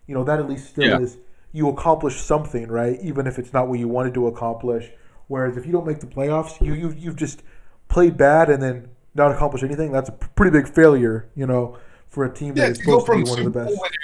[0.06, 0.98] You know, that at least still Yeah.
[0.98, 1.18] is
[1.52, 2.98] you accomplished something, right?
[3.02, 4.90] Even if it's not what you wanted to accomplish.
[5.28, 7.42] Whereas if you don't make the playoffs, you you you've just
[7.88, 9.92] played bad and then not accomplish anything.
[9.92, 11.78] That's a pretty big failure, you know,
[12.08, 13.50] for a team that Yeah, is to go supposed to be one Super of the
[13.62, 13.76] Bowl, best.
[13.80, 13.98] winner,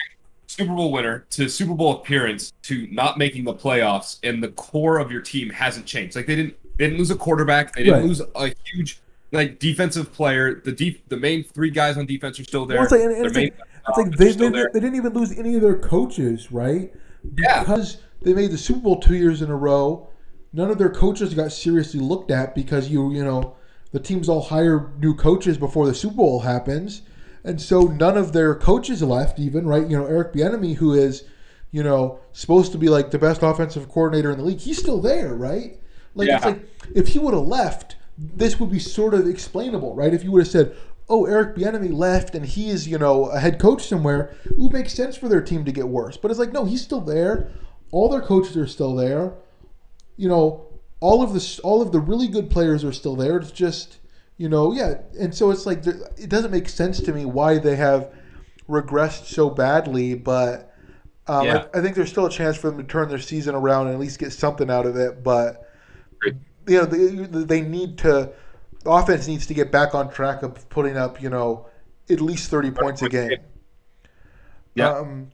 [0.47, 4.99] Super Bowl winner to Super Bowl appearance to not making the playoffs, and the core
[4.99, 6.17] of your team hasn't changed.
[6.17, 8.03] Like they didn't they didn't lose a quarterback, they didn't Right.
[8.03, 9.02] lose a huge
[9.33, 10.55] like defensive player.
[10.55, 12.77] The deep the main three guys on defense are still there.
[12.79, 13.55] Well, it's like, and, it's like,
[13.89, 16.93] It's like they, they, they didn't even lose any of their coaches, right?
[17.39, 17.61] Yeah.
[17.61, 20.09] because they made the Super Bowl two years in a row.
[20.53, 23.57] None of their coaches got seriously looked at because you you know
[23.93, 27.03] the teams all hire new coaches before the Super Bowl happens,
[27.45, 29.39] and so none of their coaches left.
[29.39, 31.25] Even right, you know Eric Bieniemy, who is
[31.71, 35.01] you know supposed to be like the best offensive coordinator in the league, he's still
[35.01, 35.81] there, right?
[36.15, 36.51] Like it's Yeah.
[36.51, 40.13] like if he would have left, this would be sort of explainable, right?
[40.15, 40.77] If you would have said.
[41.09, 44.35] Oh, Eric Bieniemy left, and he is, you know, a head coach somewhere.
[44.45, 46.17] It would make sense for their team to get worse.
[46.17, 47.51] But it's like, no, he's still there.
[47.91, 49.35] All their coaches are still there.
[50.17, 50.69] You know,
[51.01, 53.37] all of the all of the really good players are still there.
[53.37, 53.99] It's just,
[54.39, 55.01] you know, yeah.
[55.19, 58.11] And so it's like it doesn't make sense to me why they have
[58.69, 60.15] regressed so badly.
[60.15, 60.73] But
[61.27, 61.67] um, Yeah.
[61.75, 63.95] I, I think there's still a chance for them to turn their season around and
[63.95, 65.23] at least get something out of it.
[65.23, 65.62] But.
[66.67, 68.33] You know, they, they need to.
[68.85, 71.67] The offense needs to get back on track of putting up, you know,
[72.11, 73.39] at least thirty points a game.
[74.75, 74.91] Yeah.
[74.91, 75.31] Um,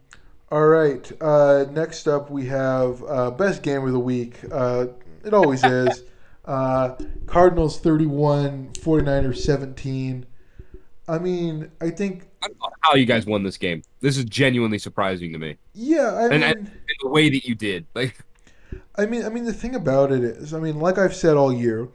[0.50, 1.10] all right.
[1.20, 4.38] Uh, next up, we have uh, best game of the week.
[4.50, 4.86] Uh,
[5.24, 6.02] it always is.
[6.44, 6.96] Uh,
[7.26, 10.24] Cardinals 31, 49ers 17.
[11.06, 13.82] I mean, I think, I don't know how you guys won this game.
[14.00, 16.70] This is genuinely surprising to me, yeah, I and, mean, and, and
[17.02, 18.18] the way that you did, like,
[18.98, 21.52] I mean, I mean, the thing about it is, I mean, like I've said all
[21.52, 21.88] year,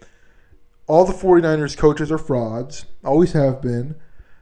[0.88, 3.96] all the 49ers coaches are frauds, always have been.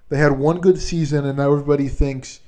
[0.10, 2.40] They had one good season, and now everybody thinks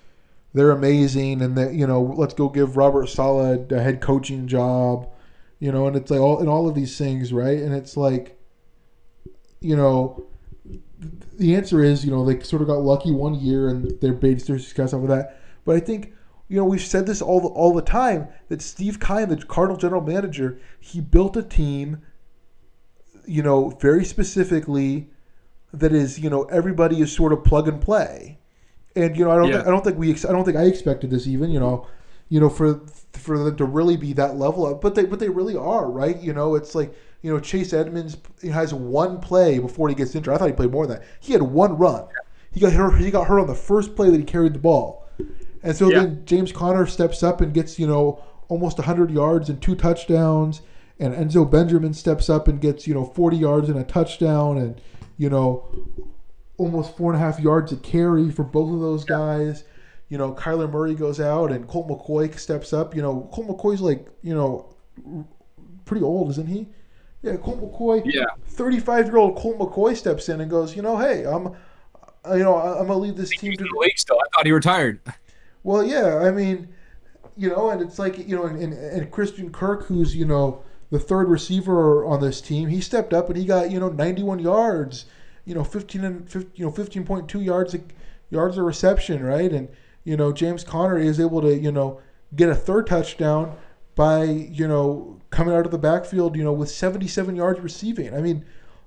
[0.54, 5.10] they're amazing, and that you know, let's go give Robert Saleh a head coaching job,
[5.60, 7.58] you know, and it's like all and all of these things, right?
[7.58, 8.38] And it's like,
[9.62, 10.28] you know,
[11.34, 14.48] the answer is, you know, they sort of got lucky one year, and they're based
[14.48, 15.40] their success off of that.
[15.66, 16.14] But I think
[16.54, 19.76] you know, we've said this all the, all the time that Steve Keim, the Cardinal
[19.76, 22.04] general manager, he built a team,
[23.26, 25.10] you know, very specifically
[25.74, 28.38] that is, you know, everybody is sort of plug and play.
[28.96, 29.56] And you know, I don't, Yeah.
[29.56, 31.88] think, I don't think we, ex- I don't think I expected this even, you know,
[32.30, 32.82] you know, for
[33.14, 36.22] for them to really be that level up, but they, but they really are, right?
[36.22, 36.94] You know, it's like,
[37.24, 40.36] you know, Chase Edmonds has one play before he gets injured.
[40.36, 41.08] I thought he played more than that.
[41.20, 42.06] He had one run.
[42.52, 43.00] He got hurt.
[43.00, 45.03] He got hurt on the first play that he carried the ball.
[45.64, 46.00] And so Yeah.
[46.02, 48.20] then James Conner steps up and gets, you know,
[48.50, 50.62] almost 100 yards and two touchdowns.
[51.00, 54.80] And Eno Benjamin steps up and gets, you know, 40 yards and a touchdown and,
[55.18, 55.66] you know,
[56.58, 59.64] almost four and a half yards a carry for both of those guys.
[60.10, 62.96] You know, Kyler Murray goes out and Colt McCoy steps up.
[62.96, 64.76] You know, Colt McCoy's like, you know,
[65.86, 66.68] pretty old, isn't he?
[67.24, 68.02] Yeah, Colt McCoy.
[68.06, 71.46] yeah, 35 year old Colt McCoy steps in and goes, you know, hey, I'm,
[72.38, 74.18] you know, I'm gonna lead this team he's to the league still.
[74.18, 75.00] I thought he retired.
[75.64, 76.68] well, yeah, I mean,
[77.38, 80.62] you know, and it's like you know, and, and, and Christian Kirk, who's you know
[80.92, 84.40] the third receiver on this team, he stepped up and he got you know 91
[84.40, 85.06] yards,
[85.46, 87.76] you know 15 and 15, you know 15.2 yards
[88.30, 89.52] yards of reception, right?
[89.52, 89.70] And
[90.04, 92.00] you know James Conner is able to you know
[92.36, 93.56] get a third touchdown
[93.96, 98.14] by you know coming out of the backfield, you know with 77 yards receiving.
[98.14, 98.46] I mean,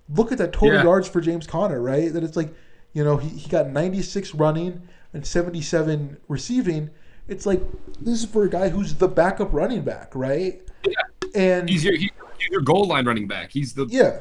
[0.09, 0.82] look at that total Yeah.
[0.85, 2.12] yards for James Conner, right?
[2.12, 2.55] That it's like
[2.93, 4.82] you know he, he got 96 running
[5.12, 6.91] and 77 receiving.
[7.28, 7.61] It's like
[8.01, 10.62] this is for a guy who's the backup running back, right?
[10.87, 10.93] Yeah.
[11.35, 12.11] And He's your, he's
[12.51, 13.51] your goal line running back.
[13.51, 14.20] He's the yeah.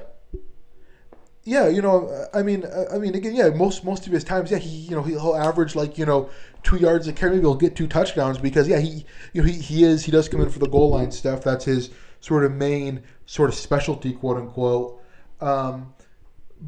[1.48, 4.58] Yeah, you know, I mean, I mean, again, yeah, most most of his times, yeah,
[4.58, 6.28] he, you know, he'll average like you know
[6.64, 7.34] two yards a carry.
[7.34, 10.28] Maybe he'll get two touchdowns because yeah, he, you know, he, he is he does
[10.28, 11.44] come in for the goal line stuff.
[11.44, 15.04] That's his sort of main sort of specialty, quote unquote.
[15.40, 15.94] Um,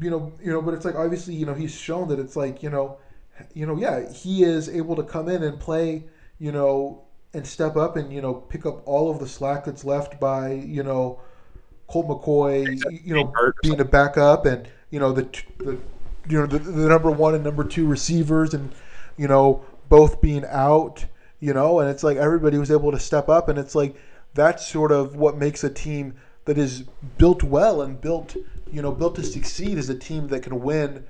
[0.00, 2.62] you know, you know, but it's like obviously, you know, he's shown that it's like
[2.62, 2.98] you know,
[3.54, 6.04] you know, yeah, he is able to come in and play,
[6.38, 7.02] you know,
[7.34, 10.52] and step up and you know pick up all of the slack that's left by
[10.52, 11.20] you know
[11.86, 13.32] Colt McCoy, you know,
[13.62, 15.22] being a backup, and you know the
[15.58, 15.78] the
[16.28, 18.72] you know the, the number one and number two receivers, and
[19.16, 21.04] you know both being out,
[21.40, 23.96] you know, and it's like everybody was able to step up, and it's like
[24.34, 26.84] that's sort of what makes a team that is
[27.18, 28.36] built well and built
[28.70, 31.04] you know built to succeed is a team that can win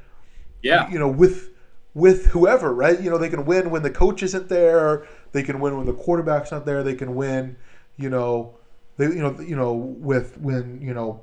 [0.63, 0.91] yeah.
[0.91, 1.51] you know, with
[1.99, 3.01] with whoever, right?
[3.01, 5.07] You know, they can win when the coach isn't there.
[5.33, 6.85] They can win when the quarterback's not there.
[6.85, 7.57] They can win,
[7.97, 8.57] you know,
[8.97, 11.21] they you know you know with when you know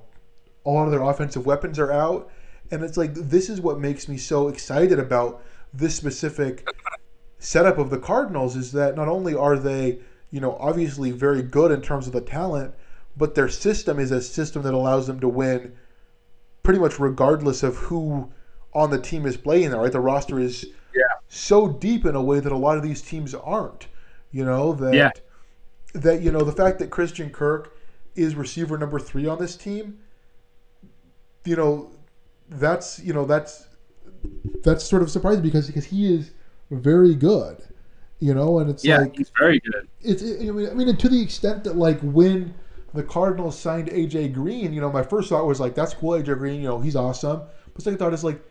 [0.65, 2.29] a lot of their offensive weapons are out,
[2.71, 5.41] and it's like this is what makes me so excited about
[5.73, 6.67] this specific
[7.39, 9.99] setup of the Cardinals is that not only are they
[10.31, 12.73] you know obviously very good in terms of the talent,
[13.15, 15.73] but their system is a system that allows them to win
[16.63, 18.29] pretty much regardless of who
[18.75, 19.91] on the team is playing there, right?
[19.91, 21.01] The roster is Yeah.
[21.27, 23.87] so deep in a way that a lot of these teams aren't.
[24.31, 25.11] You know that Yeah.
[25.93, 27.73] that you know the fact that Christian Kirk
[28.15, 29.99] is receiver number three on this team.
[31.45, 31.91] You know,
[32.49, 33.67] that's you know that's
[34.63, 36.31] that's sort of surprising because because he is
[36.71, 37.61] very good.
[38.19, 39.87] You know, and it's Yeah, like he's very good.
[40.01, 42.53] it's it, I mean I mean to the extent that like when
[42.93, 46.37] the Cardinals signed AJ Green, you know, my first thought was like that's cool, AJ
[46.37, 47.41] Green, you know, he's awesome.
[47.73, 48.41] But second thought is like,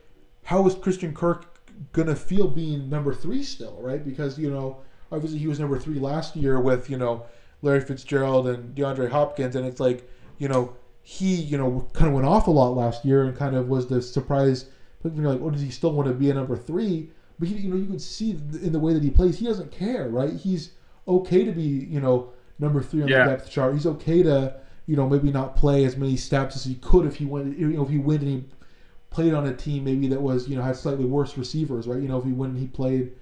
[0.44, 1.46] how is Christian Kirk
[1.92, 4.04] gonna feel being number three still, right?
[4.04, 4.78] Because you know,
[5.10, 7.24] obviously he was number three last year with you know
[7.62, 10.08] Larry Fitzgerald and DeAndre Hopkins, and it's like
[10.38, 13.54] you know he you know kind of went off a lot last year and kind
[13.56, 14.66] of was the surprise.
[15.02, 17.10] But you're like, oh, does he still want to be a number three?
[17.38, 19.70] But he, you know, you can see in the way that he plays, he doesn't
[19.70, 20.32] care, right?
[20.32, 20.70] He's
[21.06, 23.24] okay to be, you know, number three on Yeah.
[23.24, 23.74] the depth chart.
[23.74, 24.54] He's okay to,
[24.86, 27.68] you know, maybe not play as many snaps as he could if he went, you
[27.68, 28.44] know, if he went and he
[29.14, 32.02] played on a team maybe that was, you know, had slightly worse receivers, right?
[32.02, 33.12] You know, if he went and he played,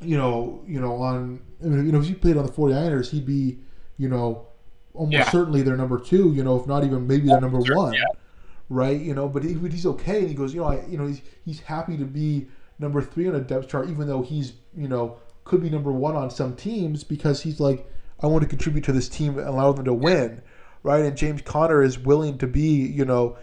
[0.00, 3.10] you know, you know, on, I mean, you know, if he played on the 49ers,
[3.10, 3.58] he'd be,
[3.98, 4.46] you know,
[4.94, 5.30] almost Yeah.
[5.30, 8.04] certainly their number two, you know, if not even maybe their number Sure, one yeah.
[8.68, 9.00] right?
[9.00, 11.06] You know, but he, but he's okay, and he goes, you know, I, you know,
[11.06, 12.46] he's he's happy to be
[12.78, 16.16] number three on a depth chart, even though he's, you know, could be number one
[16.16, 17.86] on some teams because he's like,
[18.20, 20.42] I want to contribute to this team and allow them to win,
[20.82, 21.04] right?
[21.04, 23.36] And James Conner is willing to be, you know,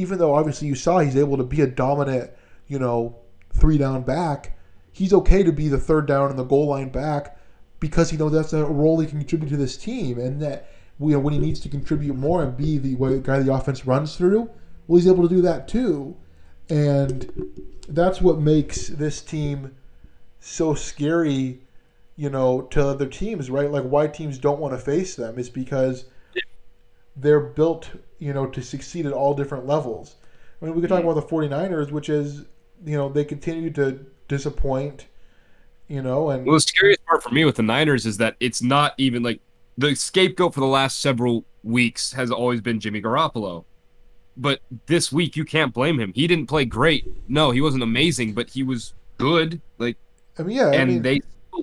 [0.00, 2.30] even though obviously you saw he's able to be a dominant,
[2.66, 3.16] you know,
[3.54, 4.58] three down back,
[4.92, 7.38] he's okay to be the third down and the goal line back
[7.78, 11.08] because he knows that's a role he can contribute to this team, and that you
[11.08, 14.50] know when he needs to contribute more and be the guy the offense runs through,
[14.86, 16.16] well, he's able to do that too,
[16.68, 17.30] and
[17.88, 19.74] that's what makes this team
[20.38, 21.60] so scary,
[22.16, 23.70] you know, to other teams, right?
[23.70, 26.04] Like why teams don't want to face them is because
[27.20, 30.16] they're built, you know, to succeed at all different levels.
[30.60, 32.46] I mean, we could talk about the 49ers, which is,
[32.84, 35.06] you know, they continue to disappoint,
[35.88, 38.62] you know, and Well, the scariest part for me with the Niners is that it's
[38.62, 39.40] not even like
[39.76, 43.64] the scapegoat for the last several weeks has always been Jimmy Garoppolo.
[44.36, 46.12] But this week you can't blame him.
[46.14, 47.06] He didn't play great.
[47.28, 49.60] No, he wasn't amazing, but he was good.
[49.78, 49.98] Like
[50.38, 51.20] I mean, yeah, I and mean, they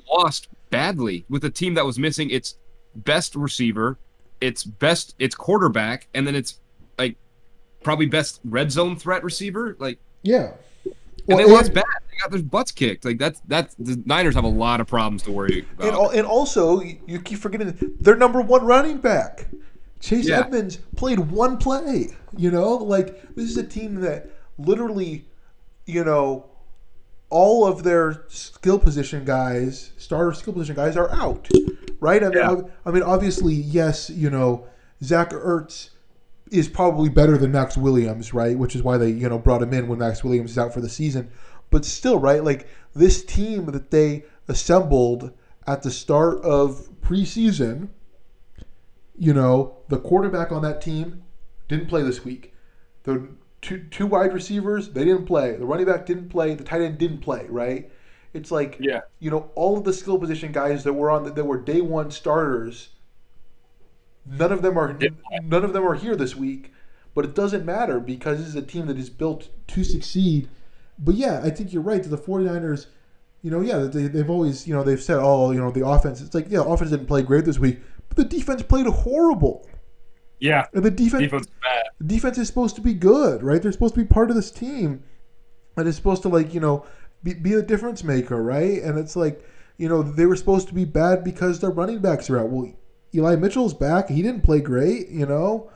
[0.09, 2.57] lost badly with a team that was missing its
[2.95, 3.99] best receiver,
[4.41, 6.59] its best its quarterback, and then its
[6.97, 7.15] like
[7.83, 9.75] probably best red zone threat receiver.
[9.79, 10.51] Like yeah.
[10.85, 10.93] and
[11.25, 11.83] Well, they lost bad.
[12.11, 13.05] They got their butts kicked.
[13.05, 16.11] Like that's that's the Niners have a lot of problems to worry about.
[16.11, 19.47] And, and also, you keep forgetting their number one running back,
[19.99, 20.41] Chase Yeah.
[20.41, 22.09] Edmonds, played one play.
[22.35, 25.25] You know, like this is a team that literally,
[25.85, 26.45] you know,
[27.29, 31.47] all of their skill position guys, starter skill position guys, are out.
[31.99, 32.23] Right?
[32.23, 32.61] I mean, Yeah.
[32.85, 34.67] I mean, obviously, yes, you know,
[35.03, 35.89] Zach Ertz
[36.51, 38.57] is probably better than Maxx Williams, right?
[38.57, 40.81] Which is why they, you know, brought him in when Maxx Williams is out for
[40.81, 41.29] the season.
[41.69, 42.43] But still, right?
[42.43, 45.31] Like this team that they assembled
[45.65, 47.89] at the start of preseason,
[49.17, 51.23] you know, the quarterback on that team
[51.67, 52.53] didn't play this week.
[53.03, 53.27] The
[53.61, 55.55] two two wide receivers, they didn't play.
[55.55, 56.53] The running back didn't play.
[56.53, 57.91] The tight end didn't play, right?
[58.33, 59.01] It's like Yeah.
[59.19, 61.81] you know, all of the skill position guys that were on the, that were day
[61.81, 62.89] one starters,
[64.25, 64.97] none of them are
[65.43, 66.71] none of them are here this week.
[67.15, 70.49] But it doesn't matter because this is a team that is built to succeed.
[70.99, 72.03] But yeah, I think you're right.
[72.03, 72.87] The 49ers,
[73.41, 76.21] you know, yeah, they, they've always, you know, they've said, oh, you know, the offense.
[76.21, 79.67] It's like, yeah, offense didn't play great this week, but the defense played horrible.
[80.39, 80.65] Yeah.
[80.73, 81.83] And the defense, Defense bad.
[81.99, 83.61] the defense is supposed to be good, right?
[83.63, 85.03] They're supposed to be part of this team,
[85.75, 86.85] and it's supposed to like you know
[87.23, 88.81] be, be a difference maker, right?
[88.81, 89.43] And it's like
[89.77, 92.49] you know they were supposed to be bad because their running backs are out.
[92.49, 92.71] Well,
[93.15, 95.69] Eli Mitchell's back; he didn't play great, you know.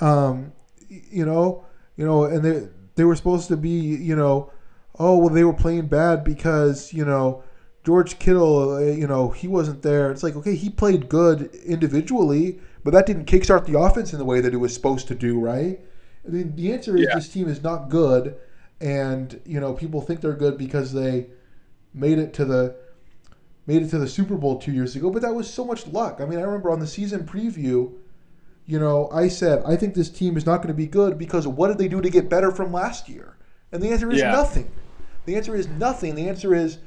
[0.00, 0.52] Um,
[0.88, 1.64] you know,
[1.96, 4.50] you know, and they they were supposed to be, you know,
[4.98, 7.42] oh well, they were playing bad because you know
[7.84, 10.10] George Kittle, uh, you know, he wasn't there.
[10.10, 14.24] It's like okay, he played good individually, but that didn't kickstart the offense in the
[14.24, 15.80] way that it was supposed to do, right?
[16.26, 17.14] I mean, the answer is Yeah.
[17.14, 18.36] this team is not good,
[18.80, 21.26] and you know people think they're good because they
[21.94, 22.76] made it to the
[23.66, 26.20] made it to the Super Bowl two years ago, but that was so much luck.
[26.20, 27.92] I mean, I remember on the season preview,
[28.64, 31.46] you know, I said I think this team is not going to be good because
[31.46, 33.36] what did they do to get better from last year?
[33.72, 34.32] And the answer is Yeah.
[34.32, 34.70] nothing.
[35.26, 36.14] The answer is nothing.
[36.14, 36.78] The answer is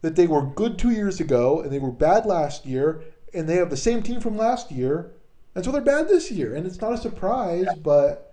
[0.00, 3.02] that they were good two years ago and they were bad last year,
[3.34, 5.10] and they have the same team from last year,
[5.54, 6.54] and so they're bad this year.
[6.54, 8.27] And it's not a surprise, but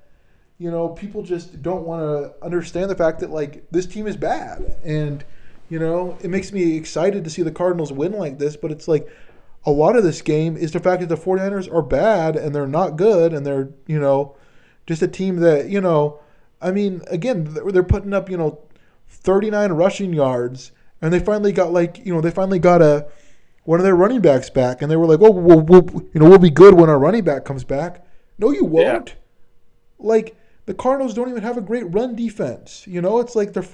[0.58, 4.16] you know, people just don't want to understand the fact that like this team is
[4.16, 5.24] bad, and
[5.70, 8.56] you know, it makes me excited to see the Cardinals win like this.
[8.56, 9.08] But it's like
[9.66, 12.68] a lot of this game is the fact that the 49ers are bad and they're
[12.68, 14.36] not good, and they're you know
[14.88, 16.20] just a team that you know.
[16.62, 18.60] I mean, again, they're putting up you know
[19.10, 20.72] 39 rushing yards,
[21.02, 23.08] and they finally got like you know they finally got a
[23.66, 25.84] one of their running backs back, and they were like, "Oh, we'll, we'll
[26.14, 28.06] you know we'll be good when our running back comes back."
[28.38, 29.16] No, you won't.
[30.00, 32.86] Like the Cardinals don't even have a great run defense.
[32.88, 33.68] You know, it's like they're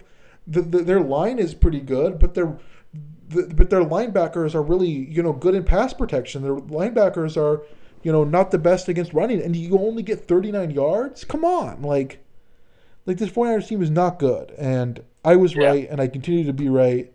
[0.47, 2.57] the, the, their line is pretty good, but their
[3.29, 6.41] the, but their linebackers are really you know good in pass protection.
[6.41, 7.63] Their linebackers are
[8.03, 11.23] you know not the best against running, and you only get 39 yards.
[11.23, 12.19] Come on, like
[13.05, 15.67] like this 49ers team is not good, and I was Yeah.
[15.67, 17.11] right, and I continue to be right.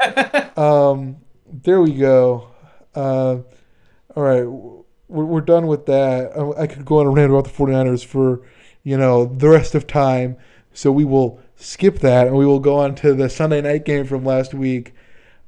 [0.58, 1.16] um,
[1.50, 2.48] there we go.
[2.94, 3.38] Uh,
[4.14, 6.32] all right, we're, we're done with that.
[6.36, 8.42] I, I could go on a rant about the 49ers for
[8.86, 10.36] you know the rest of time,
[10.72, 14.06] so we will skip that, and we will go on to the Sunday night game
[14.06, 14.94] from last week.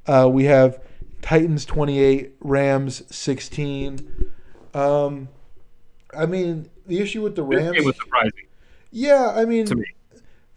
[0.05, 0.81] Uh, we have
[1.21, 4.29] Titans 28, Rams 16.
[4.73, 5.29] Um,
[6.13, 7.85] I mean, the issue with the Rams.
[7.85, 8.47] was surprising
[8.91, 9.85] Yeah, I mean, me.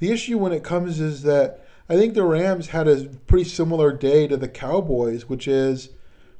[0.00, 3.92] the issue when it comes is that I think the Rams had a pretty similar
[3.92, 5.90] day to the Cowboys, which is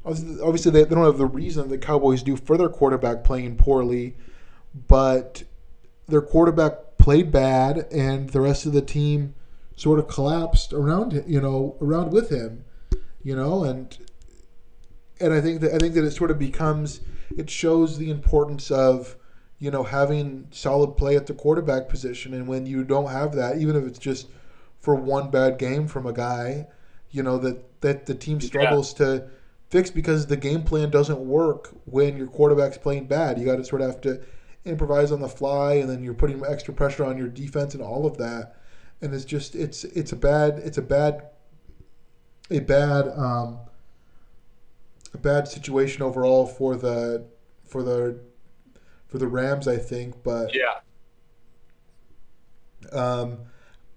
[0.05, 4.17] obviously they, they don't have the reason the Cowboys do for their quarterback playing poorly,
[4.89, 5.45] but
[6.13, 9.35] their quarterback played bad, and the rest of the team
[9.77, 12.67] sort of collapsed around him, you know, around with him,
[13.23, 13.97] you know, and
[15.19, 17.01] and I think that I think that it sort of becomes
[17.35, 19.17] it shows the importance of
[19.59, 23.57] you know having solid play at the quarterback position, and when you don't have that,
[23.57, 24.27] even if it's just
[24.83, 26.67] for one bad game from a guy,
[27.11, 29.31] you know that that the team struggles to
[29.71, 33.39] fix because the game plan doesn't work when your quarterback's playing bad.
[33.39, 34.21] You got to sort of have to
[34.65, 38.07] improvise on the fly, and then you're putting extra pressure on your defense and all
[38.07, 38.57] of that.
[39.01, 41.29] And it's just it's it's a bad it's a bad
[42.51, 43.59] a bad um,
[45.15, 47.25] a bad situation overall for the
[47.65, 48.21] for the
[49.09, 50.23] for the Rams, I think.
[50.23, 50.81] But Yeah.
[52.93, 53.39] um,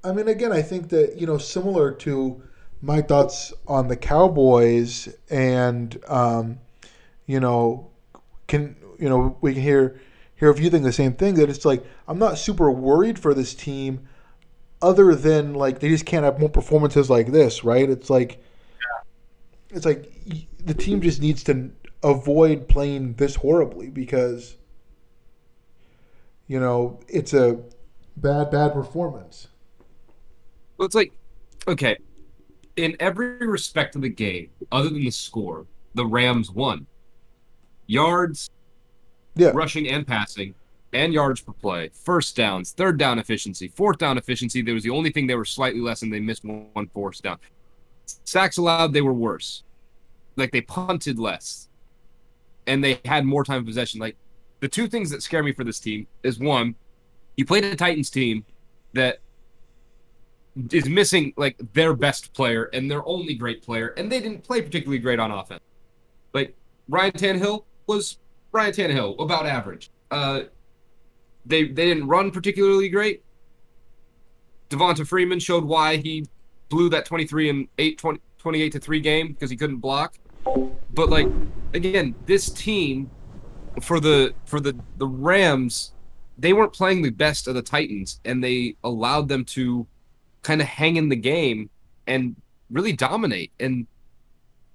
[0.04, 2.42] I mean, again, I think that you know, similar to
[2.82, 6.60] my thoughts on the Cowboys, and um,
[7.26, 7.90] you know,
[8.48, 10.00] can you know, we can hear
[10.36, 11.36] hear if you think the same thing.
[11.36, 14.08] That it's like I'm not super worried for this team,
[14.82, 17.90] other than like they just can't have more performances like this, right?
[17.90, 18.44] It's like
[19.70, 20.12] it's like
[20.64, 21.72] the team just needs to
[22.04, 24.58] avoid playing this horribly because
[26.48, 27.60] you know it's a
[28.18, 29.48] bad bad performance.
[30.78, 31.14] Well, it's like,
[31.68, 31.98] okay,
[32.76, 36.86] in every respect of the game, other than the score, the Rams won.
[37.88, 38.50] Yards,
[39.36, 39.52] Yeah.
[39.54, 40.56] rushing and passing,
[40.94, 44.62] and yards per play, first downs, third down efficiency, fourth down efficiency.
[44.62, 47.22] There was the only thing they were slightly less, and they missed one, one fourth
[47.22, 47.38] down.
[48.06, 49.64] Sacks allowed, they were worse.
[50.36, 51.70] Like they punted less,
[52.68, 54.00] and they had more time of possession.
[54.00, 54.16] Like
[54.60, 56.76] the two things that scare me for this team is one,
[57.36, 58.46] you played a Titans team
[58.94, 59.20] that
[60.72, 64.62] is missing like their best player and their only great player, and they didn't play
[64.62, 65.62] particularly great on offense.
[66.34, 66.56] Like
[66.88, 68.18] Ryan Tannehill was
[68.56, 69.92] Ryan Tannehill, about average.
[70.10, 70.44] Uh,
[71.46, 73.24] they they didn't run particularly great.
[74.70, 76.26] Devonta Freeman showed why he
[76.70, 80.16] blew that 23 and 8 20, 28 to 3 game because he couldn't block.
[80.94, 81.28] But like
[81.74, 83.12] again, this team
[83.82, 85.92] for the for the the Rams,
[86.38, 89.86] they weren't playing the best of the Titans and they allowed them to
[90.42, 91.70] kind of hang in the game
[92.08, 92.36] and
[92.70, 93.52] really dominate.
[93.60, 93.86] And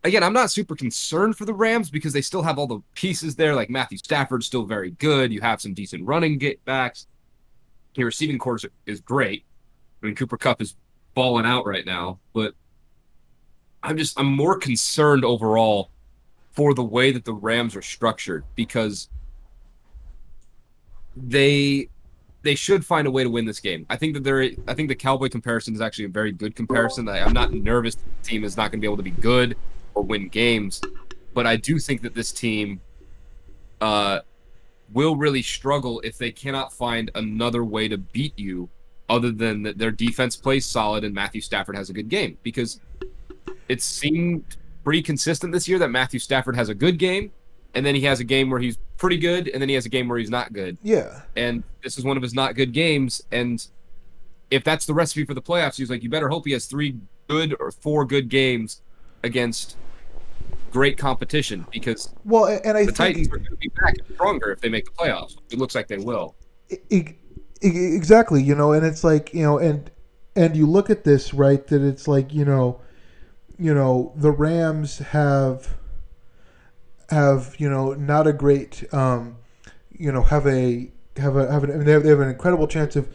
[0.04, 3.36] again, I'm not super concerned for the Rams because they still have all the pieces
[3.36, 3.54] there.
[3.54, 5.32] Like Matthew Stafford's still very good.
[5.32, 7.06] You have some decent running get backs.
[7.94, 9.44] Your receiving course is great.
[10.02, 10.76] I mean, Cooper Kupp is
[11.14, 12.54] balling out right now, but
[13.82, 15.90] I'm just I'm more concerned overall
[16.52, 19.08] for the way that the Rams are structured because
[21.16, 21.88] they
[22.42, 23.84] they should find a way to win this game.
[23.90, 27.08] I think that they're I think the Cowboy comparison is actually a very good comparison.
[27.08, 29.56] I, I'm not nervous the team is not going to be able to be good
[29.94, 30.80] or win games,
[31.34, 32.80] but I do think that this team
[33.80, 34.20] uh
[34.92, 38.68] will really struggle if they cannot find another way to beat you
[39.08, 42.80] other than that their defense plays solid and Matthew Stafford has a good game because
[43.68, 44.44] it seemed
[44.82, 47.30] pretty consistent this year that Matthew Stafford has a good game
[47.74, 49.88] and then he has a game where he's pretty good and then he has a
[49.88, 51.22] game where he's not good Yeah.
[51.36, 53.64] and this is one of his not good games and
[54.50, 56.96] if that's the recipe for the playoffs he's like you better hope he has three
[57.28, 58.82] good or four good games
[59.22, 59.76] against
[60.70, 64.52] great competition because Well, and I the think Titans are going to be back stronger
[64.52, 65.36] if they make the playoffs.
[65.50, 66.34] It looks like they will.
[67.60, 69.90] Exactly you know and it's like you know and
[70.34, 72.80] and you look at this right that it's like you know
[73.58, 75.76] you know the rams have
[77.10, 79.36] have you know not a great um
[79.90, 82.30] you know have a have a have an, I mean, they, have, they have an
[82.30, 83.08] incredible chance of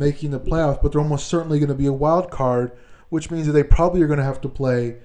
[0.00, 2.72] making the playoffs but they're almost certainly going to be a wild card
[3.10, 4.96] which means that they probably are going to have to play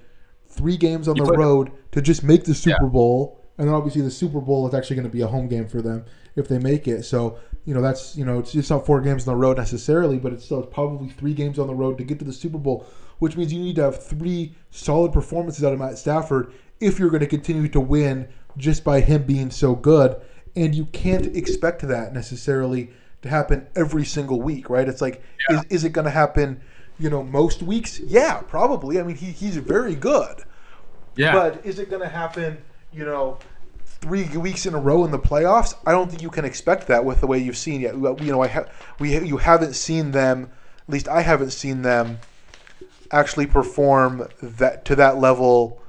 [0.48, 4.02] three games on You the road to just make the super bowl and then obviously
[4.02, 6.04] the super bowl is actually going to be a home game for them
[6.36, 9.28] if they make it so you know that's you know it's just not four games
[9.28, 12.18] on the road necessarily, but it's still probably three games on the road to get
[12.18, 12.86] to the Super Bowl,
[13.18, 16.50] which means you need to have three solid performances out of Matt Stafford
[16.80, 18.26] if you're going to continue to win
[18.56, 20.16] just by him being so good.
[20.56, 24.88] And you can't expect that necessarily to happen every single week, right?
[24.88, 25.58] It's like, Yeah.
[25.58, 26.62] is, is it going to happen,
[26.98, 28.00] you know, most weeks?
[28.00, 29.00] Yeah, probably.
[29.00, 30.42] I mean, he, he's very good.
[31.16, 31.32] Yeah.
[31.32, 32.58] But is it going to happen,
[32.92, 33.38] you know,
[33.84, 35.74] three weeks in a row in the playoffs?
[35.86, 37.94] I don't think you can expect that with the way you've seen yet.
[37.94, 40.50] You know, I have we you haven't seen them.
[40.86, 42.18] At least I haven't seen them
[43.10, 45.82] actually perform that to that level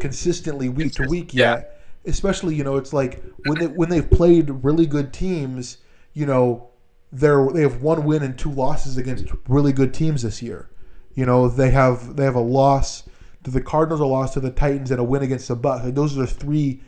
[0.00, 1.58] consistently week to week yet.
[2.04, 2.10] Yeah.
[2.10, 5.78] Especially, you know, it's like when they when they've played really good teams,
[6.14, 6.71] you know,
[7.12, 10.70] they're they have one win and two losses against really good teams this year.
[11.14, 13.02] You know, they have they have a loss
[13.44, 15.84] to the Cardinals, a loss to the Titans, and a win against the Bucks.
[15.84, 16.80] Like, those are the three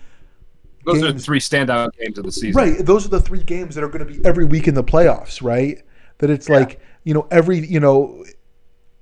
[0.86, 2.52] Those are the games- three standout games of the season.
[2.52, 2.78] Right.
[2.84, 5.42] Those are the three games that are going to be every week in the playoffs,
[5.42, 5.82] right?
[6.18, 8.24] That it's like, you know, every, you know,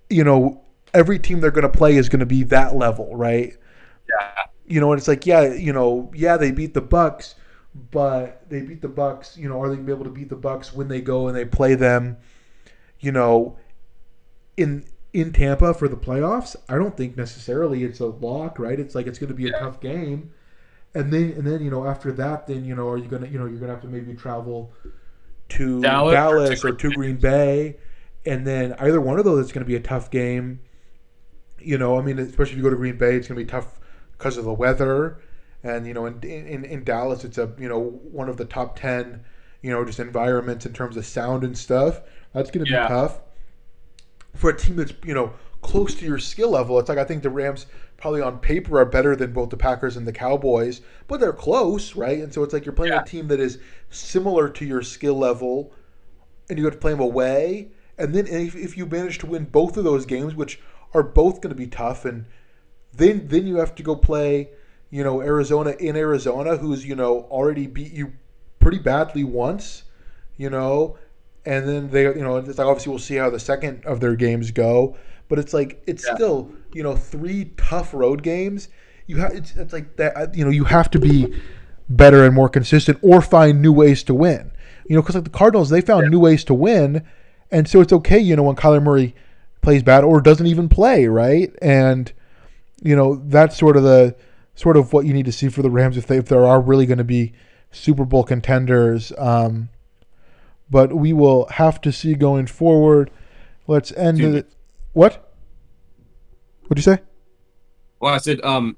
[0.09, 0.63] you know,
[0.95, 3.55] every team they're going to play is going to be that level, right?
[4.09, 4.31] Yeah.
[4.67, 7.35] You know, and it's like, yeah, you know, yeah, they beat the Bucks,
[7.75, 10.29] but they beat the Bucks, you know, are they going to be able to beat
[10.29, 12.19] the Bucks when they go and they play them,
[13.01, 13.57] you know,
[14.57, 16.55] in in Tampa for the playoffs?
[16.69, 17.85] I don't think necessarily.
[17.85, 18.79] It's a lock, right?
[18.79, 20.33] It's like it's going to be a tough game.
[20.95, 23.39] And then and then you know after that then you know are you gonna you
[23.39, 24.75] know you're gonna have to maybe travel
[25.49, 27.79] to Dallas Dallas, or to to Green Bay.
[28.27, 30.61] And then either one of those is going to be a tough game.
[31.59, 33.51] You know I mean especially if you go to Green Bay it's going to be
[33.51, 33.81] tough
[34.19, 35.19] because of the weather
[35.63, 38.77] and you know in, in in Dallas it's a you know one of the top
[38.79, 39.21] 10
[39.63, 42.01] you know just environments in terms of sound and stuff
[42.33, 43.21] that's going to be tough
[44.35, 46.79] for a team that's you know close to your skill level.
[46.81, 47.67] It's like I think the Rams
[47.97, 51.95] probably on paper are better than both the Packers and the Cowboys, but they're close,
[51.95, 52.19] right?
[52.19, 52.97] And so it's like you're playing Yeah.
[52.97, 53.59] a team that is
[53.89, 55.71] similar to your skill level,
[56.51, 57.69] and you have to play them away.
[57.99, 60.61] And then if, if you manage to win both of those games, which
[60.95, 62.27] are both going to be tough, and
[62.93, 64.51] then then you have to go play,
[64.93, 68.13] you know, Arizona in Arizona, who's you know already beat you
[68.61, 69.85] pretty badly once,
[70.37, 70.99] you know,
[71.45, 74.15] and then they you know it's like obviously we'll see how the second of their
[74.15, 74.97] games go,
[75.29, 76.15] but it's like it's Yeah.
[76.15, 78.69] still you know three tough road games.
[79.07, 81.35] You have it's, it's like that uh, you know you have to be
[81.89, 84.53] better and more consistent or find new ways to win.
[84.89, 87.03] You know, because like the Cardinals, they found new ways to win,
[87.51, 88.19] and so it's okay.
[88.19, 89.15] You know, when Kyler Murray
[89.63, 91.51] plays bad or doesn't even play, right?
[91.63, 92.13] And
[92.83, 94.15] you know that's sort of the
[94.55, 96.61] sort of what you need to see for the Rams if they if there are
[96.61, 97.33] really going to be
[97.71, 99.13] Super Bowl contenders.
[99.19, 99.71] Um,
[100.71, 103.11] but we will have to see going forward.
[103.67, 104.35] Let's end Dude.
[104.35, 104.53] it.
[104.93, 105.33] What?
[106.63, 107.03] What'd you say?
[108.01, 108.77] Well, I said, um,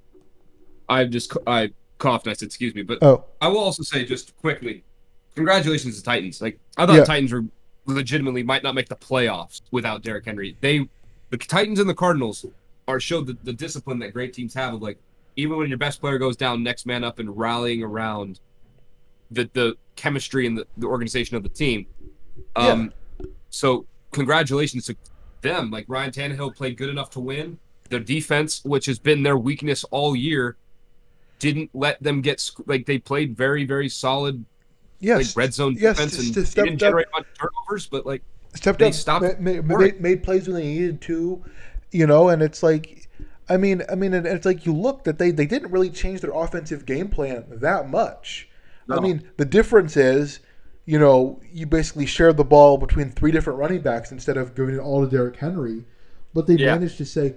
[0.89, 4.37] I just I coughed I said, excuse me, but Oh, I will also say just
[4.37, 4.85] quickly,
[5.35, 6.43] congratulations to Titans.
[6.43, 7.05] Like I thought Yeah.
[7.05, 7.45] Titans were
[7.87, 10.57] legitimately might not make the playoffs without Derrick Henry.
[10.61, 10.89] They,
[11.31, 12.45] the Titans and the Cardinals,
[12.87, 14.99] are showed the, the discipline that great teams have of like
[15.37, 18.41] even when your best player goes down, next man up and rallying around
[19.31, 21.87] the the chemistry and the, the organization of the team.
[22.57, 22.93] Um,
[23.51, 24.97] so congratulations to
[25.41, 25.71] them.
[25.71, 27.59] Like Ryan Tannehill played good enough to win.
[27.91, 30.57] Their defense, which has been their weakness all year,
[31.39, 34.45] didn't let them get sc- like they played very very solid
[35.01, 35.19] yes.
[35.19, 36.79] like red zone yes, defense and they didn't up.
[36.79, 38.23] generate much turnovers, but like
[38.55, 41.45] stepped They up, stopped ma- ma- ma- made, made plays when they needed to,
[41.91, 43.04] you know, and it's like,
[43.49, 46.21] I mean, I mean, and it's like you look that they they didn't really change
[46.21, 48.49] their offensive game plan that much.
[48.89, 50.41] I mean, the difference is,
[50.85, 54.75] you know, you basically share the ball between three different running backs instead of giving
[54.75, 55.85] it all to Derrick Henry,
[56.35, 56.75] but they Yeah.
[56.75, 57.35] managed to say,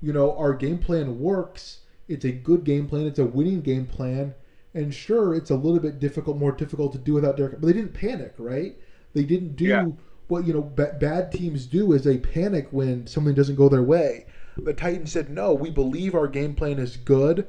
[0.00, 1.80] you know, our game plan works.
[2.08, 3.06] It's a good game plan.
[3.06, 4.34] It's a winning game plan.
[4.74, 7.60] And sure, it's a little bit difficult, more difficult to do without Derrick.
[7.60, 8.76] But they didn't panic, right?
[9.12, 9.86] They didn't do Yeah.
[10.28, 13.82] what you know ba- bad teams do is they panic when something doesn't go their
[13.82, 14.26] way.
[14.56, 17.46] The Titans said, "No, we believe our game plan is good.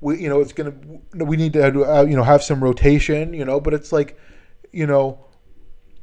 [0.00, 0.74] We, you know, it's gonna.
[1.14, 3.34] We need to, uh, you know, have some rotation.
[3.34, 4.18] You know, but it's like,
[4.72, 5.24] you know,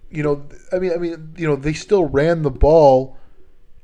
[0.10, 3.18] you know, I mean, I mean, you know, they still ran the ball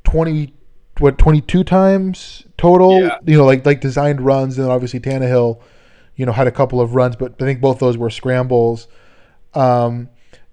[0.03, 0.53] twenty,
[0.99, 3.01] what, twenty-two times total.
[3.01, 3.17] Yeah.
[3.25, 5.61] You know, like like designed runs, and obviously Tannehill,
[6.15, 8.87] you know, had a couple of runs, but I think both those were scrambles.
[9.53, 10.09] Um,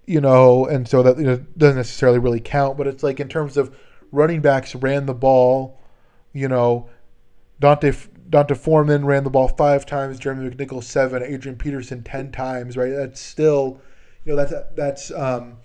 [0.06, 2.76] you know, and so that you know doesn't necessarily really count.
[2.76, 3.74] But it's like in terms of
[4.12, 5.79] running backs ran the ball,
[6.32, 6.88] you know,
[7.60, 7.92] D'Onta
[8.30, 12.76] D'Onta Foreman ran the ball five times, Jeremy McNichol seven, Adrian Peterson ten times.
[12.76, 13.80] Right, that's still,
[14.24, 15.58] you know, that's that's um,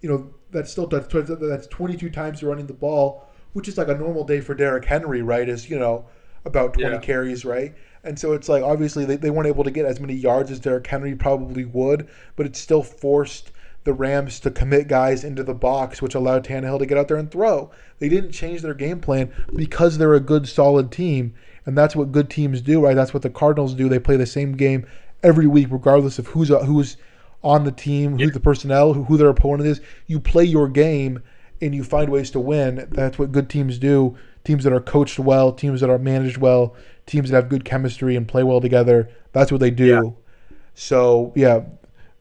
[0.00, 3.78] you know, that's still that's that's twenty two times you're running the ball, which is
[3.78, 5.22] like a normal day for Derrick Henry.
[5.22, 6.06] Right, is you know
[6.44, 6.98] about twenty Yeah.
[6.98, 7.44] carries.
[7.44, 7.74] Right,
[8.04, 10.60] And so it's like obviously they, they weren't able to get as many yards as
[10.60, 13.52] Derrick Henry probably would, but it still forced
[13.84, 17.16] the Rams to commit guys into the box, which allowed Tannehill to get out there
[17.16, 17.70] and throw.
[17.98, 21.34] They didn't change their game plan because they're a good, solid team,
[21.64, 22.94] and that's what good teams do, right?
[22.94, 23.88] That's what the Cardinals do.
[23.88, 24.86] They play the same game
[25.22, 26.96] every week, regardless of who's uh, who's
[27.42, 29.80] on the team, who the personnel, who, who their opponent is.
[30.06, 31.22] You play your game
[31.62, 32.86] and you find ways to win.
[32.90, 34.16] That's what good teams do.
[34.44, 36.74] Teams that are coached well, teams that are managed well,
[37.06, 39.10] teams that have good chemistry and play well together.
[39.32, 39.86] That's what they do.
[39.86, 40.56] Yeah.
[40.74, 41.64] So yeah,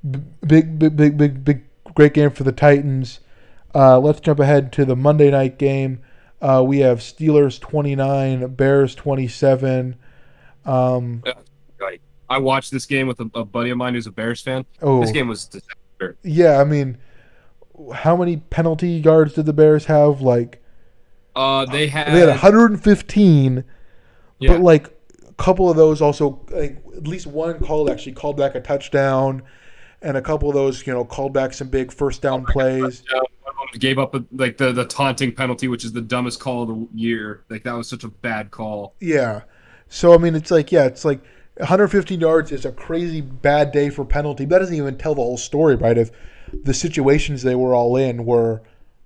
[0.04, 1.64] big, big, big, big, big,
[1.94, 3.20] great game for the Titans.
[3.74, 6.02] Uh, let's jump ahead to the Monday night game.
[6.42, 9.96] Uh, we have Steelers 29, Bears 27.
[10.66, 11.24] Um,
[12.30, 14.66] I watched this game with a, a buddy of mine who's a Bears fan.
[14.82, 16.16] oh, This game was disaster.
[16.24, 16.62] yeah.
[16.62, 16.98] I mean,
[17.94, 20.22] how many penalty yards did the Bears have?
[20.22, 20.62] Like
[21.36, 23.64] Uh, they had, they had 115,
[24.40, 24.88] yeah, but like
[25.28, 29.42] a couple of those also, like at least one called actually called back a touchdown,
[30.02, 33.02] and a couple of those, you know, called back some big first down plays.
[33.02, 33.22] touchdown.
[33.44, 36.40] One of them gave up a, like the the taunting penalty, which is the dumbest
[36.40, 37.44] call of the year.
[37.50, 38.96] Like that was such a bad call.
[39.00, 39.42] Yeah.
[39.88, 41.22] So I mean, it's like yeah, it's like
[41.58, 44.46] 115 yards is a crazy bad day for penalty.
[44.46, 45.98] But That doesn't even tell the whole story, right?
[45.98, 46.12] If
[46.64, 48.62] the situations they were all in were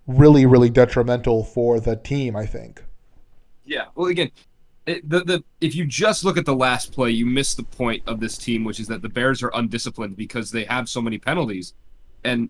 [0.07, 2.83] really, really detrimental for the team, I think.
[3.65, 3.85] Yeah.
[3.95, 4.31] Well, again,
[4.85, 8.03] it, the the if you just look at the last play, you miss the point
[8.07, 11.17] of this team, which is that the Bears are undisciplined because they have so many
[11.17, 11.73] penalties,
[12.23, 12.49] and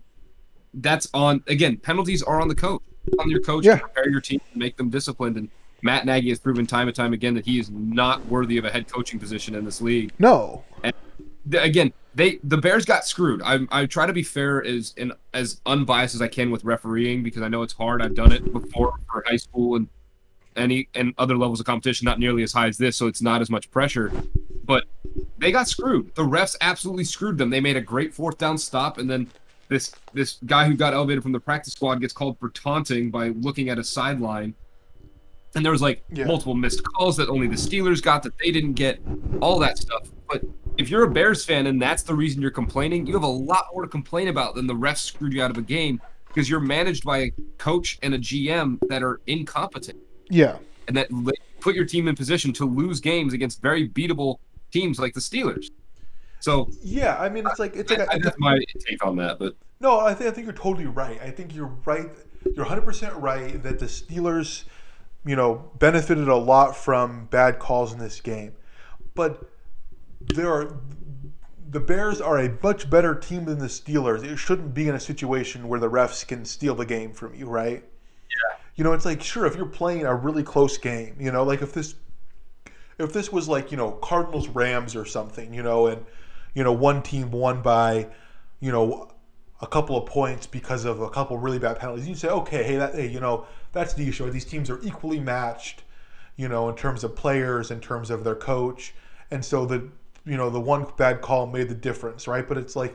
[0.74, 1.76] that's on again.
[1.76, 2.82] Penalties are on the coach,
[3.18, 3.74] on your coach Yeah.
[3.76, 5.36] to prepare your team and make them disciplined.
[5.36, 5.48] And
[5.82, 8.70] Matt Nagy has proven time and time again that he is not worthy of a
[8.70, 10.12] head coaching position in this league.
[10.18, 10.64] No.
[11.46, 13.42] the- again, they the Bears got screwed.
[13.44, 17.22] I I try to be fair as and as unbiased as I can with refereeing
[17.22, 18.00] because I know it's hard.
[18.02, 19.88] I've done it before for high school and
[20.56, 23.40] any and other levels of competition, not nearly as high as this, so it's not
[23.40, 24.12] as much pressure.
[24.64, 24.84] But
[25.38, 26.14] they got screwed.
[26.14, 27.50] The refs absolutely screwed them.
[27.50, 29.28] They made a great fourth down stop, and then
[29.68, 33.28] this this guy who got elevated from the practice squad gets called for taunting by
[33.28, 34.54] looking at a sideline.
[35.54, 36.24] And there was like Yeah.
[36.24, 39.00] multiple missed calls that only the Steelers got that they didn't get,
[39.40, 40.08] all that stuff.
[40.28, 40.42] But
[40.78, 43.66] if you're a Bears fan and that's the reason you're complaining, you have a lot
[43.72, 46.58] more to complain about than the refs screwed you out of a game because you're
[46.58, 49.98] managed by a coach and a GM that are incompetent
[50.30, 50.58] Yeah.
[50.88, 51.08] and that
[51.60, 54.38] put your team in position to lose games against very beatable
[54.70, 55.66] teams like the Steelers.
[56.40, 57.16] So Yeah.
[57.18, 59.38] I mean, it's like it's I, like I, that's my take on that.
[59.38, 61.20] But No, I think I think you're totally right.
[61.22, 62.10] I think you're right.
[62.54, 64.64] You're 100% right that the Steelers,
[65.24, 68.52] you know, benefited a lot from bad calls in this game.
[69.14, 69.50] But
[70.34, 70.76] there are
[71.70, 74.22] the Bears are a much better team than the Steelers.
[74.22, 77.46] It shouldn't be in a situation where the refs can steal the game from you,
[77.46, 77.82] right?
[78.30, 78.56] Yeah.
[78.76, 81.62] You know, it's like sure if you're playing a really close game, you know, like
[81.62, 81.94] if this
[82.98, 86.04] if this was like, you know, Cardinals Rams or something, you know, and
[86.54, 88.08] you know, one team won by,
[88.60, 89.10] you know,
[89.60, 92.08] a couple of points because of a couple really bad penalties.
[92.08, 94.30] You say, okay, hey, that, hey, you know, that's the issue.
[94.30, 95.82] These teams are equally matched,
[96.36, 98.94] you know, in terms of players, in terms of their coach,
[99.30, 99.88] and so the,
[100.24, 102.46] you know, the one bad call made the difference, right?
[102.46, 102.94] But it's like,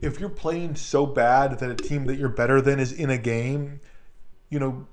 [0.00, 3.18] if you're playing so bad that a team that you're better than is in a
[3.18, 3.80] game,
[4.50, 4.86] you know,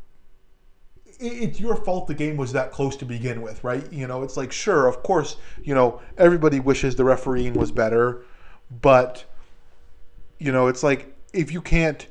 [1.21, 3.91] it's your fault the game was that close to begin with, right?
[3.93, 8.23] You know, it's like, sure, of course, you know, everybody wishes the refereeing was better,
[8.81, 9.23] but,
[10.39, 12.07] you know, it's like if you can't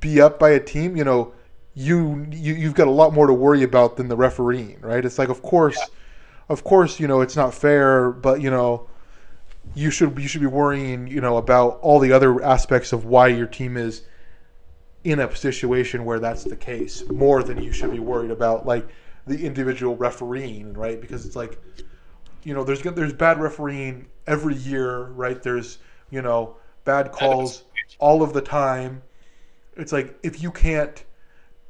[0.00, 1.32] be up by a team, you know,
[1.74, 5.04] you, you you've got a lot more to worry about than the refereeing, right?
[5.04, 5.78] It's like, of course,
[6.48, 8.88] of course, you know, it's not fair, but you know,
[9.74, 13.26] you should you should be worrying, you know, about all the other aspects of why
[13.28, 14.02] your team is
[15.04, 18.88] in a situation where that's the case more than you should be worried about like
[19.26, 21.00] the individual refereeing, right?
[21.00, 21.60] Because it's like,
[22.42, 25.42] you know, there's there's bad refereeing every year, right?
[25.42, 25.78] There's
[26.10, 27.64] you know bad calls
[27.98, 29.02] all of the time.
[29.76, 31.04] It's like if you can't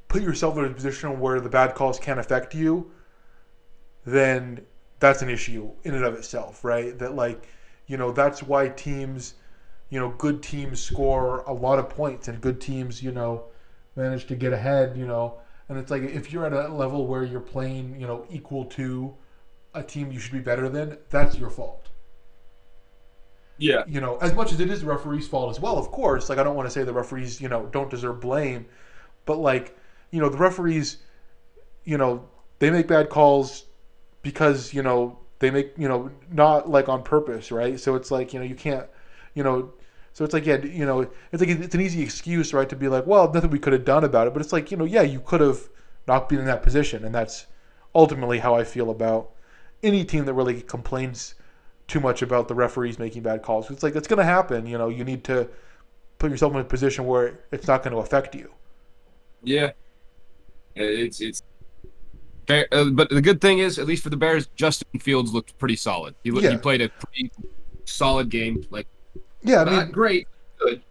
[0.08, 2.92] put yourself in a position where the bad calls can't affect you,
[4.04, 4.60] then
[5.00, 6.98] that's an issue in and of itself, right?
[6.98, 7.48] That like,
[7.86, 9.34] you know, that's why teams,
[9.94, 13.46] you know, good teams score a lot of points and good teams, you know,
[13.96, 15.40] manage to get ahead, you know.
[15.68, 19.16] And it's like if you're at a level where you're playing, you know, equal to
[19.74, 21.90] a team you should be better than, that's your fault.
[23.58, 26.30] yeah, You know, as much as it is the referee's fault as well, of course.
[26.30, 28.66] Like I don't want to say the referees, you know, don't deserve blame,
[29.26, 29.76] but like,
[30.10, 30.98] you know, the referees,
[31.84, 32.28] you know,
[32.60, 33.66] they make bad calls
[34.22, 37.80] because you know they make you know not like on purpose, right?
[37.80, 38.86] So it's like you know you can't,
[39.34, 39.72] you know,
[40.14, 41.00] so it's like yeah, you know,
[41.32, 43.84] it's like it's an easy excuse, right, to be like, well, nothing we could have
[43.84, 45.68] done about it, but it's like you know, yeah, you could have
[46.08, 47.46] not been in that position, and that's
[47.94, 49.30] ultimately how I feel about
[49.82, 51.34] any team that really complains
[51.86, 53.70] too much about the referees making bad calls.
[53.70, 54.66] It's like it's going to happen.
[54.66, 55.48] You know, you need to
[56.18, 58.50] put yourself in a position where it's not going to affect you.
[59.42, 59.72] Yeah,
[60.74, 61.42] it's it's.
[62.46, 65.56] Fair, uh, but the good thing is, at least for the Bears, Justin Fields looked
[65.58, 66.14] pretty solid.
[66.22, 66.50] He looked, Yeah.
[66.50, 67.30] he played a pretty
[67.86, 68.66] solid game.
[68.70, 68.86] Like
[69.44, 70.26] Yeah, I not mean, great,
[70.58, 70.82] good.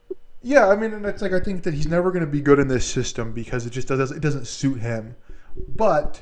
[0.42, 2.60] yeah, I mean, and it's like I think that he's never going to be good
[2.60, 5.16] in this system because it just doesn't it doesn't suit him.
[5.76, 6.22] But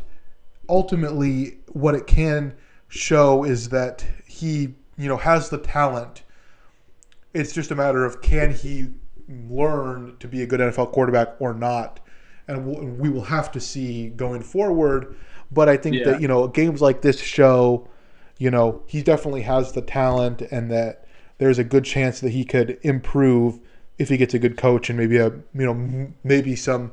[0.70, 2.56] ultimately, what it can
[2.88, 6.24] show is that he, you know, has the talent.
[7.34, 8.88] It's just a matter of can he
[9.50, 12.00] learn to be a good NFL quarterback or not,
[12.48, 15.16] and we will have to see going forward.
[15.52, 16.12] But I think Yeah.
[16.12, 17.88] that you know games like this show,
[18.38, 21.06] you know, he definitely has the talent, and that
[21.42, 23.60] there's a good chance that he could improve
[23.98, 26.92] if he gets a good coach and maybe a you know maybe some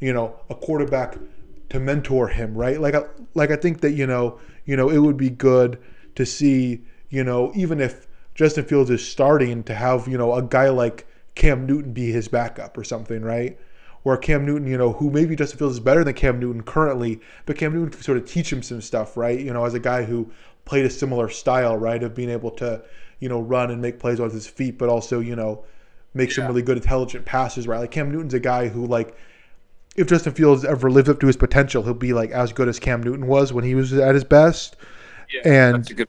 [0.00, 1.18] you know a quarterback
[1.68, 2.80] to mentor him right?
[2.80, 3.02] Like I,
[3.34, 5.78] like I think that you know you know it would be good
[6.14, 10.42] to see you know even if Justin Fields is starting to have you know a
[10.42, 13.58] guy like Cam Newton be his backup or something right?
[14.04, 17.20] Where Cam Newton you know who maybe Justin Fields is better than Cam Newton currently
[17.44, 19.38] but Cam Newton can sort of teach him some stuff right?
[19.38, 20.32] You know as a guy who
[20.64, 22.82] played a similar style right of being able to
[23.22, 25.64] you know run and make plays with his feet but also you know
[26.14, 26.48] make some Yeah.
[26.48, 29.16] really good intelligent passes right like Cam Newton's a guy who like
[29.96, 32.78] if Justin Fields ever lives up to his potential, he'll be like as good as
[32.78, 34.74] Cam Newton was when he was at his best.
[35.32, 35.40] Yeah,
[35.74, 36.08] And- good.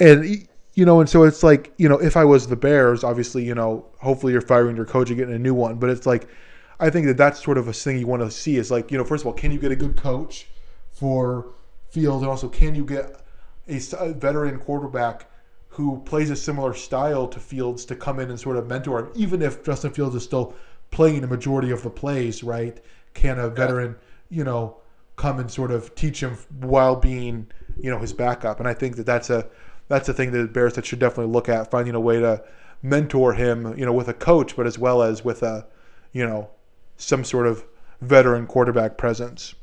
[0.00, 3.44] And you know, and so it's like you know, if I was the Bears, obviously,
[3.44, 5.76] you know, hopefully you're firing your coach and getting a new one.
[5.76, 6.26] But it's like,
[6.80, 8.98] I think that that's sort of a thing you want to see is like, you
[8.98, 10.48] know, first of all, can you get a good coach
[10.92, 11.46] for
[11.90, 13.14] Fields, and also can you get
[13.68, 15.29] a veteran quarterback
[15.80, 19.10] who plays a similar style to Fields to come in and sort of mentor him,
[19.14, 20.54] even if Justin Fields is still
[20.90, 22.78] playing a majority of the plays, right?
[23.14, 23.96] Can a veteran,
[24.28, 24.76] you know,
[25.16, 27.46] come and sort of teach him while being,
[27.80, 28.58] you know, his backup?
[28.60, 29.48] And I think that that's a
[29.88, 32.44] that's a thing that the Bears that should definitely look at, finding a way to
[32.82, 35.66] mentor him, you know, with a coach, but as well as with a,
[36.12, 36.50] you know,
[36.98, 37.64] some sort of
[38.02, 39.54] veteran quarterback presence.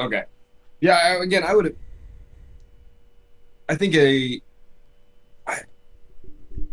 [0.00, 0.24] Okay.
[0.80, 1.22] Yeah.
[1.22, 1.76] Again, I would.
[3.68, 4.40] I think a.
[5.46, 5.60] I,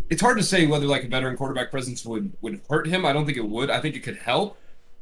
[0.09, 3.05] it's hard to say whether like a veteran quarterback presence would would hurt him.
[3.05, 3.69] I don't think it would.
[3.69, 4.57] I think it could help,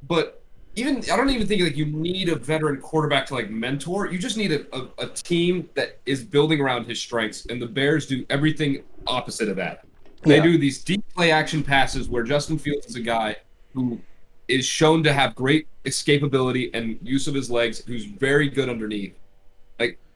[0.07, 0.41] but
[0.75, 4.07] even I don't even think like you need a veteran quarterback to like mentor.
[4.07, 7.67] You just need a, a, a team that is building around his strengths, and the
[7.67, 9.85] Bears do everything opposite of that.
[10.23, 10.43] They Yeah.
[10.43, 13.35] do these deep play action passes where Justin Fields is a guy
[13.73, 13.99] who
[14.47, 19.15] is shown to have great escapability and use of his legs, who's very good underneath.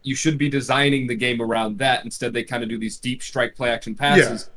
[0.06, 2.06] You should be designing the game around that.
[2.06, 4.50] Instead, they kind of do these deep strike play action passes,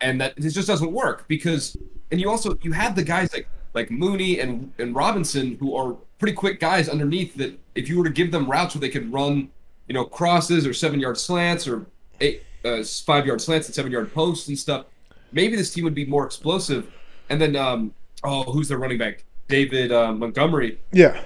[0.00, 1.76] and that it just doesn't work because.
[2.10, 5.94] And you also you have the guys like like Mooney and and Robinson who are
[6.18, 9.12] pretty quick guys underneath that if you were to give them routes where they could
[9.12, 9.50] run,
[9.88, 11.84] you know, crosses or seven yard slants or
[12.22, 14.86] eight uh, five yard slants and seven yard posts and stuff,
[15.32, 16.90] maybe this team would be more explosive.
[17.28, 17.92] And then um
[18.24, 19.24] oh who's their running back?
[19.48, 21.20] David uh, Montgomery, Yeah.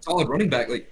[0.00, 0.68] solid running back.
[0.68, 0.90] Like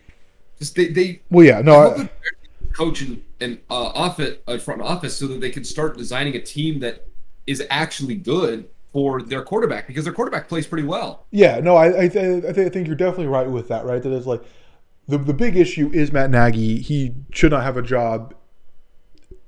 [0.59, 1.61] just they they Well, yeah.
[1.61, 1.75] No.
[1.75, 5.41] I hope I, that they're coach and, and uh, office, uh, front office so that
[5.41, 7.07] they can start designing a team that
[7.47, 11.27] is actually good for their quarterback because their quarterback plays pretty well.
[11.31, 13.85] Yeah, no, I I, th- I, th- I think you're definitely right with that.
[13.85, 14.43] Right, that is like
[15.09, 16.81] the the big issue is Matt Nagy.
[16.81, 18.35] He should not have a job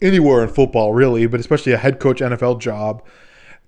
[0.01, 3.03] anywhere in football, really, but especially a head coach NFL job.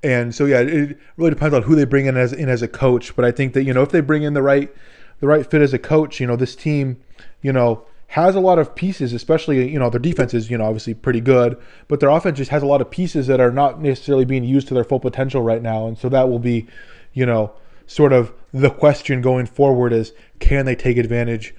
[0.03, 2.69] And so yeah, it really depends on who they bring in as in as a
[2.69, 3.15] coach.
[3.17, 4.75] But I think that you know if they bring in the right
[5.21, 6.99] the right fit as a coach, you know this team,
[7.43, 7.85] you know
[8.15, 11.21] has a lot of pieces, especially you know their defense is you know obviously pretty
[11.21, 11.57] good,
[11.87, 14.67] but their offense just has a lot of pieces that are not necessarily being used
[14.69, 16.67] to their full potential right now, and so that will be,
[17.13, 17.53] you know,
[17.87, 21.55] sort of the question going forward is can they take advantage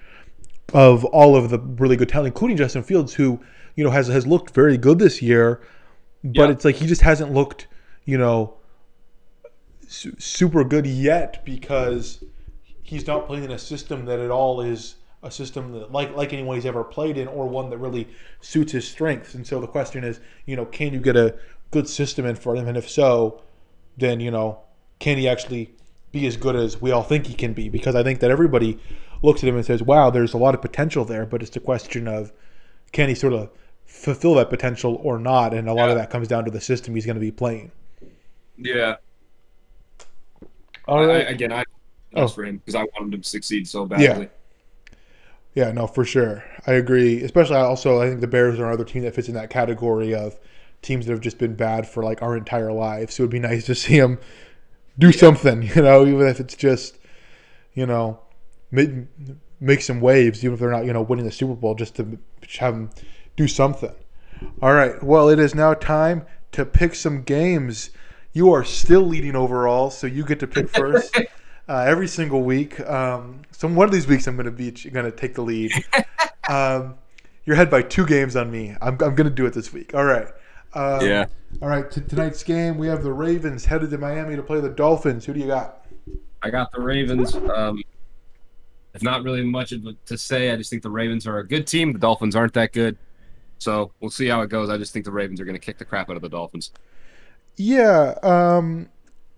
[0.73, 3.39] of all of the really good talent, including Justin Fields, who
[3.75, 5.61] you know has has looked very good this year,
[6.23, 6.49] but Yeah.
[6.49, 7.67] it's like he just hasn't looked,
[8.03, 8.55] you know,
[9.88, 12.23] su- super good yet because
[12.91, 16.34] he's not playing in a system that at all is a system that like like
[16.34, 18.05] anyone he's ever played in or one that really
[18.41, 19.34] suits his strengths.
[19.34, 21.38] And so the question is, you know, can you get a
[21.72, 22.68] good system in for him?
[22.68, 23.41] And if so,
[23.95, 24.59] then you know,
[24.99, 25.73] can he actually
[26.11, 27.69] be as good as we all think he can be?
[27.69, 28.77] Because I think that everybody
[29.22, 31.61] looks at him and says, "Wow, there's a lot of potential there," but it's a
[31.61, 32.34] question of
[32.91, 33.51] can he sort of
[33.85, 35.53] fulfill that potential or not?
[35.53, 37.72] And a lot of that comes down to the system he's going to be playing.
[38.57, 38.95] Yeah.
[40.89, 41.63] All I, again, I
[42.13, 42.21] Oh.
[42.21, 44.29] that's for him because I wanted him to succeed so badly.
[45.53, 46.43] Yeah, yeah, no, for sure.
[46.65, 47.21] I agree.
[47.23, 50.15] Especially I also, I think the Bears are another team that fits in that category
[50.15, 50.39] of
[50.81, 53.15] teams that have just been bad for like our entire lives.
[53.15, 54.19] So it would be nice to see them
[54.97, 56.97] do something, you know, even if it's just,
[57.73, 58.19] you know,
[58.71, 59.05] may-
[59.59, 62.17] make some waves, even if they're not you know winning the Super Bowl, just to
[62.59, 62.89] have them
[63.35, 63.93] do something.
[64.61, 65.01] All right.
[65.03, 67.91] Well, it is now time to pick some games.
[68.33, 71.15] You are still leading overall, so you get to pick first
[71.72, 72.81] uh, every single week.
[72.81, 75.72] Um, so one of these weeks, I'm going to be going to take the lead.
[76.49, 76.95] Um,
[77.45, 78.76] you're ahead by two games on me.
[78.81, 79.93] I'm, I'm going to do it this week.
[79.93, 80.27] All right.
[80.73, 81.27] Um, Yeah.
[81.61, 81.89] All right.
[81.89, 85.23] T- tonight's game, we have the Ravens headed to Miami to play the Dolphins.
[85.26, 85.85] Who do you got?
[86.41, 87.35] I got the Ravens.
[87.35, 87.84] Um,
[88.93, 89.72] it's not really much
[90.07, 90.52] to say.
[90.52, 91.93] I just think the Ravens are a good team.
[91.93, 92.98] The Dolphins aren't that good.
[93.60, 94.69] So we'll see how it goes.
[94.69, 96.72] I just think the Ravens are going to kick the crap out of the Dolphins.
[97.56, 98.89] Yeah, um,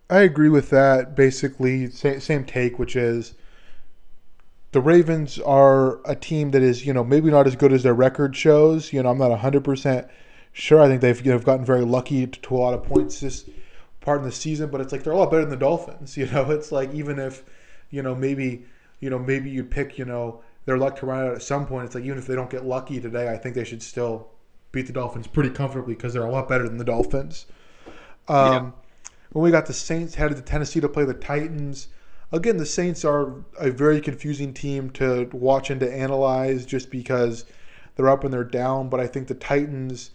[0.10, 1.16] I agree with that.
[1.16, 3.34] Basically, same, take, which is
[4.72, 7.94] the Ravens are a team that is, you know, maybe not as good as their
[7.94, 8.92] record shows.
[8.92, 10.10] You know, I'm not 100%
[10.52, 10.80] sure.
[10.82, 13.50] I think they've you know, gotten very lucky to, to a lot of points this
[14.02, 16.18] part in the season, but it's like they're a lot better than the Dolphins.
[16.18, 17.44] You know, it's like even if,
[17.90, 18.66] you know, maybe,
[19.00, 21.86] you know, maybe you pick, you know, their luck to run out at some point.
[21.86, 24.30] It's like even if they don't get lucky today, I think they should still
[24.72, 27.46] beat the Dolphins pretty comfortably because they're a lot better than the Dolphins.
[28.28, 28.74] Um,
[29.34, 31.88] When we got the Saints headed to Tennessee to play the Titans,
[32.32, 37.46] again, the Saints are a very confusing team to watch and to analyze just because
[37.96, 38.90] they're up and they're down.
[38.90, 40.12] But I think the Titans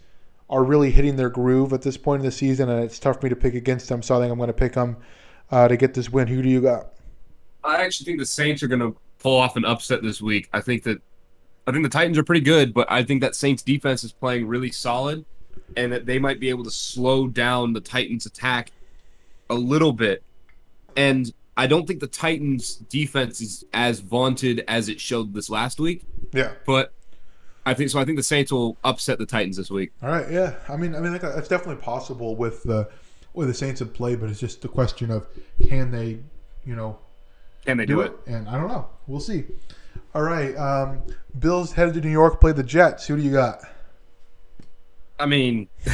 [0.49, 3.25] are really hitting their groove at this point in the season, and it's tough for
[3.25, 4.01] me to pick against them.
[4.01, 4.95] So I think I'm going to pick them
[5.51, 6.27] uh, to get this win.
[6.27, 6.93] Who do you got?
[7.63, 10.47] I actually think the Saints are going to pull off an upset this week.
[10.53, 11.01] I think that
[11.67, 14.47] I think the Titans are pretty good, but I think that Saints defense is playing
[14.47, 15.25] really solid
[15.75, 18.71] and that they might be able to slow down the Titans attack
[19.49, 20.23] a little bit.
[20.95, 25.79] And I don't think the Titans defense is as vaunted as it showed this last
[25.79, 26.03] week,
[26.33, 26.51] Yeah.
[26.65, 26.93] but
[27.65, 29.91] I think so I think the Saints will upset the Titans this week.
[30.01, 30.29] All right.
[30.31, 30.55] Yeah.
[30.67, 32.89] I mean, I mean, like, that's definitely possible with the
[33.33, 35.27] with the Saints have played, but it's just the question of
[35.67, 36.19] can they,
[36.65, 36.97] you know,
[37.65, 38.13] Can they do, it?
[38.25, 38.87] And I don't know.
[39.07, 39.43] We'll see.
[40.15, 40.55] All right.
[40.55, 41.03] Um,
[41.37, 43.05] Bills headed to New York, play the Jets.
[43.05, 43.59] Who do you got?
[45.19, 45.67] I mean,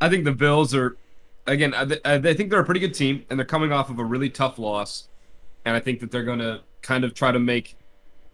[0.00, 0.96] I think the Bills are,
[1.46, 3.98] again, I, th- I think they're a pretty good team, and they're coming off of
[3.98, 5.08] a really tough loss,
[5.64, 7.76] and I think that they're going to kind of try to make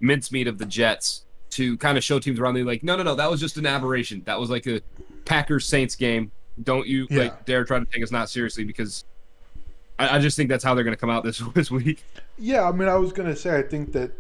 [0.01, 3.15] mincemeat of the Jets to kind of show teams around the like, no, no, no,
[3.15, 4.23] that was just an aberration.
[4.25, 4.81] That was like a
[5.25, 6.31] Packers Saints game.
[6.63, 7.25] Don't you Yeah.
[7.25, 9.05] like dare try to take us not seriously because
[9.99, 12.05] I, I just think that's how they're going to come out this this week.
[12.39, 14.13] Yeah, I mean, I was gonna say I think that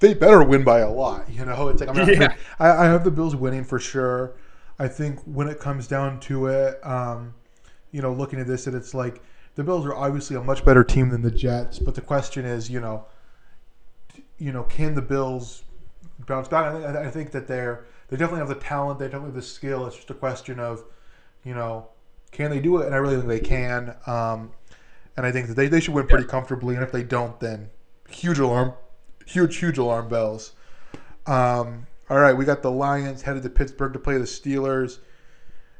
[0.00, 1.28] they better win by a lot.
[1.30, 2.34] You know, it's like I mean, Yeah.
[2.58, 4.32] I, I have the Bills winning for sure.
[4.78, 7.34] I think when it comes down to it, um,
[7.94, 9.22] you know, looking at this, that it's like
[9.54, 12.68] the Bills are obviously a much better team than the Jets, but the question is,
[12.68, 13.06] you know,
[14.36, 15.62] you know, can the Bills
[16.26, 16.66] bounce back?
[16.66, 19.42] I think, I think that they're they definitely have the talent, they definitely have the
[19.42, 19.86] skill.
[19.86, 20.82] It's just a question of,
[21.44, 21.86] you know,
[22.32, 22.86] can they do it?
[22.86, 23.94] And I really think they can.
[24.08, 24.50] Um,
[25.16, 26.74] and I think that they, they should win pretty comfortably.
[26.74, 27.70] And if they don't, then
[28.08, 28.72] huge alarm,
[29.24, 30.52] huge huge alarm bells.
[31.26, 34.98] Um, all right, we got the Lions headed to Pittsburgh to play the Steelers.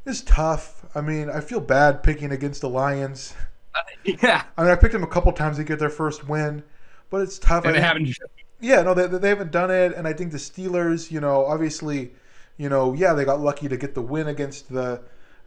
[0.06, 0.84] It's tough.
[0.94, 3.34] I mean, I feel bad picking against the Lions.
[4.04, 6.62] yeah, I mean, I picked them a couple times to get their first win,
[7.10, 7.64] but it's tough.
[7.64, 8.18] I and they think- haven't.
[8.60, 12.12] yeah, no, they, they haven't done it, and I think the Steelers, you know, obviously,
[12.56, 15.00] you know, yeah, they got lucky to get the win against the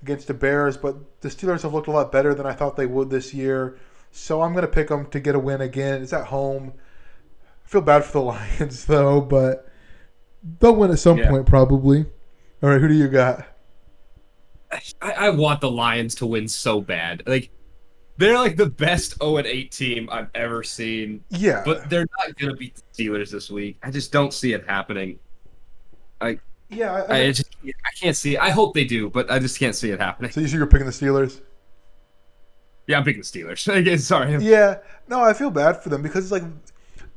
[0.03, 2.85] against the Bears, but the Steelers have looked a lot better than I thought they
[2.85, 3.77] would this year.
[4.11, 6.01] So I'm gonna pick them to get a win again.
[6.03, 6.73] It's at home.
[7.65, 8.21] I feel bad for the
[8.59, 9.67] Lions though, but
[10.59, 11.29] they'll win at some Yeah.
[11.29, 12.05] point probably.
[12.61, 13.45] All right, who do you got?
[14.71, 17.23] I, I want the Lions to win so bad.
[17.25, 17.51] Like
[18.17, 21.23] they're like the best 0 and 8 team I've ever seen.
[21.29, 23.77] Yeah, But they're not gonna beat the Steelers this week.
[23.83, 25.19] I just don't see it happening.
[26.69, 26.93] yeah.
[26.93, 28.39] I, I I, just I can't see it.
[28.41, 30.31] I hope they do, but I just can't see it happening.
[30.31, 31.41] so you you're picking the Steelers?
[32.87, 33.67] Yeah, I'm picking the Steelers.
[33.75, 34.35] Again, Sorry.
[34.43, 36.43] Yeah, no, I feel bad for them because it's like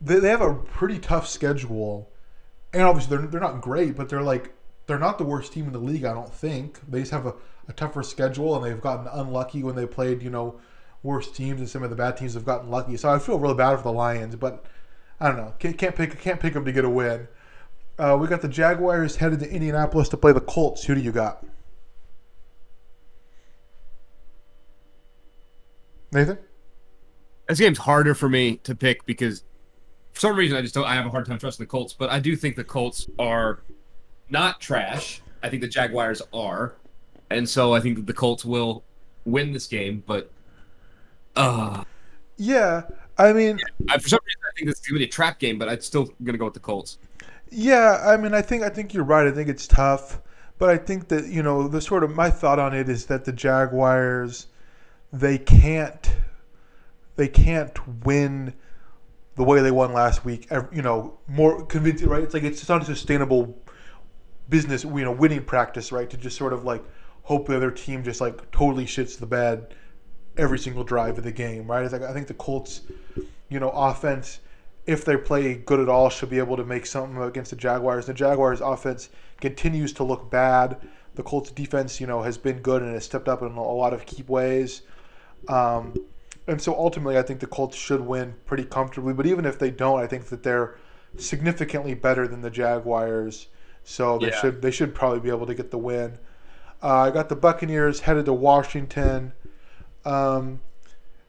[0.01, 2.11] they, they have a pretty tough schedule,
[2.73, 4.53] and obviously they're they're not great, but they're like
[4.91, 6.05] they're not the worst team in the league.
[6.05, 7.35] I don't think they just have a,
[7.69, 10.59] a tougher schedule, and they've gotten unlucky when they played you know
[11.05, 12.97] worse teams, and some of the bad teams have gotten lucky.
[12.97, 14.65] So I feel really bad for the Lions, but
[15.21, 15.55] I don't know.
[15.61, 17.29] Can't, can't pick can't pick them to get a win.
[18.01, 20.83] Uh, we got the Jaguars headed to Indianapolis to play the Colts.
[20.85, 21.47] Who do you got?
[26.11, 26.39] Nathan?
[27.49, 29.45] This game's harder for me to pick because
[30.13, 32.11] for some reason I just don't I have a hard time trusting the Colts, but
[32.11, 33.63] I do think the Colts are
[34.31, 35.21] not trash.
[35.43, 36.75] I think the Jaguars are.
[37.31, 38.85] And so I think that the Colts will
[39.25, 40.31] win this game, but
[41.37, 41.85] uh
[42.37, 42.83] Yeah,
[43.19, 43.59] I mean,
[43.89, 45.81] I, for some reason I think this is gonna be a trap game, but I'm
[45.81, 46.99] still gonna go with the Colts.
[47.51, 49.27] Yeah, I mean, I think I think you're right.
[49.27, 50.21] I think it's tough,
[50.59, 53.25] but I think that you know the sort of my thought on it is that
[53.25, 54.47] the Jaguars,
[55.13, 56.11] they can't,
[57.17, 58.55] they can't win
[59.37, 62.23] the way they won last week, you know, more convincing, right?
[62.23, 63.59] It's like it's not a sustainable
[64.51, 66.11] business, you know, winning practice, right?
[66.11, 66.85] To just sort of like
[67.23, 69.75] hope the other team just like totally shits the bed
[70.37, 71.85] every single drive of the game, right?
[71.85, 72.83] It's like I think the Colts,
[73.49, 74.41] you know, offense,
[74.87, 78.07] if they play good at all, should be able to make something against the Jaguars.
[78.07, 79.11] The Jaguars offense
[79.41, 80.77] continues to look bad.
[81.15, 83.93] The Colts defense, you know, has been good and has stepped up in a lot
[83.93, 84.83] of key ways.
[85.49, 85.95] Um,
[86.47, 89.13] and so ultimately, I think the Colts should win pretty comfortably.
[89.13, 90.77] But even if they don't, I think that they're
[91.17, 93.49] significantly better than the Jaguars.
[93.91, 94.41] So they Yeah.
[94.41, 96.19] should they should probably be able to get the win.
[96.81, 99.33] Uh, I got the Buccaneers headed to Washington.
[100.05, 100.61] Um,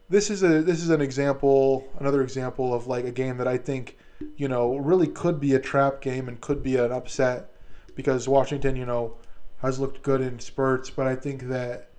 [0.09, 3.57] this is a this is an example, another example of like a game that I
[3.57, 3.97] think
[4.37, 7.49] you know really could be a trap game and could be an upset
[7.95, 9.15] because Washington, you know,
[9.63, 11.89] has looked good in spurts, but I think that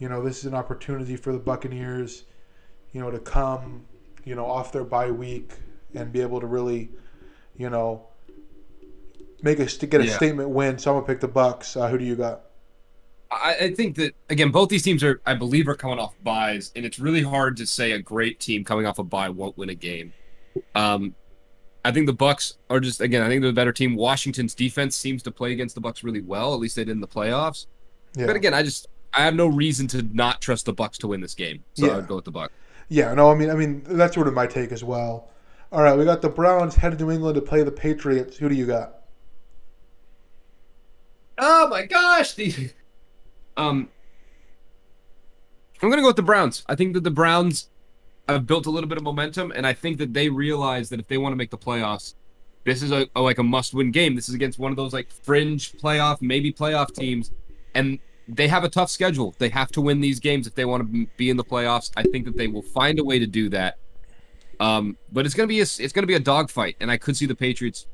[0.00, 2.24] you know this is an opportunity for the Buccaneers,
[2.90, 3.84] you know, to come,
[4.24, 5.52] you know, off their bye week
[5.94, 6.90] and be able to really,
[7.56, 8.08] you know,
[9.42, 10.16] make a to get a Yeah.
[10.16, 10.78] statement win.
[10.78, 11.76] So I'm gonna pick the Bucks.
[11.76, 12.42] Uh, who do you got?
[13.30, 16.72] I, I think that again, both these teams are, I believe, are coming off byes,
[16.74, 19.68] and it's really hard to say a great team coming off a bye won't win
[19.68, 20.12] a game.
[20.74, 21.14] Um,
[21.84, 23.94] I think the Bucks are just again, I think they're the better team.
[23.96, 26.54] Washington's defense seems to play against the Bucks really well.
[26.54, 27.66] At least they did in the playoffs.
[28.16, 28.26] Yeah.
[28.26, 31.20] But again, I just I have no reason to not trust the Bucks to win
[31.20, 31.98] this game, so Yeah.
[31.98, 32.52] I'd go with the Bucks.
[32.88, 35.28] Yeah, no, I mean, I mean that's sort of my take as well.
[35.70, 38.38] All right, we got the Browns headed to New England to play the Patriots.
[38.38, 38.97] Who do you got?
[41.38, 42.70] Oh my gosh, the
[43.56, 43.88] um,
[45.82, 46.64] I'm gonna go with the Browns.
[46.68, 47.68] I think that the Browns
[48.28, 51.06] have built a little bit of momentum, and I think that they realize that if
[51.06, 52.14] they want to make the playoffs,
[52.64, 54.16] this is a, a like a must-win game.
[54.16, 57.30] This is against one of those like fringe playoff, maybe playoff teams,
[57.74, 59.34] and they have a tough schedule.
[59.38, 61.90] They have to win these games if they want to be in the playoffs.
[61.96, 63.78] I think that they will find a way to do that.
[64.60, 67.26] Um, but it's gonna be a it's gonna be a dogfight, and I could see
[67.26, 67.86] the Patriots.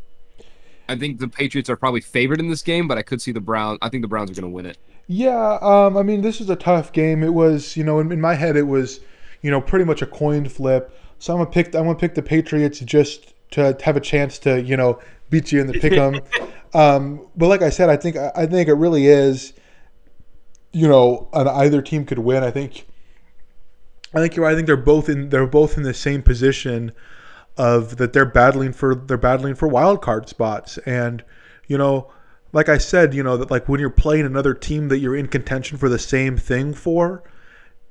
[0.88, 3.40] I think the Patriots are probably favored in this game, but I could see the
[3.40, 3.78] Browns.
[3.82, 4.78] I think the Browns are gonna win it.
[5.06, 7.22] Yeah, um, I mean, this is a tough game.
[7.22, 9.00] It was, you know, in, in my head, it was,
[9.42, 10.98] you know, pretty much a coin flip.
[11.18, 11.74] So I'm gonna pick.
[11.74, 14.98] I'm gonna pick the Patriots just to have a chance to, you know,
[15.30, 16.20] beat you in the pick 'em.
[16.74, 19.52] um, but like I said, I think I think it really is,
[20.72, 22.42] you know, an either team could win.
[22.42, 22.86] I think.
[24.14, 24.44] I think you're.
[24.44, 24.52] right.
[24.52, 25.30] I think they're both in.
[25.30, 26.92] They're both in the same position
[27.56, 28.94] of that they're battling for.
[28.94, 31.24] They're battling for wild card spots, and
[31.66, 32.12] you know,
[32.52, 35.28] like I said, you know that like when you're playing another team that you're in
[35.28, 37.22] contention for the same thing for,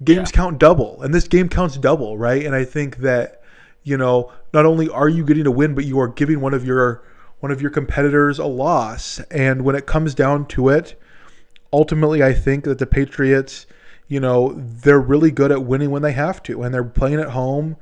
[0.03, 2.45] games count double, and this game counts double, right?
[2.45, 3.41] And I think that
[3.84, 6.65] you know not only are you getting a win, but you are giving one of
[6.65, 7.03] your
[7.44, 9.19] one of your competitors a loss.
[9.30, 10.98] And when it comes down to it,
[11.73, 13.65] ultimately, I think that the Patriots,
[14.07, 17.31] you know, they're really good at winning when they have to, and they're playing at
[17.31, 17.76] home.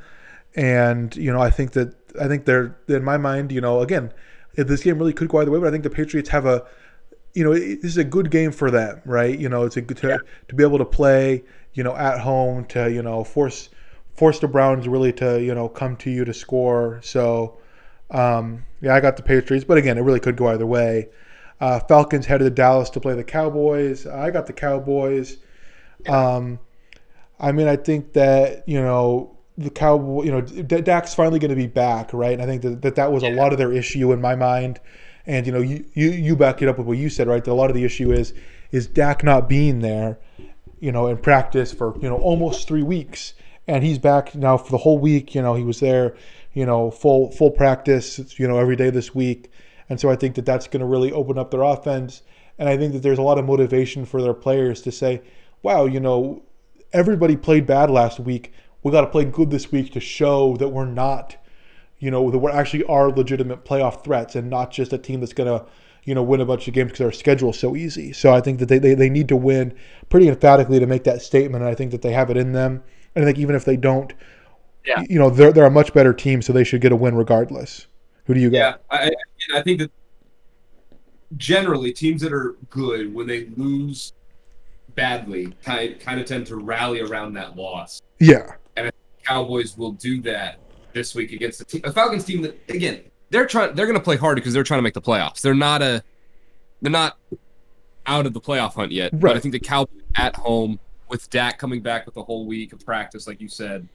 [0.55, 4.11] And you know, I think that I think they're in my mind, you know, again,
[4.55, 6.65] if this game really could go either way, but I think the Patriots have a,
[7.33, 9.37] you know, it- this is a good game for them, right?
[9.37, 10.19] You know, it's a good to,
[10.49, 13.69] to be able to play, you know, at home to you know force
[14.15, 16.99] force the Browns really to you know come to you to score.
[17.03, 17.57] So,
[18.11, 21.09] um, yeah, I got the Patriots, but again, it really could go either way.
[21.61, 24.07] Uh, Falcons headed to Dallas to play the Cowboys.
[24.07, 25.37] I got the Cowboys.
[26.07, 26.59] Um,
[27.39, 31.49] I mean, I think that you know the Cowboy, you know, D- Dak's finally going
[31.49, 32.33] to be back, right?
[32.33, 34.79] And I think that that, that was a lot of their issue in my mind.
[35.25, 37.43] And you know, you, you you back it up with what you said, right?
[37.43, 38.33] That a lot of the issue is
[38.71, 40.17] is Dak not being there,
[40.79, 43.33] you know, in practice for you know almost three weeks,
[43.67, 45.35] and he's back now for the whole week.
[45.35, 46.15] You know, he was there,
[46.53, 49.51] you know, full full practice, you know, every day this week.
[49.89, 52.21] And so I think that that's going to really open up their offense.
[52.57, 55.21] And I think that there's a lot of motivation for their players to say,
[55.63, 56.43] wow, you know,
[56.93, 58.53] everybody played bad last week.
[58.83, 61.35] We got to play good this week to show that we're not,
[61.99, 65.33] you know, that we're actually are legitimate playoff threats and not just a team that's
[65.33, 65.65] going to,
[66.03, 68.11] you know, win a bunch of games because our schedule's so easy.
[68.11, 69.75] So I think that they, they, they need to win
[70.09, 71.63] pretty emphatically to make that statement.
[71.63, 72.83] And I think that they have it in them.
[73.15, 74.11] And I think even if they don't,
[74.85, 75.03] Yeah.
[75.07, 77.85] you know, they're, they're a much better team, so they should get a win regardless.
[78.25, 78.57] Who do you got?
[78.57, 79.91] Yeah, I, I- I think that
[81.37, 84.13] generally teams that are good when they lose
[84.95, 88.01] badly kind kind of tend to rally around that loss.
[88.19, 88.51] Yeah.
[89.23, 90.59] Cowboys will do that
[90.93, 94.03] this week against the team, a Falcons team that again they're trying they're going to
[94.03, 95.41] play hard because they're trying to make the playoffs.
[95.41, 96.03] They're not a
[96.81, 97.17] they're not
[98.05, 99.17] out of the playoff hunt yet.
[99.17, 102.73] But I think the Cowboys at home with Dak coming back with a whole week
[102.73, 103.87] of practice, like you said,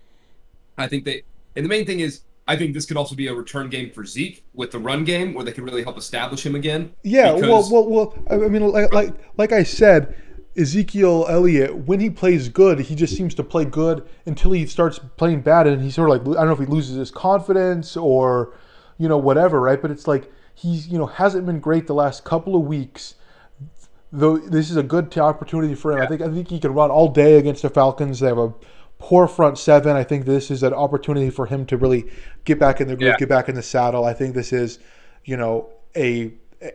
[0.78, 1.22] I think they
[1.54, 4.04] and the main thing is I think this could also be a return game for
[4.04, 6.92] Zeke with the run game where they can really help establish him again.
[7.02, 8.14] Yeah, well, well, well.
[8.30, 10.16] I I mean, like, like, like I said,
[10.56, 14.98] Ezekiel Elliott, when he plays good, he just seems to play good until he starts
[15.16, 17.96] playing bad, and he sort of like I don't know if he loses his confidence
[17.96, 18.54] or
[18.98, 19.80] you know whatever, right?
[19.80, 23.14] But it's like he's you know hasn't been great the last couple of weeks.
[24.12, 26.90] Though this is a good opportunity for him, I think I think he can run
[26.90, 28.20] all day against the Falcons.
[28.20, 28.54] They have a
[28.98, 29.94] poor front seven.
[29.94, 32.06] I think this is an opportunity for him to really
[32.44, 33.16] get back in the group, Yeah.
[33.18, 34.04] get back in the saddle.
[34.04, 34.78] I think this is
[35.24, 36.32] you know a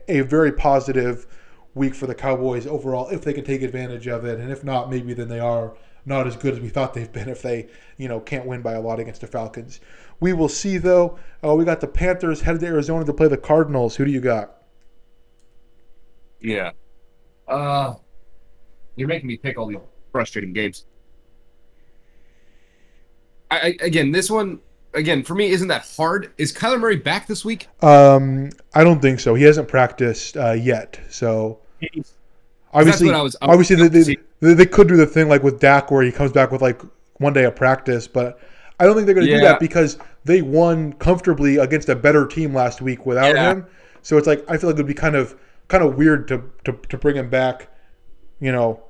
[0.07, 1.25] a very positive
[1.73, 4.89] week for the Cowboys overall if they can take advantage of it, and if not,
[4.89, 5.73] maybe then they are
[6.05, 7.67] not as good as we thought they've been if they
[7.97, 9.79] you know can't win by a lot against the Falcons.
[10.19, 11.17] We will see though.
[11.43, 13.95] Uh, we got the Panthers headed to Arizona to play the Cardinals.
[13.95, 14.63] Who do you got?
[16.39, 16.71] Yeah.
[17.47, 17.95] Uh,
[18.95, 19.77] you're making me pick all these
[20.11, 20.85] frustrating games.
[23.49, 24.59] I, I again, this one
[24.93, 26.31] again for me isn't that hard.
[26.37, 27.67] Is Kyler Murray back this week?
[27.81, 29.35] Um, I don't think so.
[29.35, 31.59] He hasn't practiced uh, yet, so
[32.73, 35.43] obviously, what I was- I was obviously they, they, they, could do the thing like
[35.43, 36.81] with Dak where he comes back with like
[37.17, 38.39] one day of practice, but
[38.79, 42.25] I don't think they're going to do that because they won comfortably against a better
[42.25, 43.51] team last week without Yeah.
[43.51, 43.65] him.
[44.01, 45.35] So it's like I feel like it would be kind of
[45.67, 47.69] kind of weird to, to to bring him back.
[48.39, 48.81] You know,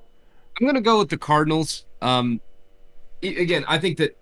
[0.59, 1.85] I'm gonna go with the Cardinals.
[2.01, 2.39] Um,
[3.21, 4.17] again, I think that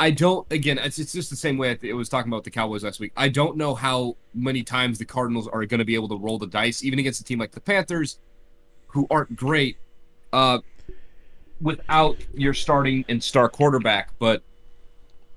[0.00, 0.50] I don't.
[0.50, 3.12] Again, it's it's just the same way it was talking about the Cowboys last week.
[3.18, 6.38] I don't know how many times the Cardinals are going to be able to roll
[6.38, 8.18] the dice, even against a team like the Panthers,
[8.86, 9.76] who aren't great,
[10.32, 10.60] uh,
[11.60, 14.12] without your starting and star quarterback.
[14.18, 14.42] But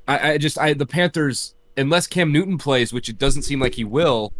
[0.07, 3.75] I, I just I the Panthers, unless Cam Newton plays, which it doesn't seem like
[3.75, 4.31] he will,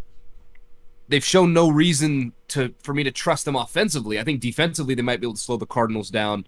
[1.09, 4.17] they've shown no reason to for me to trust them offensively.
[4.17, 6.47] I think defensively they might be able to slow the Cardinals down,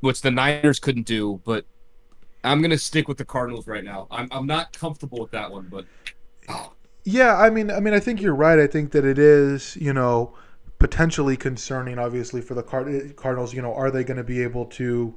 [0.00, 1.40] which the Niners couldn't do.
[1.44, 1.66] But
[2.44, 4.06] I'm gonna stick with the Cardinals right now.
[4.10, 5.84] I'm I'm not comfortable with that one, but
[6.48, 6.72] oh,
[7.04, 8.58] Yeah, I mean, I mean, I think you're right.
[8.58, 10.34] I think that it is, you know,
[10.78, 11.98] potentially concerning.
[11.98, 15.14] Obviously, for the Card- Cardinals, you know, are they going to be able to,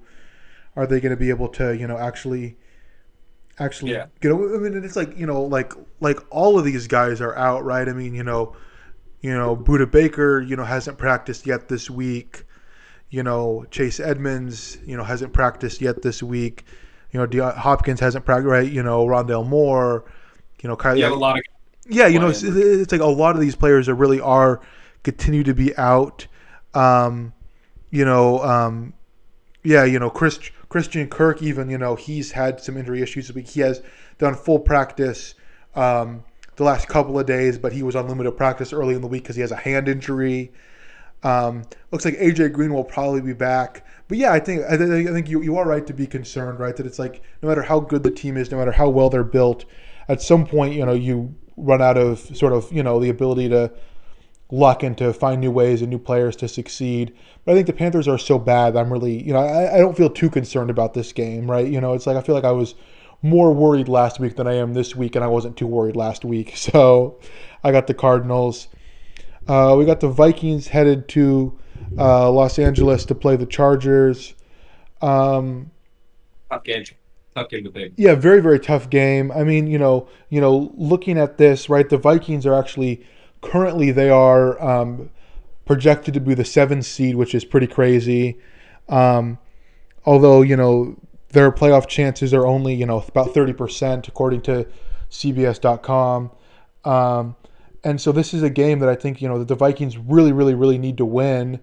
[0.76, 2.58] are they going to be able to, you know, actually,
[3.60, 4.08] actually, Yeah.
[4.22, 4.32] get?
[4.32, 7.88] I mean, it's like you know, like like all of these guys are out, right?
[7.88, 8.56] I mean, you know,
[9.22, 12.46] you know, Budda Baker, you know, hasn't practiced yet this week.
[13.10, 16.66] You know, Chase Edmonds, you know, hasn't practiced yet this week.
[17.14, 18.70] You know, De- Hopkins hasn't practiced, right?
[18.70, 20.04] You know, Rondale Moore.
[20.62, 21.00] You know, Kylie.
[21.04, 21.44] have a lot of
[21.88, 24.62] Yeah, you know, it's, it's like a lot of these players that really are
[25.04, 26.28] continue to be out.
[26.74, 27.34] Um,
[27.92, 28.94] you know, um,
[29.64, 33.36] yeah, you know, Chris, Christian Kirk, even you know, he's had some injury issues this
[33.36, 33.48] week.
[33.48, 33.84] He has
[34.18, 35.36] done full practice
[35.76, 36.24] um,
[36.56, 39.24] the last couple of days, but he was on limited practice early in the week
[39.24, 40.52] because he has a hand injury.
[41.24, 45.08] Um, looks like AJ Green will probably be back, but yeah, I think I, think-
[45.08, 46.76] I think you, you are right to be concerned, right?
[46.76, 49.24] That it's like no matter how good the team is, no matter how well they're
[49.24, 49.66] built,
[50.10, 53.48] at some point, you know, you run out of sort of you know the ability
[53.50, 53.72] to
[54.52, 57.14] luck and to find new ways and new players to succeed.
[57.46, 58.76] But I think the Panthers are so bad.
[58.76, 61.66] I'm really, you know, I, I don't feel too concerned about this game, right?
[61.68, 62.76] You know, it's like I feel like I was
[63.22, 66.26] more worried last week than I am this week, and I wasn't too worried last
[66.26, 66.54] week.
[66.58, 67.20] So
[67.64, 68.68] I got the Cardinals.
[69.48, 71.58] Uh, we got the Vikings headed to
[71.98, 74.34] uh, Los Angeles to play the Chargers.
[75.02, 75.72] Um,
[76.50, 76.84] tough game.
[77.36, 77.94] Tough game to pick.
[77.98, 79.32] yeah, very very tough game.
[79.32, 81.88] I mean, you know, you know, looking at this, right?
[81.88, 83.06] The Vikings are actually
[83.42, 85.10] currently they are um,
[85.66, 88.38] projected to be the seventh seed, which is pretty crazy.
[88.88, 89.40] Um,
[90.06, 90.96] although you know
[91.30, 94.68] their playoff chances are only you know about thirty percent according to
[95.10, 96.32] CBS.com.
[96.86, 97.36] Um,
[97.84, 100.54] and so this is a game that I think you know the Vikings really, really,
[100.54, 101.60] really need to win.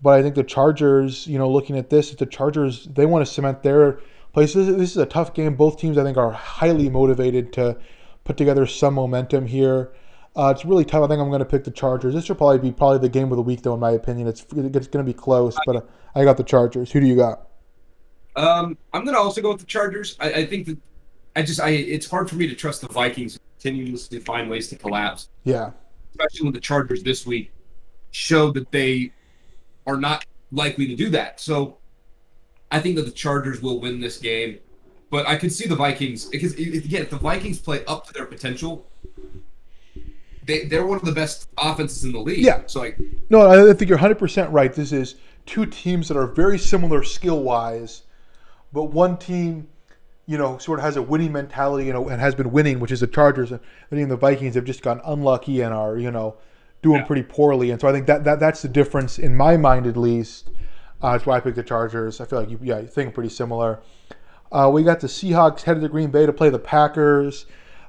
[0.00, 3.32] But I think the Chargers, you know, looking at this, the Chargers they want to
[3.32, 4.00] cement their
[4.32, 4.54] place.
[4.54, 5.56] This is, a tough game.
[5.56, 7.76] Both teams I think are highly motivated to
[8.22, 9.92] put together some momentum here.
[10.36, 11.02] Uh, it's really tough.
[11.02, 12.14] I think I'm going to pick the Chargers.
[12.14, 14.28] This should probably be probably the game of the week, though, in my opinion.
[14.28, 16.92] It's it's going to be close, but I got the Chargers.
[16.92, 17.48] Who do you got?
[18.36, 20.16] Um, I'm gonna also go with the Chargers.
[20.20, 20.78] I, I think that
[21.34, 24.76] I just I it's hard for me to trust the Vikings continuously find ways to
[24.76, 25.70] collapse, Yeah,
[26.10, 27.52] especially when the Chargers this week
[28.10, 29.12] showed that they
[29.86, 31.40] are not likely to do that.
[31.40, 31.78] So
[32.70, 34.58] I think that the Chargers will win this game,
[35.10, 38.26] but I could see the Vikings because again, if the Vikings play up to their
[38.26, 38.86] potential,
[40.44, 42.44] they they're one of the best offenses in the league.
[42.44, 42.62] Yeah.
[42.66, 42.98] So like
[43.30, 44.72] no, I think you're 100 percent right.
[44.72, 45.16] This is
[45.46, 48.02] two teams that are very similar skill wise,
[48.72, 49.66] but one team,
[50.28, 52.92] you know, sort of has a winning mentality, you know, and has been winning, which
[52.92, 53.60] is the Chargers, and
[53.90, 56.36] I think the Vikings have just gotten unlucky and are, you know,
[56.82, 57.04] doing Yeah.
[57.06, 57.70] pretty poorly.
[57.70, 60.50] And so I think that, that that's the difference in my mind, at least.
[61.00, 62.20] Uh, that's why I picked the Chargers.
[62.20, 63.80] I feel like you, yeah, you think pretty similar.
[64.52, 67.46] Uh, we got the Seahawks headed to Green Bay to play the Packers.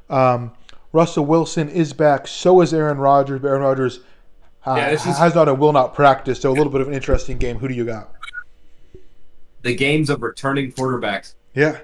[0.10, 0.54] Um,
[0.94, 2.26] Russell Wilson is back.
[2.26, 3.42] So is Aaron Rodgers.
[3.42, 4.00] But Aaron Rodgers
[4.66, 6.40] uh, Yeah, is- has not and will not practice.
[6.40, 7.60] So a little bit of an interesting game.
[7.60, 8.14] Who do you got?
[9.62, 11.34] The games of returning quarterbacks.
[11.54, 11.80] Yeah.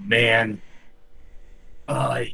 [0.00, 0.60] Man.
[1.88, 2.24] Uh,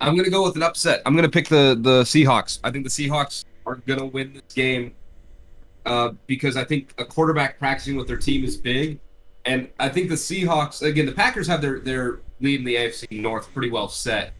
[0.00, 1.02] I'm gonna go with an upset.
[1.06, 2.58] I'm gonna pick the the Seahawks.
[2.62, 4.94] I think the Seahawks are gonna win this game
[5.86, 8.98] uh, because I think a quarterback practicing with their team is big,
[9.44, 11.06] and I think the Seahawks again.
[11.06, 14.34] The Packers have their their lead in the AFC North pretty well set,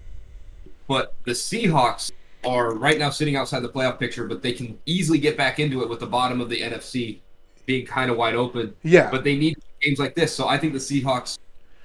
[0.86, 2.10] but the Seahawks
[2.44, 5.82] are right now sitting outside the playoff picture, but they can easily get back into
[5.82, 7.20] it with the bottom of the NFC
[7.66, 9.10] being kind of wide open Yeah.
[9.10, 10.34] but they need games like this.
[10.34, 11.38] So I think the Seahawks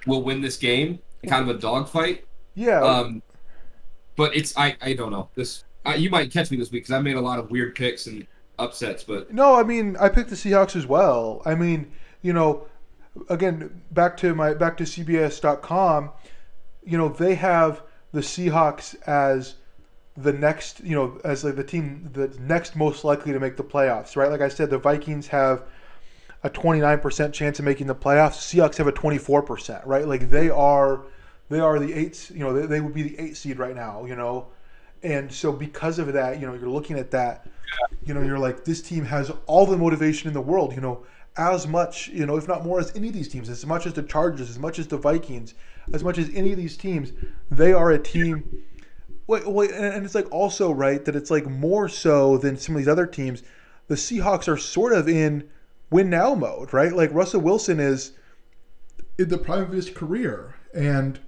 [0.06, 0.98] will win this game,
[1.28, 2.24] kind of a dogfight.
[2.54, 2.80] yeah.
[2.80, 3.22] Um,
[4.16, 5.64] but it's I I don't know this.
[5.86, 8.06] Uh, you might catch me this week because I made a lot of weird picks
[8.06, 8.26] and
[8.58, 11.40] upsets, but No, I mean I picked the Seahawks as well.
[11.46, 11.90] I mean,
[12.20, 12.66] you know,
[13.30, 16.10] again back to my back to CBS.com,
[16.84, 17.82] you know they have
[18.12, 19.54] the Seahawks as
[20.16, 23.64] the next, you know, as like the team the next most likely to make the
[23.64, 24.30] playoffs, right?
[24.30, 25.62] Like I said, the Vikings have
[26.42, 28.36] a 29% chance of making the playoffs.
[28.38, 30.06] Seahawks have a 24%, right?
[30.06, 31.02] Like they are
[31.48, 34.04] they are the eight, you know, they, they would be the eight seed right now,
[34.04, 34.48] you know.
[35.02, 37.46] And so because of that, you know, you're looking at that
[38.04, 41.04] you know, you're like, this team has all the motivation in the world, you know,
[41.36, 43.92] as much, you know, if not more, as any of these teams, as much as
[43.92, 45.54] the Chargers, as much as the Vikings,
[45.92, 47.12] as much as any of these teams,
[47.50, 48.44] they are a team.
[49.30, 53.06] And it's like also right that it's like more so than some of these other
[53.06, 53.42] teams.
[53.88, 55.48] The Seahawks are sort of in
[55.90, 56.92] win now mode, right?
[56.92, 58.12] Like Russell Wilson is
[59.18, 61.18] in the prime of his career, and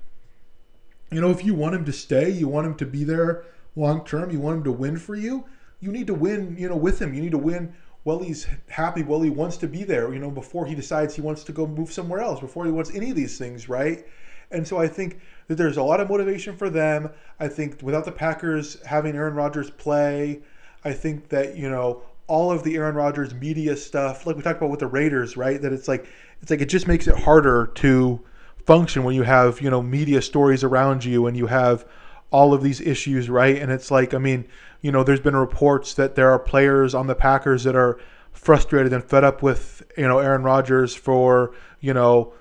[1.11, 3.45] you know, if you want him to stay, you want him to be there
[3.77, 5.45] long term, you want him to win for you,
[5.81, 7.13] you need to win, you know, with him.
[7.13, 7.75] You need to win
[8.05, 11.21] while he's happy, while he wants to be there, you know, before he decides he
[11.21, 14.07] wants to go move somewhere else, before he wants any of these things, right?
[14.53, 17.11] And so I think that there's a lot of motivation for them.
[17.41, 20.41] I think without the Packers having Aaron Rodgers play,
[20.85, 24.59] I think that, you know, all of the Aaron Rodgers media stuff, like we talked
[24.59, 25.61] about with the Raiders, right?
[25.61, 26.07] That it's like
[26.41, 28.21] it's like it just makes it harder to
[28.65, 31.85] function when you have, you know, media stories around you and you have
[32.31, 33.57] all of these issues, right?
[33.57, 34.47] And it's like, I mean,
[34.81, 38.01] you know, there's been reports that there are players on the Packers that are
[38.33, 42.33] frustrated and fed up with, you know, Aaron Rodgers for, you know,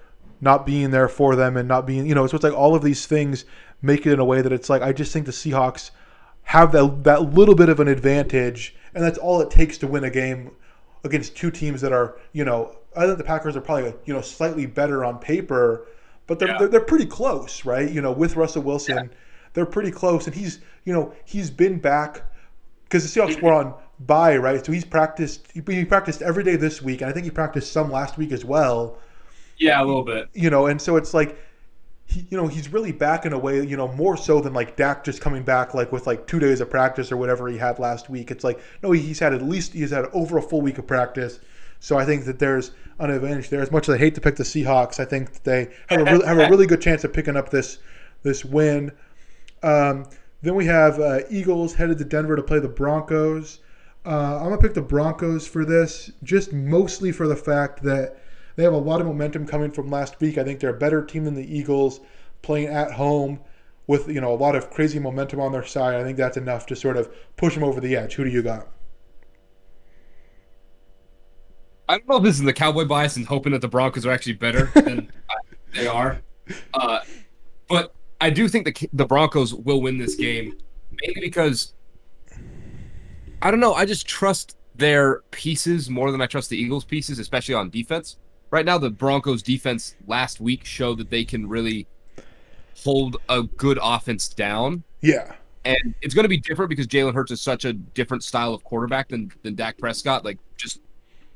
[0.41, 2.83] not being there for them and not being, you know, so it's like all of
[2.83, 3.45] these things
[3.81, 5.91] make it in a way that it's like I just think the Seahawks
[6.43, 10.03] have that that little bit of an advantage, and that's all it takes to win
[10.03, 10.51] a game
[11.03, 14.21] against two teams that are, you know, I think the Packers are probably, you know,
[14.21, 15.87] slightly better on paper,
[16.27, 16.57] but they're Yeah.
[16.59, 17.89] they're, they're pretty close, right?
[17.89, 19.11] You know, with Russell Wilson,
[19.53, 22.23] they're pretty close, and he's, you know, he's been back
[22.83, 23.45] because the Seahawks mm-hmm.
[23.45, 24.65] were on bye, right?
[24.65, 25.47] So he's practiced.
[25.53, 28.31] He, he practiced every day this week, and I think he practiced some last week
[28.31, 28.97] as well.
[29.61, 30.27] Yeah, a little bit.
[30.33, 31.37] You know, and so it's like,
[32.05, 34.75] he, you know, he's really back in a way, you know, more so than like
[34.75, 37.77] Dak just coming back like with like two days of practice or whatever he had
[37.77, 38.31] last week.
[38.31, 41.39] It's like no, he's had at least he's had over a full week of practice.
[41.79, 43.61] So I think that there's an advantage there.
[43.61, 46.25] As much as I hate to pick the Seahawks, I think they have a really,
[46.25, 47.77] have a really good chance of picking up this
[48.23, 48.91] this win.
[49.61, 50.07] Um,
[50.41, 53.59] then we have uh, Eagles headed to Denver to play the Broncos.
[54.05, 58.17] Uh, I'm gonna pick the Broncos for this, just mostly for the fact that
[58.61, 60.37] they have a lot of momentum coming from last week.
[60.37, 61.99] I think they're a better team than the Eagles,
[62.43, 63.39] playing at home
[63.87, 65.95] with you know a lot of crazy momentum on their side.
[65.95, 68.13] I think that's enough to sort of push them over the edge.
[68.13, 68.67] Who do you got?
[71.89, 74.11] I don't know if this is the cowboy bias and hoping that the Broncos are
[74.11, 75.11] actually better than
[75.73, 76.21] they are,
[76.75, 76.99] uh,
[77.67, 80.55] but I do think the the Broncos will win this game
[81.01, 81.73] mainly because
[83.41, 83.73] I don't know.
[83.73, 88.17] I just trust their pieces more than I trust the Eagles' pieces, especially on defense.
[88.51, 91.87] Right now, the Broncos' defense last week showed that they can really
[92.83, 94.83] hold a good offense down.
[95.01, 95.33] Yeah,
[95.65, 98.63] And it's going to be different because Jalen Hurts is such a different style of
[98.63, 100.25] quarterback than than Dak Prescott.
[100.25, 100.79] Like just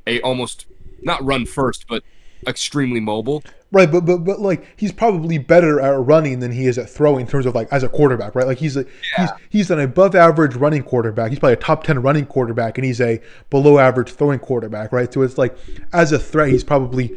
[0.07, 0.67] a almost
[1.01, 2.03] not run first, but
[2.47, 3.43] extremely mobile.
[3.71, 3.91] right.
[3.91, 7.27] But but but like he's probably better at running than he is at throwing in
[7.27, 8.47] terms of like as a quarterback, right?
[8.47, 8.85] Like he's a
[9.17, 11.29] he's he's an above average running quarterback.
[11.29, 15.11] He's probably a top ten running quarterback, and he's a below average throwing quarterback, right?
[15.13, 15.57] So it's like
[15.93, 17.13] as a threat, he's probably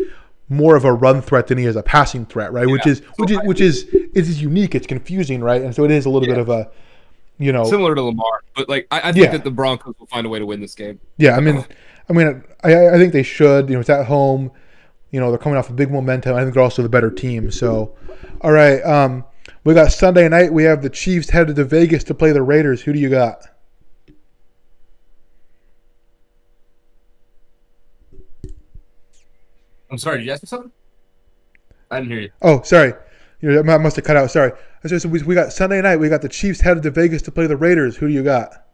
[0.51, 2.67] more of a run threat than he is a passing threat, right?
[2.69, 4.75] Which is which is which is it is unique.
[4.75, 5.61] It's confusing, right?
[5.63, 6.71] And so it is a little bit of a
[7.41, 9.33] you know Similar to Lamar, but like I, I think Yeah.
[9.33, 10.99] that the Broncos will find a way to win this game.
[11.19, 11.65] Yeah, I mean,
[12.09, 13.69] I mean, I, I think they should.
[13.69, 14.51] You know, it's at home.
[15.11, 16.37] You know, they're coming off a big momentum.
[16.37, 17.51] I think they're also the better team.
[17.51, 17.97] So,
[18.43, 19.25] all right, um,
[19.65, 20.53] we got Sunday night.
[20.53, 22.83] We have the Chiefs headed to Vegas to play the Raiders.
[22.83, 23.47] Who do you got?
[29.91, 30.73] I'm sorry, did you ask me something?
[31.91, 32.31] I didn't hear you.
[32.43, 32.93] Oh, sorry,
[33.41, 34.31] you know, I must have cut out.
[34.31, 34.53] Sorry.
[34.87, 35.97] So, we, we got Sunday night.
[35.97, 37.97] We got the Chiefs headed to Vegas to play the Raiders.
[37.97, 38.67] Who do you got?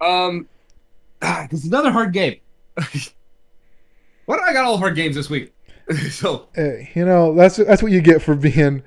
[0.00, 0.48] Um,
[1.50, 2.40] this is another hard game.
[4.26, 5.52] Why do I got all hard games this week?
[6.10, 8.82] so Hey, you know that's that's what you get for being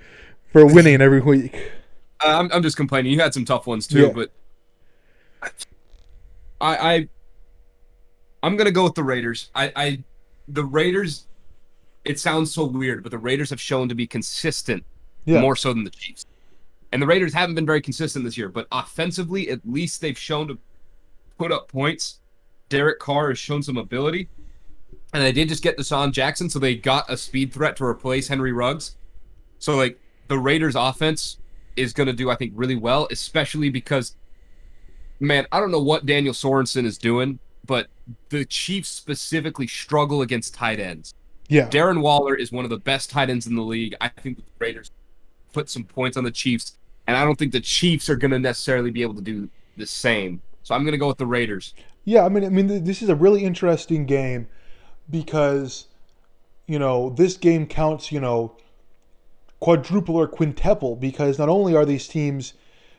[0.51, 1.53] for winning every week.
[2.25, 3.11] uh, I'm I'm just complaining.
[3.13, 4.09] You had some tough ones too, Yeah.
[4.13, 4.31] but
[6.59, 7.09] I I
[8.43, 9.51] I'm gonna go with the Raiders.
[9.53, 10.03] I I
[10.47, 11.27] the Raiders.
[12.05, 14.83] It sounds so weird, but the Raiders have shown to be consistent
[15.25, 15.41] Yeah.
[15.41, 16.25] more so than the Chiefs.
[16.93, 20.47] And the Raiders haven't been very consistent this year, but offensively, at least they've shown
[20.47, 20.57] to
[21.37, 22.21] put up points.
[22.69, 24.29] Derek Carr has shown some ability.
[25.17, 28.27] And they did just get DeSean Jackson, so they got a speed threat to replace
[28.27, 28.97] Henry Ruggs.
[29.57, 31.39] So, like, the Raiders' offense
[31.75, 34.15] is going to do, I think, really well, especially because,
[35.19, 37.87] man, I don't know what Daniel Sorensen is doing, but
[38.29, 41.15] the Chiefs specifically struggle against tight ends.
[41.47, 41.67] Yeah.
[41.67, 43.95] Darren Waller is one of the best tight ends in the league.
[43.99, 44.91] I think the Raiders
[45.51, 48.37] put some points on the Chiefs, and I don't think the Chiefs are going to
[48.37, 50.43] necessarily be able to do the same.
[50.61, 51.73] So I'm going to go with the Raiders.
[52.05, 54.47] Yeah, I mean, I mean, this is a really interesting game
[55.09, 55.85] because,
[56.67, 58.55] you know, this game counts, you know,
[59.59, 62.53] quadruple or quintuple because not only are these teams,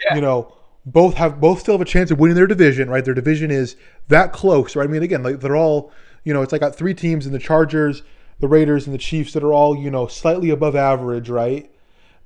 [0.05, 0.17] Yeah.
[0.17, 0.53] you know,
[0.87, 3.05] both have both still have a chance of winning their division, right?
[3.05, 3.77] Their division is
[4.09, 4.89] that close, right?
[4.89, 5.93] I mean, again, like they're all,
[6.25, 8.03] you know, it's like got three teams in the Chargers,
[8.41, 11.71] the Raiders, and the Chiefs that are all, you know, slightly above average, right?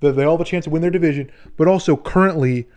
[0.00, 2.68] That they all have a chance to win their division, but also currently,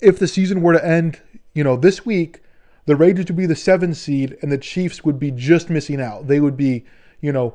[0.00, 1.20] if the season were to end,
[1.54, 2.40] you know, this week,
[2.86, 6.26] the Raiders would be the seven seed, and the Chiefs would be just missing out.
[6.26, 6.84] They would be,
[7.20, 7.54] you know,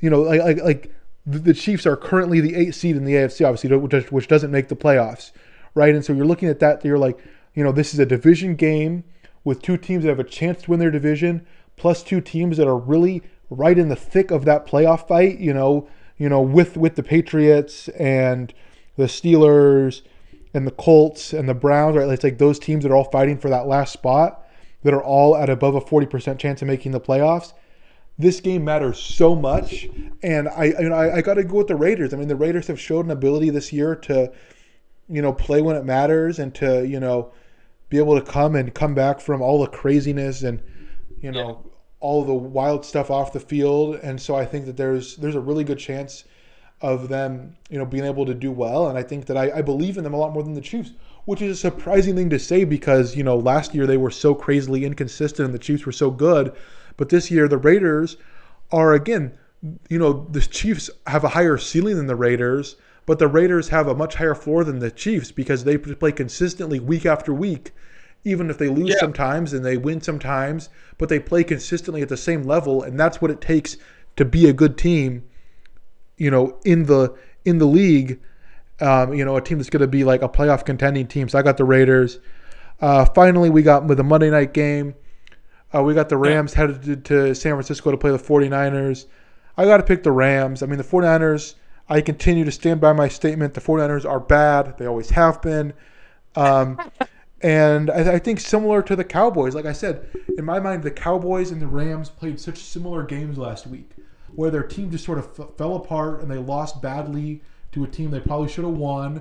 [0.00, 0.94] you know, like like, like
[1.26, 4.68] the, Chiefs are currently the eight seed in the AFC, obviously, which, which doesn't make
[4.68, 5.32] the playoffs,
[5.74, 5.94] right?
[5.94, 7.18] And so you're looking at that, you're like,
[7.54, 9.04] you know, this is a division game
[9.44, 11.46] with two teams that have a chance to win their division,
[11.76, 15.38] plus two teams that are really right in the thick of that playoff fight.
[15.38, 18.52] You know, you know, with with the Patriots and
[18.96, 20.02] the Steelers
[20.54, 22.08] and the Colts and the Browns, right?
[22.08, 24.46] It's like those teams that are all fighting for that last spot
[24.82, 27.52] that are all at above a 40% chance of making the playoffs.
[28.18, 29.86] This game matters so much,
[30.22, 32.12] and I, you know, I, I got to go with the Raiders.
[32.12, 34.32] I mean, the Raiders have showed an ability this year to,
[35.08, 37.32] you know, play when it matters and to, you know,
[37.90, 40.60] be able to come and come back from all the craziness and,
[41.20, 41.64] you know,
[42.00, 43.96] all the wild stuff off the field.
[44.02, 46.24] And so I think that there's there's a really good chance
[46.80, 48.88] of them, you know, being able to do well.
[48.88, 50.92] And I think that I, I believe in them a lot more than the Chiefs,
[51.24, 54.34] which is a surprising thing to say because, you know, last year they were so
[54.34, 56.52] crazily inconsistent and the Chiefs were so good.
[56.96, 58.16] But this year the Raiders
[58.70, 59.32] are again,
[59.88, 62.76] you know, the Chiefs have a higher ceiling than the Raiders,
[63.06, 66.78] but the Raiders have a much higher floor than the Chiefs because they play consistently
[66.78, 67.72] week after week.
[68.24, 69.00] Even if they lose Yeah.
[69.00, 73.20] sometimes and they win sometimes, but they play consistently at the same level, and that's
[73.22, 73.76] what it takes
[74.16, 75.22] to be a good team
[76.18, 78.20] you know, in the in the league,
[78.80, 81.28] um, you know, a team that's going to be like a playoff contending team.
[81.28, 82.18] So I got the Raiders.
[82.80, 84.94] Uh, finally, we got with the Monday night game.
[85.74, 89.06] Uh, we got the Rams headed to, to San Francisco to play the 49ers.
[89.56, 90.62] I got to pick the Rams.
[90.62, 91.54] I mean, the 49ers,
[91.88, 93.54] I continue to stand by my statement.
[93.54, 94.78] The 49ers are bad.
[94.78, 95.74] They always have been.
[96.36, 96.80] Um,
[97.42, 100.90] and I, I think similar to the Cowboys, like I said, in my mind, the
[100.90, 103.90] Cowboys and the Rams played such similar games last week
[104.38, 107.42] where their team just sort of f- fell apart and they lost badly
[107.72, 109.20] to a team they probably should have won.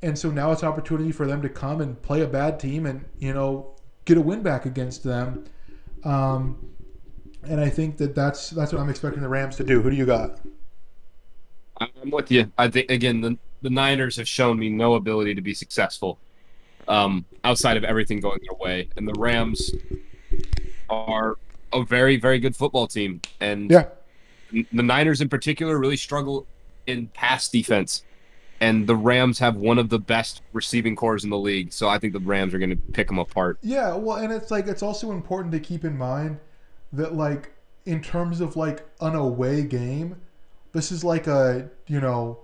[0.00, 2.86] And so now it's an opportunity for them to come and play a bad team
[2.86, 3.74] and, you know,
[4.06, 5.44] get a win back against them.
[6.02, 6.70] Um,
[7.42, 9.82] and I think that that's that's what I'm expecting the Rams to do.
[9.82, 10.40] Who do you got?
[11.76, 12.50] I'm with you.
[12.56, 16.18] I think again the the Niners have shown me no ability to be successful
[16.88, 19.72] um, outside of everything going their way, and the Rams
[20.88, 21.36] are
[21.74, 23.88] a very very good football team, and Yeah.
[24.52, 26.46] The Niners in particular really struggle
[26.86, 28.04] in pass defense,
[28.60, 31.72] and the Rams have one of the best receiving corps in the league.
[31.72, 33.58] So I think the Rams are going to pick them apart.
[33.62, 36.38] Yeah, well, and it's like it's also important to keep in mind
[36.92, 37.52] that like
[37.84, 40.20] in terms of like an away game,
[40.72, 42.38] this is like a you know,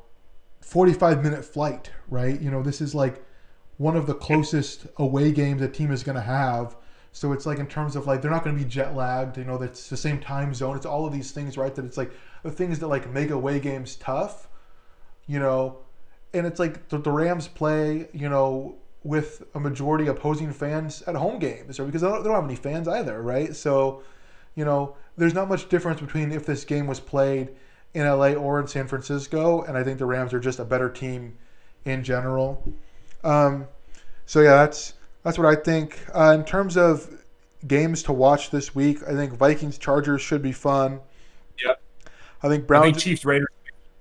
[0.60, 2.40] forty five minute flight, right?
[2.40, 3.24] You know, this is like
[3.78, 6.76] one of the closest away games a team is going to have.
[7.12, 9.36] So it's like in terms of like they're not going to be jet lagged.
[9.36, 10.76] You know, that's the same time zone.
[10.76, 11.74] It's all of these things, right?
[11.74, 12.10] That it's like
[12.42, 14.48] the things that like make away games tough.
[15.26, 15.78] You know,
[16.34, 21.14] and it's like the, the Rams play, you know, with a majority opposing fans at
[21.14, 23.54] home games, or because they don't, they don't have any fans either, right?
[23.54, 24.02] So,
[24.54, 27.50] you know, there's not much difference between if this game was played
[27.94, 30.88] in LA or in San Francisco, and I think the Rams are just a better
[30.88, 31.36] team
[31.84, 32.72] in general.
[33.22, 33.66] Um,
[34.24, 35.98] so yeah, that's that's what I think.
[36.14, 37.08] Uh, in terms of
[37.66, 41.00] games to watch this week, I think Vikings Chargers should be fun.
[41.64, 41.80] Yep.
[42.42, 43.48] I think I think Chiefs Raiders.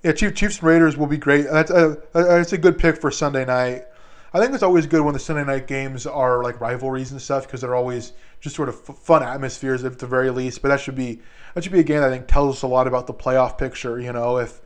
[0.03, 1.43] Yeah, Chief, Chiefs Raiders will be great.
[1.43, 3.85] That's a, that's a good pick for Sunday night.
[4.33, 7.45] I think it's always good when the Sunday night games are like rivalries and stuff
[7.45, 10.61] because they're always just sort of f- fun atmospheres at the very least.
[10.61, 11.19] But that should be
[11.53, 13.58] that should be a game that I think tells us a lot about the playoff
[13.58, 14.00] picture.
[14.00, 14.61] You know, if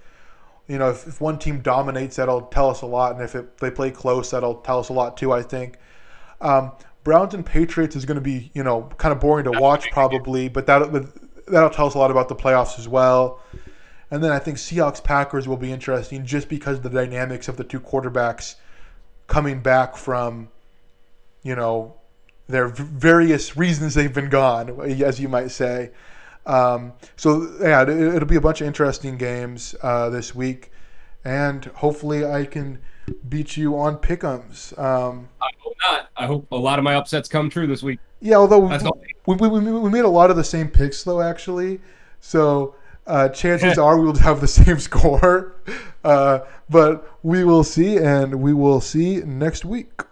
[0.68, 3.58] you know if, if one team dominates, that'll tell us a lot, and if it,
[3.58, 5.34] they play close, that'll tell us a lot too.
[5.34, 5.78] I think.
[6.42, 6.72] Um,
[7.04, 10.50] Browns and Patriots is going to be you know kind of boring to watch probably,
[10.50, 10.92] but that
[11.48, 13.40] that'll tell us a lot about the playoffs as well.
[14.12, 17.58] And then I think Seahawks Packers will be interesting just because of the dynamics of
[17.58, 18.56] the two quarterbacks
[19.28, 20.50] coming back from,
[21.44, 21.96] you know,
[22.48, 25.92] their various reasons they've been gone, as you might say.
[26.46, 30.72] Um, so yeah, it, will be a bunch of interesting games uh, this week,
[31.26, 32.80] and hopefully I can
[33.28, 34.78] beat you on pick'ems.
[34.80, 36.10] Um, I hope not.
[36.16, 38.00] I hope a lot of my upsets come true this week.
[38.22, 41.82] Yeah, although we, we, we, we made a lot of the same picks though, actually.
[42.20, 42.76] So
[43.08, 45.56] uh, chances are we will have the same score.
[46.06, 50.04] Uh, but we will see, and we will see next week.